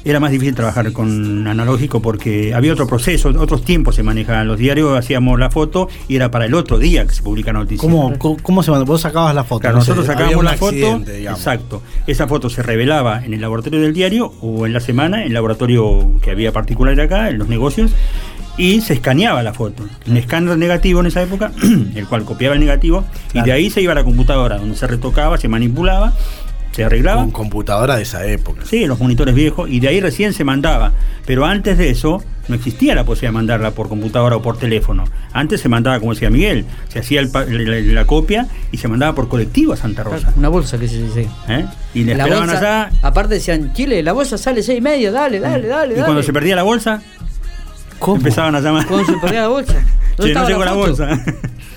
era 0.04 0.20
más 0.20 0.32
difícil 0.32 0.56
trabajar 0.56 0.92
con 0.94 1.48
analógico 1.48 2.02
porque 2.02 2.54
había 2.54 2.74
otro 2.74 2.88
proceso, 2.88 3.30
otros 3.30 3.64
tiempos 3.64 3.96
se 3.96 4.04
manejaban. 4.04 4.48
Los 4.48 4.58
diarios 4.58 4.98
hacíamos 4.98 5.40
la 5.40 5.50
foto 5.50 5.90
y 6.08 6.16
era 6.16 6.32
para 6.32 6.46
el 6.46 6.54
otro 6.54 6.78
día 6.80 7.06
que 7.06 7.14
se 7.14 7.22
publica 7.22 7.54
noticia. 7.54 7.82
¿Cómo, 7.82 8.14
cómo, 8.42 8.64
se 8.64 8.72
mandó? 8.72 8.86
Vos 8.86 9.02
sacabas 9.02 9.36
la 9.36 9.44
foto. 9.44 9.62
Claro, 9.62 9.78
no 9.78 9.84
sé, 9.84 9.92
nosotros 9.92 10.08
sacábamos 10.08 10.44
la 10.44 10.58
foto, 10.58 11.00
digamos. 11.00 11.40
exacto. 11.40 11.82
Esa 12.08 12.28
foto 12.28 12.50
se 12.50 12.64
revelaba 12.64 13.24
en 13.24 13.34
el 13.34 13.42
laboratorio 13.42 13.80
del 13.82 13.94
diario 13.94 14.34
o 14.42 14.66
en 14.66 14.74
la 14.74 14.80
semana 14.80 15.22
en 15.22 15.28
el 15.28 15.34
laboratorio 15.34 16.20
que 16.22 16.32
había 16.32 16.52
particular 16.52 17.00
acá, 17.00 17.30
en 17.30 17.38
los 17.38 17.48
negocios, 17.48 17.92
y 18.58 18.82
se 18.82 18.94
escaneaba 18.94 19.44
la 19.44 19.54
foto. 19.54 19.84
Un 20.08 20.18
escáner 20.18 20.58
negativo 20.58 21.00
en 21.00 21.08
esa 21.08 21.22
época, 21.22 21.52
el 21.96 22.08
cual 22.08 22.26
copiaba 22.26 22.56
el 22.56 22.62
negativo, 22.62 23.04
y 23.34 23.42
de 23.42 23.52
ahí 23.52 23.70
se 23.70 23.82
iba 23.82 23.92
a 23.92 23.96
la 23.96 24.04
computadora, 24.04 24.58
donde 24.58 24.76
se 24.76 24.88
retocaba, 24.88 25.38
se 25.38 25.48
manipulaba, 25.48 26.14
se 26.72 26.84
arreglaba. 26.84 27.22
Con 27.22 27.32
computadora 27.32 27.96
de 27.98 28.04
esa 28.04 28.26
época. 28.26 28.62
Sí, 28.66 28.86
los 28.86 29.00
monitores 29.00 29.36
viejos, 29.36 29.70
y 29.70 29.80
de 29.80 29.88
ahí 29.90 30.00
recién 30.00 30.34
se 30.34 30.44
mandaba. 30.44 30.94
Pero 31.26 31.46
antes 31.46 31.78
de 31.78 31.90
eso, 31.90 32.24
no 32.48 32.56
existía 32.56 32.96
la 32.96 33.04
posibilidad 33.04 33.30
de 33.32 33.34
mandarla 33.36 33.72
por 33.72 33.88
computadora 33.90 34.36
o 34.38 34.42
por 34.42 34.58
teléfono. 34.58 35.04
Antes 35.34 35.62
se 35.62 35.70
mandaba, 35.70 36.00
como 36.00 36.14
decía 36.14 36.30
Miguel, 36.30 36.66
se 36.90 37.00
hacía 37.00 37.20
el 37.22 37.32
la, 37.32 37.46
la- 37.46 37.80
la 37.94 38.06
copia 38.06 38.48
y 38.72 38.78
se 38.78 38.88
mandaba 38.88 39.14
por 39.16 39.28
colectivo 39.28 39.74
a 39.74 39.78
Santa 39.78 40.04
Rosa. 40.04 40.34
Una 40.36 40.50
bolsa 40.50 40.78
que 40.80 40.88
se 40.88 41.02
dice. 41.04 41.28
¿eh? 41.48 41.66
Y 41.94 42.04
le 42.04 42.16
La 42.16 42.24
esperaban 42.24 42.48
bolsa, 42.50 42.84
allá. 42.86 42.92
aparte 43.02 43.36
decían, 43.36 43.74
Chile, 43.74 44.02
la 44.04 44.14
bolsa 44.14 44.38
sale 44.38 44.64
seis 44.64 44.80
y 44.80 44.82
media, 44.82 45.12
dale, 45.12 45.40
dale, 45.40 45.68
dale, 45.68 45.94
Y 45.94 45.96
dale. 45.98 46.06
cuando 46.06 46.24
se 46.24 46.34
perdía 46.34 46.56
la 46.56 46.64
bolsa, 46.64 47.02
¿Cómo? 48.00 48.18
empezaban 48.18 48.56
a 48.56 48.62
llamar. 48.62 48.88
Cuando 48.88 49.06
se 49.06 49.18
perdía 49.20 49.42
la 49.42 49.48
bolsa. 49.50 49.74
¿Dónde 50.18 50.34
Che, 50.34 50.40
no 50.40 50.48
estaba 50.48 50.48
llegó 50.50 50.66
la, 50.66 50.72
foto? 50.74 50.88
bolsa. 50.88 51.26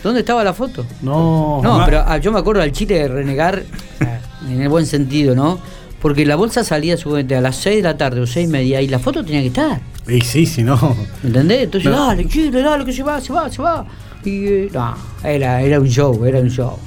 ¿Dónde 0.02 0.20
estaba 0.20 0.44
la 0.44 0.52
foto? 0.54 0.86
No. 1.02 1.60
No, 1.62 1.72
mamá. 1.72 1.84
pero 1.86 2.04
ah, 2.06 2.16
yo 2.18 2.32
me 2.32 2.38
acuerdo 2.38 2.62
al 2.62 2.72
Chile 2.72 2.94
de 3.00 3.08
renegar 3.08 3.62
en 4.50 4.60
el 4.62 4.68
buen 4.68 4.86
sentido, 4.86 5.34
¿no? 5.34 5.58
Porque 6.00 6.26
la 6.26 6.36
bolsa 6.36 6.64
salía 6.64 6.96
supuestamente 6.96 7.36
a 7.36 7.40
las 7.40 7.56
6 7.56 7.76
de 7.76 7.82
la 7.82 7.96
tarde 7.96 8.20
o 8.20 8.26
6 8.26 8.46
y 8.48 8.50
media 8.50 8.82
y 8.82 8.88
la 8.88 8.98
foto 8.98 9.24
tenía 9.24 9.40
que 9.40 9.46
estar. 9.48 9.80
Y 10.06 10.20
sí, 10.20 10.44
si 10.44 10.62
no. 10.62 10.76
¿Me 11.22 11.28
entendés? 11.28 11.62
Entonces, 11.62 11.90
No. 11.90 12.06
dale, 12.08 12.28
Chile, 12.28 12.60
dale, 12.62 12.84
que 12.84 12.92
se 12.92 13.02
va, 13.02 13.20
se 13.20 13.32
va, 13.32 13.48
se 13.50 13.62
va. 13.62 13.86
Y 14.24 14.46
eh, 14.46 14.70
no, 14.72 14.94
era, 15.22 15.62
era 15.62 15.80
un 15.80 15.88
show, 15.88 16.24
era 16.24 16.40
un 16.40 16.50
show. 16.50 16.78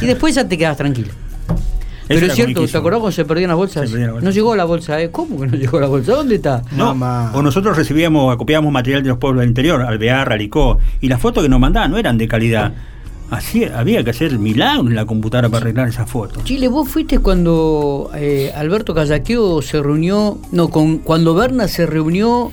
Y 0.00 0.06
después 0.06 0.34
ya 0.34 0.46
te 0.46 0.56
quedas 0.56 0.76
tranquilo. 0.76 1.08
Pero 2.08 2.26
es 2.26 2.34
cierto. 2.34 2.66
¿te 2.66 2.76
acordás 2.76 3.00
cuando 3.00 3.12
se 3.12 3.24
perdían 3.24 3.48
las 3.48 3.56
bolsas? 3.56 3.84
Se 3.84 3.88
perdían 3.90 4.08
las 4.08 4.14
bolsas. 4.14 4.24
No 4.24 4.30
llegó 4.30 4.54
la 4.56 4.64
bolsa, 4.64 5.00
¿eh? 5.00 5.10
¿Cómo 5.10 5.40
que 5.40 5.46
no 5.46 5.56
llegó 5.56 5.80
la 5.80 5.86
bolsa? 5.86 6.12
¿Dónde 6.12 6.34
está? 6.36 6.62
No, 6.72 6.94
Mamá. 6.94 7.32
o 7.34 7.42
nosotros 7.42 7.76
recibíamos, 7.76 8.36
copiábamos 8.36 8.72
material 8.72 9.02
de 9.02 9.08
los 9.08 9.18
pueblos 9.18 9.40
del 9.40 9.48
interior, 9.48 9.82
Alvear, 9.82 10.32
Alicó, 10.32 10.78
y 11.00 11.08
las 11.08 11.20
fotos 11.20 11.42
que 11.42 11.48
nos 11.48 11.58
mandaban 11.60 11.90
no 11.90 11.98
eran 11.98 12.18
de 12.18 12.28
calidad. 12.28 12.72
Así 13.32 13.64
había 13.64 14.04
que 14.04 14.10
hacer 14.10 14.38
milagros 14.38 14.88
en 14.88 14.94
la 14.94 15.06
computadora 15.06 15.48
para 15.48 15.62
arreglar 15.62 15.88
esas 15.88 16.08
fotos. 16.10 16.44
Chile, 16.44 16.68
vos 16.68 16.88
fuiste 16.88 17.18
cuando 17.18 18.10
eh, 18.14 18.52
Alberto 18.54 18.94
Callaqueo 18.94 19.62
se 19.62 19.82
reunió, 19.82 20.38
no, 20.52 20.68
con, 20.68 20.98
cuando 20.98 21.34
Berna 21.34 21.66
se 21.66 21.86
reunió 21.86 22.52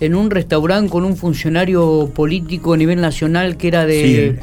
en 0.00 0.14
un 0.14 0.30
restaurante 0.30 0.90
con 0.90 1.04
un 1.04 1.16
funcionario 1.16 2.10
político 2.14 2.72
a 2.72 2.76
nivel 2.76 3.00
nacional 3.00 3.56
que 3.56 3.68
era 3.68 3.86
de, 3.86 4.40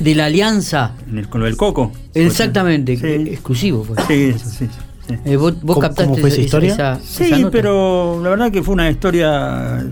de 0.00 0.14
la 0.16 0.26
Alianza. 0.26 0.94
En 1.08 1.18
el- 1.18 1.28
con 1.28 1.40
lo 1.40 1.46
del 1.46 1.56
coco. 1.56 1.92
Exactamente, 2.12 2.96
Sí. 2.96 3.30
exclusivo. 3.32 3.84
Pues. 3.84 4.00
Sí, 4.08 4.32
eso 4.34 4.48
sí. 4.48 4.68
sí. 5.08 5.14
Eh, 5.24 5.36
vos 5.36 5.52
vos 5.62 5.74
¿Cómo- 5.76 5.80
captaste 5.82 6.04
cómo 6.10 6.16
fue 6.16 6.30
esa 6.30 6.40
historia? 6.40 6.72
esa- 6.72 7.00
Sí, 7.00 7.24
esa 7.24 7.38
nota. 7.38 7.50
pero 7.52 8.20
la 8.24 8.30
verdad 8.30 8.50
que 8.50 8.62
fue 8.62 8.74
una 8.74 8.90
historia 8.90 9.86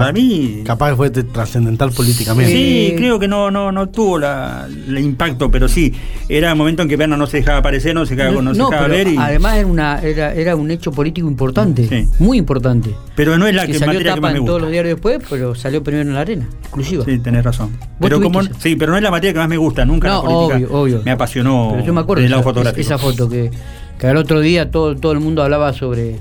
para 0.00 0.12
mí. 0.12 0.62
Capaz 0.64 0.90
que 0.90 0.96
fue 0.96 1.10
de- 1.10 1.24
trascendental 1.24 1.90
políticamente. 1.92 2.52
Sí, 2.52 2.94
creo 2.96 3.18
que 3.18 3.28
no, 3.28 3.50
no, 3.50 3.70
no 3.72 3.88
tuvo 3.88 4.18
la, 4.18 4.66
el 4.68 4.98
impacto, 4.98 5.50
pero 5.50 5.68
sí, 5.68 5.92
era 6.28 6.50
el 6.50 6.56
momento 6.56 6.82
en 6.82 6.88
que 6.88 6.96
Berna 6.96 7.16
no 7.16 7.26
se 7.26 7.36
dejaba 7.38 7.58
aparecer, 7.58 7.94
no 7.94 8.04
se 8.06 8.16
dejaba, 8.16 8.42
no 8.42 8.52
se 8.52 8.58
No, 8.58 8.70
dejaba 8.70 8.88
pero 8.88 8.96
ver. 9.04 9.08
y- 9.08 9.16
además 9.16 9.56
era, 9.56 9.66
una, 9.66 10.00
era, 10.02 10.34
era 10.34 10.56
un 10.56 10.70
hecho 10.70 10.90
político 10.92 11.28
importante, 11.28 11.86
Sí. 11.88 12.08
muy 12.18 12.38
importante. 12.38 12.94
pero 13.14 13.38
no 13.38 13.46
es 13.46 13.54
la 13.54 13.66
que 13.66 13.72
que, 13.72 13.78
salió 13.78 13.94
materia 13.94 14.12
que 14.12 14.16
tapa 14.16 14.20
más 14.28 14.32
me 14.32 14.36
en 14.38 14.42
gusta. 14.42 14.50
todos 14.50 14.62
los 14.62 14.70
diarios 14.72 14.94
después, 14.96 15.18
pero 15.30 15.54
salió 15.54 15.82
primero 15.82 16.08
en 16.08 16.14
la 16.14 16.20
arena, 16.22 16.48
exclusiva. 16.62 17.04
Sí, 17.04 17.18
tenés 17.18 17.44
razón. 17.44 17.76
Pero 18.00 18.20
como, 18.20 18.42
sí, 18.58 18.74
pero 18.76 18.92
no 18.92 18.96
es 18.96 19.02
la 19.02 19.10
materia 19.10 19.32
que 19.34 19.38
más 19.38 19.48
me 19.48 19.56
gusta, 19.58 19.84
nunca 19.84 20.08
No, 20.08 20.14
la 20.16 20.28
política. 20.28 20.56
obvio, 20.56 20.80
obvio. 20.96 21.02
Me 21.04 21.10
apasionó 21.12 21.68
Pero 21.72 21.84
yo 21.86 21.92
me 21.92 22.00
acuerdo 22.00 22.24
esa, 22.24 22.42
fotográfico. 22.42 22.80
esa 22.80 22.98
foto 22.98 23.28
que, 23.28 23.50
que 23.98 24.06
al 24.06 24.16
otro 24.16 24.40
día 24.40 24.70
todo, 24.70 24.96
todo 24.96 25.12
el 25.12 25.20
mundo 25.20 25.42
hablaba 25.42 25.72
sobre, 25.72 26.18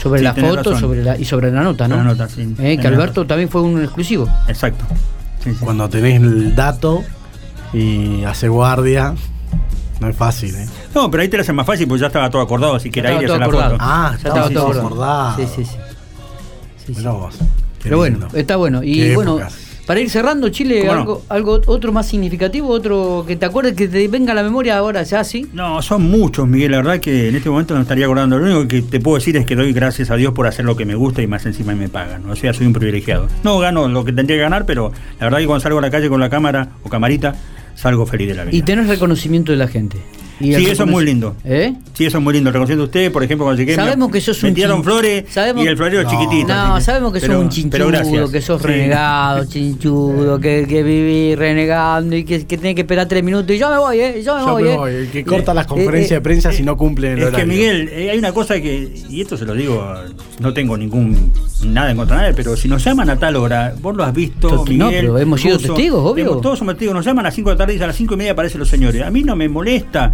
sobre 0.00 0.20
Sí, 0.20 0.24
la 0.24 0.34
foto 0.34 0.78
sobre 0.78 1.02
la, 1.04 1.18
y 1.18 1.24
sobre 1.24 1.50
la 1.52 1.62
nota, 1.62 1.86
¿no? 1.88 1.96
La 1.96 2.04
nota, 2.04 2.28
sí, 2.28 2.54
Eh, 2.58 2.78
que 2.80 2.86
Alberto 2.86 3.20
razón. 3.22 3.26
también 3.28 3.48
fue 3.48 3.62
un 3.62 3.82
exclusivo. 3.82 4.28
Exacto. 4.48 4.84
Sí, 5.44 5.50
sí. 5.52 5.58
Cuando 5.64 5.88
tenés 5.88 6.20
el 6.20 6.54
dato 6.54 7.02
y 7.72 8.24
hace 8.24 8.48
guardia, 8.48 9.14
no 10.00 10.08
es 10.08 10.16
fácil, 10.16 10.54
¿eh? 10.54 10.66
No, 10.94 11.10
pero 11.10 11.22
ahí 11.22 11.28
te 11.28 11.36
la 11.36 11.42
hace 11.42 11.52
más 11.52 11.66
fácil 11.66 11.86
porque 11.86 12.00
ya 12.02 12.06
estaba 12.08 12.30
todo 12.30 12.42
acordado, 12.42 12.74
así 12.76 12.90
que 12.90 13.00
era 13.00 13.12
ir 13.22 13.30
a 13.30 13.38
la 13.38 13.44
acordado. 13.44 13.70
foto. 13.72 13.84
Ah, 13.86 14.10
Ya 14.12 14.16
estaba 14.16 14.46
estaba 14.48 14.50
todo 14.72 14.80
acordado. 14.80 15.36
Sí, 15.36 15.46
sí, 15.56 15.64
sí. 15.64 15.70
Sí, 15.70 16.84
sí. 16.86 16.94
Mirá 16.96 17.10
vos. 17.12 17.36
Qué 17.38 17.44
Pero 17.84 17.96
bueno, 17.98 18.28
está 18.34 18.56
bueno. 18.56 18.82
Y 18.82 18.94
Qué 18.96 19.14
bueno, 19.14 19.36
épocas. 19.38 19.54
Para 19.86 20.00
ir 20.00 20.10
cerrando, 20.10 20.48
Chile, 20.50 20.88
algo, 20.88 21.22
algo 21.28 21.60
otro 21.66 21.92
más 21.92 22.06
significativo, 22.06 22.68
otro 22.68 23.24
que 23.26 23.36
te 23.36 23.46
acuerdes 23.46 23.74
que 23.74 23.88
te 23.88 24.06
venga 24.08 24.32
a 24.32 24.34
la 24.34 24.42
memoria 24.42 24.78
ahora, 24.78 25.02
ya 25.02 25.24
sí. 25.24 25.48
No, 25.52 25.82
son 25.82 26.02
muchos, 26.02 26.46
Miguel. 26.46 26.72
La 26.72 26.76
verdad 26.78 27.00
que 27.00 27.28
en 27.28 27.36
este 27.36 27.50
momento 27.50 27.74
no 27.74 27.80
me 27.80 27.82
estaría 27.82 28.04
acordando. 28.04 28.38
Lo 28.38 28.44
único 28.44 28.68
que 28.68 28.82
te 28.82 29.00
puedo 29.00 29.16
decir 29.16 29.36
es 29.36 29.46
que 29.46 29.56
doy 29.56 29.72
gracias 29.72 30.10
a 30.10 30.16
Dios 30.16 30.32
por 30.32 30.46
hacer 30.46 30.64
lo 30.64 30.76
que 30.76 30.84
me 30.84 30.94
gusta 30.94 31.22
y 31.22 31.26
más 31.26 31.44
encima 31.46 31.74
me 31.74 31.88
pagan. 31.88 32.28
O 32.30 32.36
sea, 32.36 32.52
soy 32.52 32.66
un 32.66 32.72
privilegiado. 32.72 33.28
No 33.42 33.58
gano 33.58 33.88
lo 33.88 34.04
que 34.04 34.12
tendría 34.12 34.36
que 34.36 34.42
ganar, 34.42 34.66
pero 34.66 34.92
la 35.18 35.26
verdad 35.26 35.38
que 35.38 35.46
cuando 35.46 35.60
salgo 35.60 35.78
a 35.78 35.82
la 35.82 35.90
calle 35.90 36.08
con 36.08 36.20
la 36.20 36.30
cámara 36.30 36.70
o 36.82 36.88
camarita, 36.88 37.34
salgo 37.74 38.06
feliz 38.06 38.28
de 38.28 38.34
la 38.34 38.44
vida. 38.44 38.56
Y 38.56 38.62
tenés 38.62 38.86
reconocimiento 38.86 39.52
de 39.52 39.58
la 39.58 39.68
gente. 39.68 39.98
Y 40.40 40.54
Sí, 40.54 40.66
eso 40.70 40.84
es 40.84 40.90
muy 40.90 41.04
lindo. 41.04 41.36
¿Eh? 41.44 41.74
Sí, 41.92 42.06
eso 42.06 42.18
es 42.18 42.24
muy 42.24 42.32
lindo. 42.32 42.50
De 42.50 42.80
usted, 42.82 43.12
por 43.12 43.22
ejemplo, 43.22 43.44
cuando 43.44 43.60
llegué. 43.60 43.74
Sabemos 43.74 44.08
me, 44.08 44.12
que 44.14 44.20
sos 44.20 44.42
me 44.42 44.48
un 44.48 44.54
tiraron 44.54 44.78
chin- 44.78 44.84
flores 44.84 45.24
sabemos- 45.28 45.64
y 45.64 45.68
el 45.68 45.76
florero 45.76 46.02
No. 46.04 46.10
chiquitito. 46.10 46.48
No, 46.48 46.74
así 46.74 46.78
que- 46.78 46.84
sabemos 46.86 47.12
que 47.12 47.20
pero- 47.20 47.32
sos 47.34 47.42
un 47.42 47.48
chinchudo, 47.50 48.30
que 48.30 48.40
sos 48.40 48.62
Sí. 48.62 48.66
renegado, 48.68 49.44
chinchudo, 49.46 50.40
que, 50.40 50.66
que 50.68 50.82
vivís 50.82 51.38
renegando 51.38 52.16
y 52.16 52.24
que, 52.24 52.46
que 52.46 52.56
tenés 52.56 52.74
que 52.74 52.80
esperar 52.82 53.06
tres 53.08 53.22
minutos 53.22 53.54
y 53.54 53.58
yo 53.58 53.70
me 53.70 53.78
voy, 53.78 54.00
¿eh? 54.00 54.22
Yo 54.24 54.34
me 54.36 54.40
Yo 54.40 54.50
voy, 54.52 54.62
me 54.62 54.72
¿eh? 54.72 54.76
voy, 54.76 54.92
el 54.94 55.10
que 55.10 55.24
corta 55.24 55.52
las 55.52 55.66
Eh, 55.66 55.68
conferencias 55.68 56.12
eh, 56.12 56.14
de 56.14 56.20
prensa 56.22 56.52
si 56.52 56.62
no 56.62 56.76
cumple 56.76 57.12
el 57.12 57.18
Es 57.18 57.24
que 57.24 57.28
horario. 57.36 57.46
Miguel, 57.46 57.88
eh, 57.92 58.10
hay 58.10 58.18
una 58.18 58.32
cosa 58.32 58.54
que, 58.60 58.92
y 59.10 59.20
esto 59.20 59.36
se 59.36 59.44
lo 59.44 59.54
digo, 59.54 59.84
no 60.38 60.52
tengo 60.54 60.76
ningún 60.76 61.32
nada 61.66 61.90
en 61.90 61.96
contra 61.98 62.16
de 62.16 62.22
nadie, 62.22 62.34
pero 62.34 62.56
si 62.56 62.68
nos 62.68 62.82
llaman 62.82 63.10
a 63.10 63.16
tal 63.18 63.36
hora, 63.36 63.74
vos 63.80 63.94
lo 63.96 64.04
has 64.04 64.14
visto, 64.14 64.48
To- 64.48 64.56
no, 64.56 64.64
Miguel. 64.64 64.90
pero 65.06 65.18
hemos 65.18 65.40
sido 65.40 65.58
testigos, 65.58 66.00
obvio. 66.12 66.24
hemos- 66.24 66.40
todos 66.40 66.58
somos 66.58 66.74
testigos, 66.74 66.94
nos 66.94 67.04
llaman 67.04 67.26
a 67.26 67.28
las 67.28 67.34
5 67.34 67.50
de 67.50 67.54
la 67.54 67.58
tarde 67.58 67.74
y 67.76 67.82
a 67.82 67.86
las 67.86 67.96
5 67.96 68.14
y 68.14 68.16
media 68.16 68.32
aparecen 68.32 68.58
los 68.60 68.68
señores. 68.68 69.02
A 69.02 69.10
mí 69.10 69.22
no 69.22 69.36
me 69.36 69.48
molesta 69.48 70.12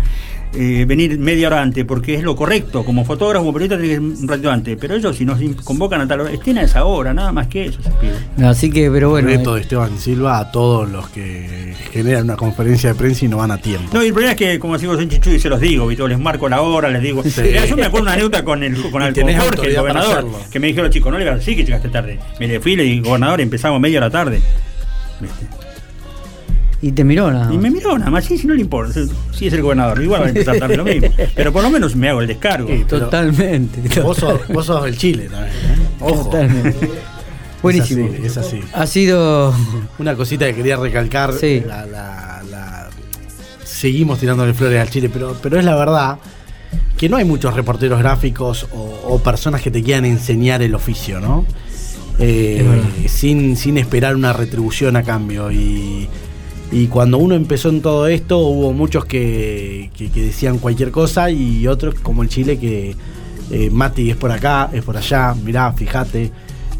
eh, 0.58 0.86
venir 0.86 1.18
media 1.18 1.48
hora 1.48 1.60
antes, 1.60 1.84
porque 1.84 2.14
es 2.14 2.22
lo 2.22 2.34
correcto, 2.34 2.82
como 2.82 3.04
fotógrafo, 3.04 3.44
como 3.44 3.52
periodista, 3.52 3.76
tenés 3.76 3.98
que 3.98 4.04
ir 4.04 4.22
un 4.22 4.28
ratito 4.28 4.50
antes, 4.50 4.78
pero 4.80 4.94
ellos 4.94 5.14
si 5.14 5.26
nos 5.26 5.38
convocan 5.62 6.00
a 6.00 6.08
tal 6.08 6.20
hora, 6.20 6.32
estén 6.32 6.56
a 6.56 6.62
esa 6.62 6.84
hora, 6.84 7.12
nada 7.12 7.30
más 7.30 7.48
que 7.48 7.66
eso 7.66 7.82
se 7.82 7.90
pide. 7.90 8.14
No, 8.38 8.48
así 8.48 8.70
que, 8.70 8.90
pero 8.90 9.10
bueno. 9.10 9.28
reto 9.28 9.52
eh, 9.52 9.56
de 9.56 9.60
Esteban 9.62 9.98
Silva 9.98 10.38
a 10.38 10.50
todos 10.50 10.88
los 10.88 11.10
que 11.10 11.74
generan 11.92 12.24
una 12.24 12.36
conferencia 12.36 12.90
de 12.90 12.94
prensa 12.94 13.26
y 13.26 13.28
no 13.28 13.36
van 13.36 13.50
a 13.50 13.58
tiempo. 13.58 13.90
No, 13.92 14.02
y 14.02 14.06
el 14.06 14.12
problema 14.12 14.32
es 14.32 14.38
que, 14.38 14.58
como 14.58 14.78
sigo 14.78 14.98
en 14.98 15.10
Chichu 15.10 15.30
y 15.30 15.40
se 15.40 15.50
los 15.50 15.60
digo, 15.60 15.86
¿viste? 15.86 16.08
les 16.08 16.18
marco 16.18 16.48
la 16.48 16.62
hora, 16.62 16.88
les 16.88 17.02
digo. 17.02 17.22
Yo 17.22 17.76
me 17.76 17.84
acuerdo 17.84 18.04
una 18.04 18.12
anécdota 18.12 18.42
con 18.42 18.62
el, 18.62 18.74
con 18.90 19.02
el 19.02 19.14
con 19.14 19.34
Jorge, 19.34 19.66
el 19.68 19.76
gobernador, 19.76 20.26
que 20.50 20.58
me 20.58 20.68
dijeron, 20.68 20.90
chicos, 20.90 21.12
no 21.12 21.18
le 21.18 21.24
digas 21.24 21.40
así 21.40 21.54
que 21.54 21.64
llegaste 21.64 21.90
tarde. 21.90 22.18
Me 22.40 22.48
le 22.48 22.60
fui, 22.60 22.76
le 22.76 22.84
dije, 22.84 23.02
gobernador, 23.02 23.42
empezamos 23.42 23.78
media 23.78 23.98
hora 23.98 24.10
tarde. 24.10 24.40
¿Viste? 25.20 25.65
Y 26.82 26.92
te 26.92 27.04
miró 27.04 27.30
nada 27.32 27.52
Y 27.52 27.56
me 27.56 27.70
miró 27.70 27.98
nada 27.98 28.10
más, 28.10 28.24
sí, 28.26 28.36
si 28.36 28.46
no 28.46 28.52
le 28.54 28.60
importa, 28.60 29.00
si 29.32 29.46
es 29.46 29.52
el 29.54 29.62
gobernador, 29.62 30.02
igual 30.02 30.22
va 30.22 30.26
a 30.26 30.28
empezar 30.28 30.58
también 30.58 30.78
lo 30.78 30.84
mismo. 30.84 31.08
Pero 31.34 31.52
por 31.52 31.62
lo 31.62 31.70
menos 31.70 31.96
me 31.96 32.08
hago 32.10 32.20
el 32.20 32.26
descargo. 32.26 32.68
Sí, 32.68 32.84
Totalmente. 32.86 34.00
Vos 34.02 34.18
sos, 34.18 34.46
vos 34.48 34.66
sos 34.66 34.84
del 34.84 34.96
Chile 34.98 35.28
también. 35.30 35.52
¿eh? 35.52 35.88
Ojo. 36.00 36.24
Totalmente. 36.24 36.90
Buenísimo. 37.62 38.06
Es 38.08 38.14
así, 38.14 38.26
es 38.26 38.36
así. 38.36 38.60
Ha 38.74 38.86
sido. 38.86 39.54
Una 39.98 40.14
cosita 40.14 40.44
que 40.46 40.54
quería 40.54 40.76
recalcar. 40.76 41.32
Sí. 41.32 41.62
la- 41.66 41.86
la- 41.86 42.42
la- 42.50 42.88
Seguimos 43.64 44.18
tirándole 44.20 44.52
flores 44.54 44.80
al 44.80 44.90
Chile, 44.90 45.10
pero, 45.12 45.36
pero 45.42 45.58
es 45.58 45.64
la 45.64 45.74
verdad 45.76 46.18
que 46.96 47.08
no 47.08 47.16
hay 47.16 47.24
muchos 47.24 47.54
reporteros 47.54 47.98
gráficos 47.98 48.66
o, 48.72 49.00
o 49.08 49.18
personas 49.22 49.60
que 49.62 49.70
te 49.70 49.82
quieran 49.82 50.04
enseñar 50.04 50.62
el 50.62 50.74
oficio, 50.74 51.20
¿no? 51.20 51.44
Eh, 52.18 52.64
sin, 53.08 53.56
sin 53.56 53.76
esperar 53.76 54.14
una 54.16 54.32
retribución 54.32 54.96
a 54.96 55.02
cambio. 55.02 55.50
Y, 55.52 56.08
y 56.72 56.88
cuando 56.88 57.18
uno 57.18 57.34
empezó 57.34 57.68
en 57.68 57.80
todo 57.80 58.06
esto, 58.08 58.38
hubo 58.38 58.72
muchos 58.72 59.04
que, 59.04 59.90
que- 59.96 60.08
decían 60.08 60.58
cualquier 60.58 60.90
cosa 60.90 61.30
y 61.30 61.66
otros, 61.68 61.94
como 61.96 62.22
el 62.22 62.28
Chile, 62.28 62.58
que 62.58 62.96
eh, 63.50 63.70
Mati 63.70 64.10
es 64.10 64.16
por 64.16 64.32
acá, 64.32 64.70
es 64.72 64.82
por 64.82 64.96
allá, 64.96 65.34
mirá, 65.44 65.72
fíjate. 65.72 66.30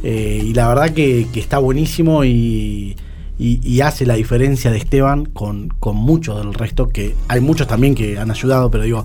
Eh, 0.03 0.43
y 0.45 0.53
la 0.55 0.69
verdad 0.69 0.91
que, 0.91 1.27
que 1.33 1.41
está 1.41 1.59
buenísimo 1.59 2.25
y, 2.25 2.97
y- 3.39 3.81
hace 3.81 4.07
la 4.07 4.15
diferencia 4.15 4.71
de 4.71 4.79
Esteban 4.79 5.25
con, 5.27 5.69
con 5.81 5.97
muchos 5.97 6.37
del 6.39 6.53
resto, 6.55 6.89
que 6.89 7.15
hay 7.29 7.41
muchos 7.41 7.67
también 7.69 7.95
que 7.95 8.19
han 8.19 8.31
ayudado, 8.31 8.71
pero 8.71 8.83
digo, 8.85 9.05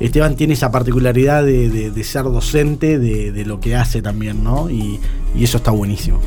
Esteban 0.00 0.36
tiene 0.36 0.54
esa 0.54 0.70
particularidad 0.70 1.44
de, 1.44 1.68
de- 1.68 1.90
de 1.90 2.04
ser 2.04 2.24
docente 2.24 2.98
de, 2.98 3.32
de 3.32 3.44
lo 3.44 3.60
que 3.60 3.74
hace 3.76 4.02
también, 4.02 4.42
¿no? 4.44 4.70
Y, 4.70 4.98
y 5.36 5.44
eso 5.44 5.56
está 5.58 5.70
buenísimo. 5.72 6.20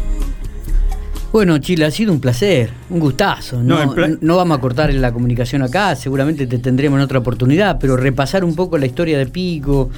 Bueno, 1.32 1.58
Chile, 1.58 1.86
ha 1.86 1.92
sido 1.92 2.14
un 2.14 2.22
placer, 2.22 2.70
un 2.90 3.00
gustazo. 3.00 3.62
No, 3.62 4.36
vamos 4.38 4.58
a 4.58 4.62
cortar 4.62 4.94
la 4.94 5.12
comunicación 5.12 5.62
acá, 5.64 5.96
seguramente 5.96 6.48
te 6.48 6.60
tendremos 6.60 6.98
en 6.98 7.04
otra 7.04 7.20
oportunidad, 7.20 7.78
pero 7.80 7.98
repasar 7.98 8.44
un 8.44 8.56
poco 8.56 8.78
la 8.78 8.86
historia 8.86 9.18
de 9.18 9.26
Pico, 9.26 9.90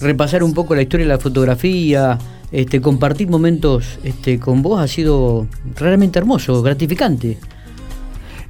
repasar 0.00 0.42
un 0.42 0.54
poco 0.54 0.74
la 0.74 0.82
historia 0.82 1.04
de 1.04 1.12
la 1.12 1.18
fotografía, 1.18 2.18
este, 2.50 2.80
compartir 2.80 3.28
momentos 3.28 3.98
este, 4.04 4.38
con 4.38 4.62
vos 4.62 4.80
ha 4.80 4.88
sido 4.88 5.46
realmente 5.74 6.18
hermoso, 6.18 6.62
gratificante. 6.62 7.38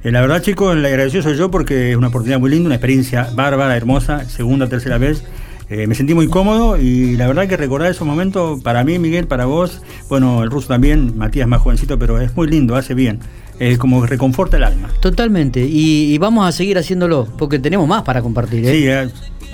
Eh, 0.03 0.11
la 0.11 0.21
verdad, 0.21 0.41
chicos, 0.41 0.77
le 0.77 0.87
agradeció 0.87 1.21
soy 1.21 1.35
yo 1.35 1.51
porque 1.51 1.91
es 1.91 1.97
una 1.97 2.07
oportunidad 2.07 2.39
muy 2.39 2.49
linda, 2.51 2.67
una 2.67 2.75
experiencia 2.75 3.29
bárbara, 3.33 3.75
hermosa, 3.75 4.23
segunda, 4.29 4.69
tercera 4.69 4.97
vez. 4.97 5.23
Eh, 5.69 5.85
me 5.85 5.95
sentí 5.95 6.13
muy 6.13 6.27
cómodo 6.29 6.77
y 6.77 7.17
la 7.17 7.27
verdad 7.27 7.47
que 7.47 7.57
recordar 7.57 7.91
esos 7.91 8.07
momentos, 8.07 8.61
para 8.63 8.83
mí, 8.85 8.99
Miguel, 8.99 9.27
para 9.27 9.45
vos, 9.45 9.81
bueno, 10.07 10.41
el 10.43 10.49
ruso 10.49 10.69
también, 10.69 11.17
Matías 11.17 11.47
más 11.47 11.59
jovencito, 11.61 11.99
pero 11.99 12.21
es 12.21 12.33
muy 12.37 12.47
lindo, 12.47 12.75
hace 12.77 12.93
bien. 12.93 13.19
Es 13.59 13.77
como 13.77 14.01
que 14.01 14.07
reconforta 14.07 14.55
el 14.57 14.63
alma. 14.63 14.89
Totalmente, 15.01 15.65
y, 15.65 16.13
y 16.13 16.17
vamos 16.19 16.47
a 16.47 16.51
seguir 16.53 16.77
haciéndolo, 16.77 17.27
porque 17.37 17.59
tenemos 17.59 17.85
más 17.87 18.03
para 18.03 18.21
compartir. 18.21 18.65
¿eh? 18.65 18.71
Sí, 18.71 18.87
eh, 18.87 19.09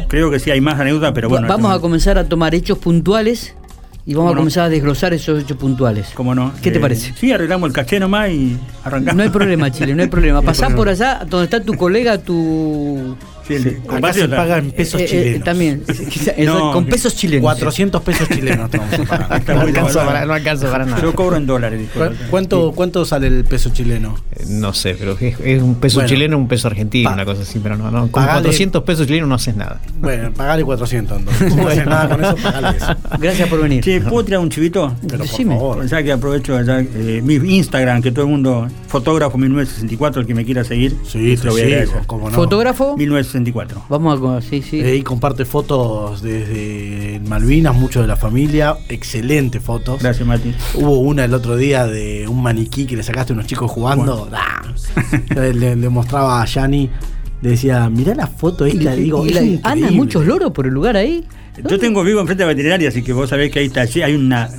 creo 0.08 0.30
que 0.30 0.40
sí 0.40 0.52
hay 0.52 0.62
más 0.62 0.80
anécdotas, 0.80 1.14
pero 1.14 1.30
bueno. 1.30 1.48
Va- 1.48 1.56
vamos 1.56 1.76
a 1.76 1.80
comenzar 1.80 2.18
a 2.20 2.26
tomar 2.26 2.54
hechos 2.54 2.78
puntuales 2.78 3.56
y 4.06 4.14
vamos 4.14 4.26
¿Cómo 4.26 4.30
a 4.30 4.34
no? 4.34 4.40
comenzar 4.42 4.66
a 4.66 4.70
desglosar 4.70 5.14
esos 5.14 5.42
hechos 5.42 5.58
puntuales. 5.58 6.10
¿Cómo 6.14 6.36
no? 6.36 6.52
¿Qué 6.62 6.70
te 6.70 6.78
Eh, 6.78 6.82
parece? 6.82 7.14
Sí, 7.18 7.32
arreglamos 7.32 7.68
el 7.70 7.74
caché 7.74 8.00
nomás 8.00 8.30
y 8.30 8.58
arrancamos. 8.84 9.16
No 9.16 9.24
hay 9.24 9.30
problema, 9.30 9.72
Chile, 9.72 9.96
no 9.96 10.04
hay 10.04 10.10
problema. 10.10 10.34
No 10.34 10.40
hay 10.42 10.46
Pasá 10.46 10.70
por 10.76 10.90
allá 10.90 11.26
donde 11.28 11.46
está 11.46 11.64
tu 11.64 11.74
colega, 11.74 12.18
tu. 12.20 13.16
Sí, 13.48 13.56
el- 13.56 13.82
Acá 13.90 14.14
se 14.14 14.28
paga 14.30 14.58
en 14.58 14.72
pesos 14.72 15.02
Eh, 15.02 15.04
eh, 15.04 15.08
chilenos. 15.08 15.44
también, 15.44 15.84
No, 16.46 16.72
con 16.72 16.86
pesos 16.86 17.16
chilenos. 17.16 17.44
400 17.44 18.02
pesos 18.02 18.30
chilenos 18.30 18.70
te 18.70 18.78
vamos 18.78 18.94
a 18.94 19.04
pagar. 19.06 19.40
Está 19.40 19.54
No 19.54 19.62
alcanza, 19.62 20.06
para, 20.06 20.26
no 20.26 20.34
alcanza 20.34 20.72
para 20.72 20.86
nada. 20.86 21.02
Yo 21.02 21.14
cobro 21.14 21.36
en 21.38 21.46
dólares. 21.46 21.80
dijo. 21.80 21.94
¿Cu- 22.08 22.14
¿Cuánto, 22.30 22.72
¿Cuánto 22.74 23.06
sale 23.06 23.28
el 23.28 23.44
peso 23.46 23.70
chileno? 23.72 24.16
Eh, 24.36 24.44
No 24.48 24.74
sé, 24.74 24.96
pero 24.98 25.18
es, 25.20 25.36
es 25.44 25.62
un 25.62 25.76
peso 25.76 25.96
Bueno. 25.98 26.10
chileno, 26.10 26.38
un 26.38 26.48
peso 26.48 26.68
argentino, 26.68 27.12
una 27.12 27.26
cosa 27.26 27.42
así, 27.42 27.60
pero 27.62 27.76
no, 27.78 27.92
no. 27.92 28.10
Con 28.12 28.24
Pagale- 28.24 28.42
400 28.44 28.84
pesos 28.84 29.08
chilenos 29.08 29.28
no 29.30 29.36
haces 29.36 29.56
nada. 29.56 29.82
Bueno, 30.00 30.32
pagale 30.34 30.64
400 30.64 31.20
entonces. 31.20 31.56
No 31.64 31.68
haces 31.68 31.86
nada 31.86 32.10
con 32.10 32.24
eso, 32.24 32.36
pagale 32.38 32.78
eso. 32.78 32.96
Gracias 33.20 33.50
por 33.50 33.62
venir. 33.62 33.84
Che, 33.84 34.02
¿puedo 34.02 34.24
tirar 34.26 34.40
un 34.40 34.50
chivito? 34.50 34.94
Pero 35.02 35.18
por 35.20 35.28
Decime. 35.28 35.56
favor. 35.56 35.86
Ya 35.86 36.02
que 36.04 36.12
aprovecho 36.12 36.56
allá, 36.58 36.80
eh, 36.80 37.22
mi 37.24 37.36
Instagram, 37.36 38.02
que 38.02 38.12
todo 38.12 38.26
el 38.26 38.32
mundo, 38.32 38.68
fotógrafo 38.88 39.38
1964, 39.38 40.22
el 40.22 40.28
que 40.28 40.34
me 40.34 40.46
quiera 40.46 40.64
seguir, 40.64 40.96
Sí, 41.06 41.36
te 41.38 41.46
lo 41.46 41.52
voy 41.52 41.62
a 41.74 41.86
no. 41.86 42.32
¿Fotógrafo? 42.32 42.96
1964. 42.98 43.33
Vamos 43.90 44.22
a. 44.22 44.42
Sí, 44.42 44.62
sí. 44.62 44.80
Eh, 44.82 44.96
y 44.98 45.02
comparte 45.02 45.46
fotos 45.46 46.22
desde 46.22 47.22
Malvinas, 47.28 47.76
mucho 47.76 48.02
de 48.02 48.08
la 48.08 48.16
familia, 48.16 48.76
excelentes 48.90 49.62
fotos. 49.62 50.02
Gracias, 50.02 50.28
Mati. 50.28 50.54
Hubo 50.76 51.00
una 51.00 51.26
el 51.26 51.34
otro 51.34 51.56
día 51.58 51.86
de 51.88 52.28
un 52.28 52.42
maniquí 52.42 52.86
que 52.86 52.96
le 52.96 53.04
sacaste 53.04 53.34
a 53.34 53.36
unos 53.36 53.48
chicos 53.48 53.70
jugando. 53.72 54.30
¡Ah! 54.34 54.62
le, 55.36 55.76
mostraba 55.90 56.42
a 56.42 56.46
Yani, 56.46 56.90
le 57.42 57.50
decía, 57.50 57.90
mirá 57.90 58.14
la 58.16 58.28
foto 58.28 58.68
Y 58.68 58.72
esta, 58.72 58.84
la- 58.86 58.96
digo, 58.96 59.26
y 59.26 59.30
es 59.30 59.36
la- 59.36 59.42
increíble. 59.42 59.62
¿Andan 59.64 59.96
muchos 59.96 60.26
loros 60.26 60.52
por 60.52 60.68
el 60.68 60.74
lugar 60.74 60.96
ahí? 60.98 61.24
Yo 61.70 61.78
tengo 61.78 62.04
vivo 62.04 62.20
enfrente 62.20 62.42
de 62.44 62.48
la 62.48 62.54
veterinaria, 62.54 62.90
así 62.90 63.04
que 63.04 63.14
vos 63.14 63.30
sabés 63.30 63.52
que 63.52 63.60
ahí 63.60 63.68
está, 63.68 63.86
sí, 63.86 64.02
hay 64.02 64.16
una 64.16 64.50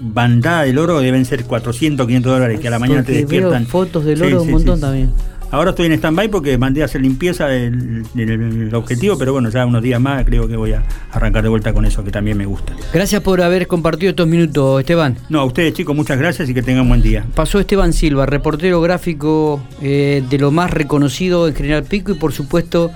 bandada 0.00 0.62
de 0.64 0.72
loro, 0.74 1.00
deben 1.00 1.24
ser 1.24 1.44
400, 1.44 2.06
500 2.06 2.32
dólares, 2.32 2.60
que 2.60 2.68
a 2.68 2.70
la 2.70 2.78
mañana 2.78 3.00
Porque 3.00 3.12
te 3.12 3.18
despiertan. 3.20 3.62
Veo 3.62 3.70
fotos 3.70 4.04
de 4.04 4.16
loro 4.16 4.28
Sí, 4.28 4.34
un 4.36 4.44
sí, 4.46 4.52
montón 4.52 4.76
sí. 4.76 4.80
también. 4.82 5.10
Ahora 5.56 5.70
estoy 5.70 5.86
en 5.86 5.92
stand-by 5.92 6.28
porque 6.28 6.58
mandé 6.58 6.82
a 6.82 6.84
hacer 6.84 7.00
limpieza 7.00 7.46
del, 7.46 8.02
del 8.12 8.74
objetivo, 8.74 9.16
pero 9.16 9.32
bueno, 9.32 9.48
ya 9.48 9.64
unos 9.64 9.82
días 9.82 9.98
más 9.98 10.22
creo 10.26 10.46
que 10.46 10.54
voy 10.54 10.74
a 10.74 10.82
arrancar 11.10 11.42
de 11.42 11.48
vuelta 11.48 11.72
con 11.72 11.86
eso, 11.86 12.04
que 12.04 12.10
también 12.10 12.36
me 12.36 12.44
gusta. 12.44 12.74
Gracias 12.92 13.22
por 13.22 13.40
haber 13.40 13.66
compartido 13.66 14.10
estos 14.10 14.28
minutos, 14.28 14.80
Esteban. 14.80 15.16
No, 15.30 15.40
a 15.40 15.44
ustedes 15.46 15.72
chicos, 15.72 15.96
muchas 15.96 16.18
gracias 16.18 16.50
y 16.50 16.52
que 16.52 16.62
tengan 16.62 16.86
buen 16.86 17.00
día. 17.00 17.24
Pasó 17.34 17.58
Esteban 17.58 17.94
Silva, 17.94 18.26
reportero 18.26 18.82
gráfico 18.82 19.66
eh, 19.80 20.22
de 20.28 20.38
lo 20.38 20.50
más 20.50 20.70
reconocido 20.70 21.48
en 21.48 21.54
General 21.54 21.84
Pico 21.84 22.12
y 22.12 22.16
por 22.16 22.34
supuesto 22.34 22.90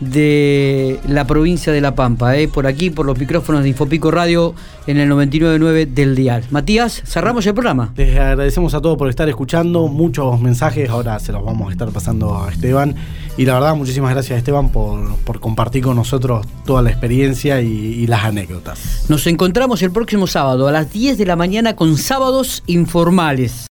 de 0.00 0.98
la 1.06 1.26
provincia 1.26 1.72
de 1.72 1.80
La 1.80 1.94
Pampa, 1.94 2.36
eh, 2.36 2.48
por 2.48 2.66
aquí, 2.66 2.90
por 2.90 3.06
los 3.06 3.18
micrófonos 3.18 3.62
de 3.62 3.68
Infopico 3.68 4.10
Radio 4.10 4.54
en 4.86 4.98
el 4.98 5.10
99.9 5.10 5.86
del 5.86 6.16
Dial. 6.16 6.44
Matías, 6.50 7.02
cerramos 7.04 7.46
el 7.46 7.54
programa. 7.54 7.92
Les 7.96 8.18
agradecemos 8.18 8.74
a 8.74 8.80
todos 8.80 8.96
por 8.96 9.08
estar 9.08 9.28
escuchando, 9.28 9.88
muchos 9.88 10.40
mensajes, 10.40 10.88
ahora 10.88 11.18
se 11.18 11.32
los 11.32 11.44
vamos 11.44 11.68
a 11.68 11.72
estar 11.72 11.88
pasando 11.90 12.42
a 12.42 12.50
Esteban. 12.50 12.94
Y 13.36 13.44
la 13.44 13.54
verdad, 13.54 13.76
muchísimas 13.76 14.10
gracias 14.12 14.38
Esteban 14.38 14.70
por, 14.70 15.16
por 15.18 15.40
compartir 15.40 15.84
con 15.84 15.96
nosotros 15.96 16.46
toda 16.64 16.82
la 16.82 16.90
experiencia 16.90 17.60
y, 17.60 17.68
y 17.68 18.06
las 18.06 18.24
anécdotas. 18.24 19.06
Nos 19.08 19.26
encontramos 19.26 19.82
el 19.82 19.92
próximo 19.92 20.26
sábado 20.26 20.66
a 20.66 20.72
las 20.72 20.92
10 20.92 21.18
de 21.18 21.26
la 21.26 21.36
mañana 21.36 21.76
con 21.76 21.96
sábados 21.96 22.62
informales. 22.66 23.68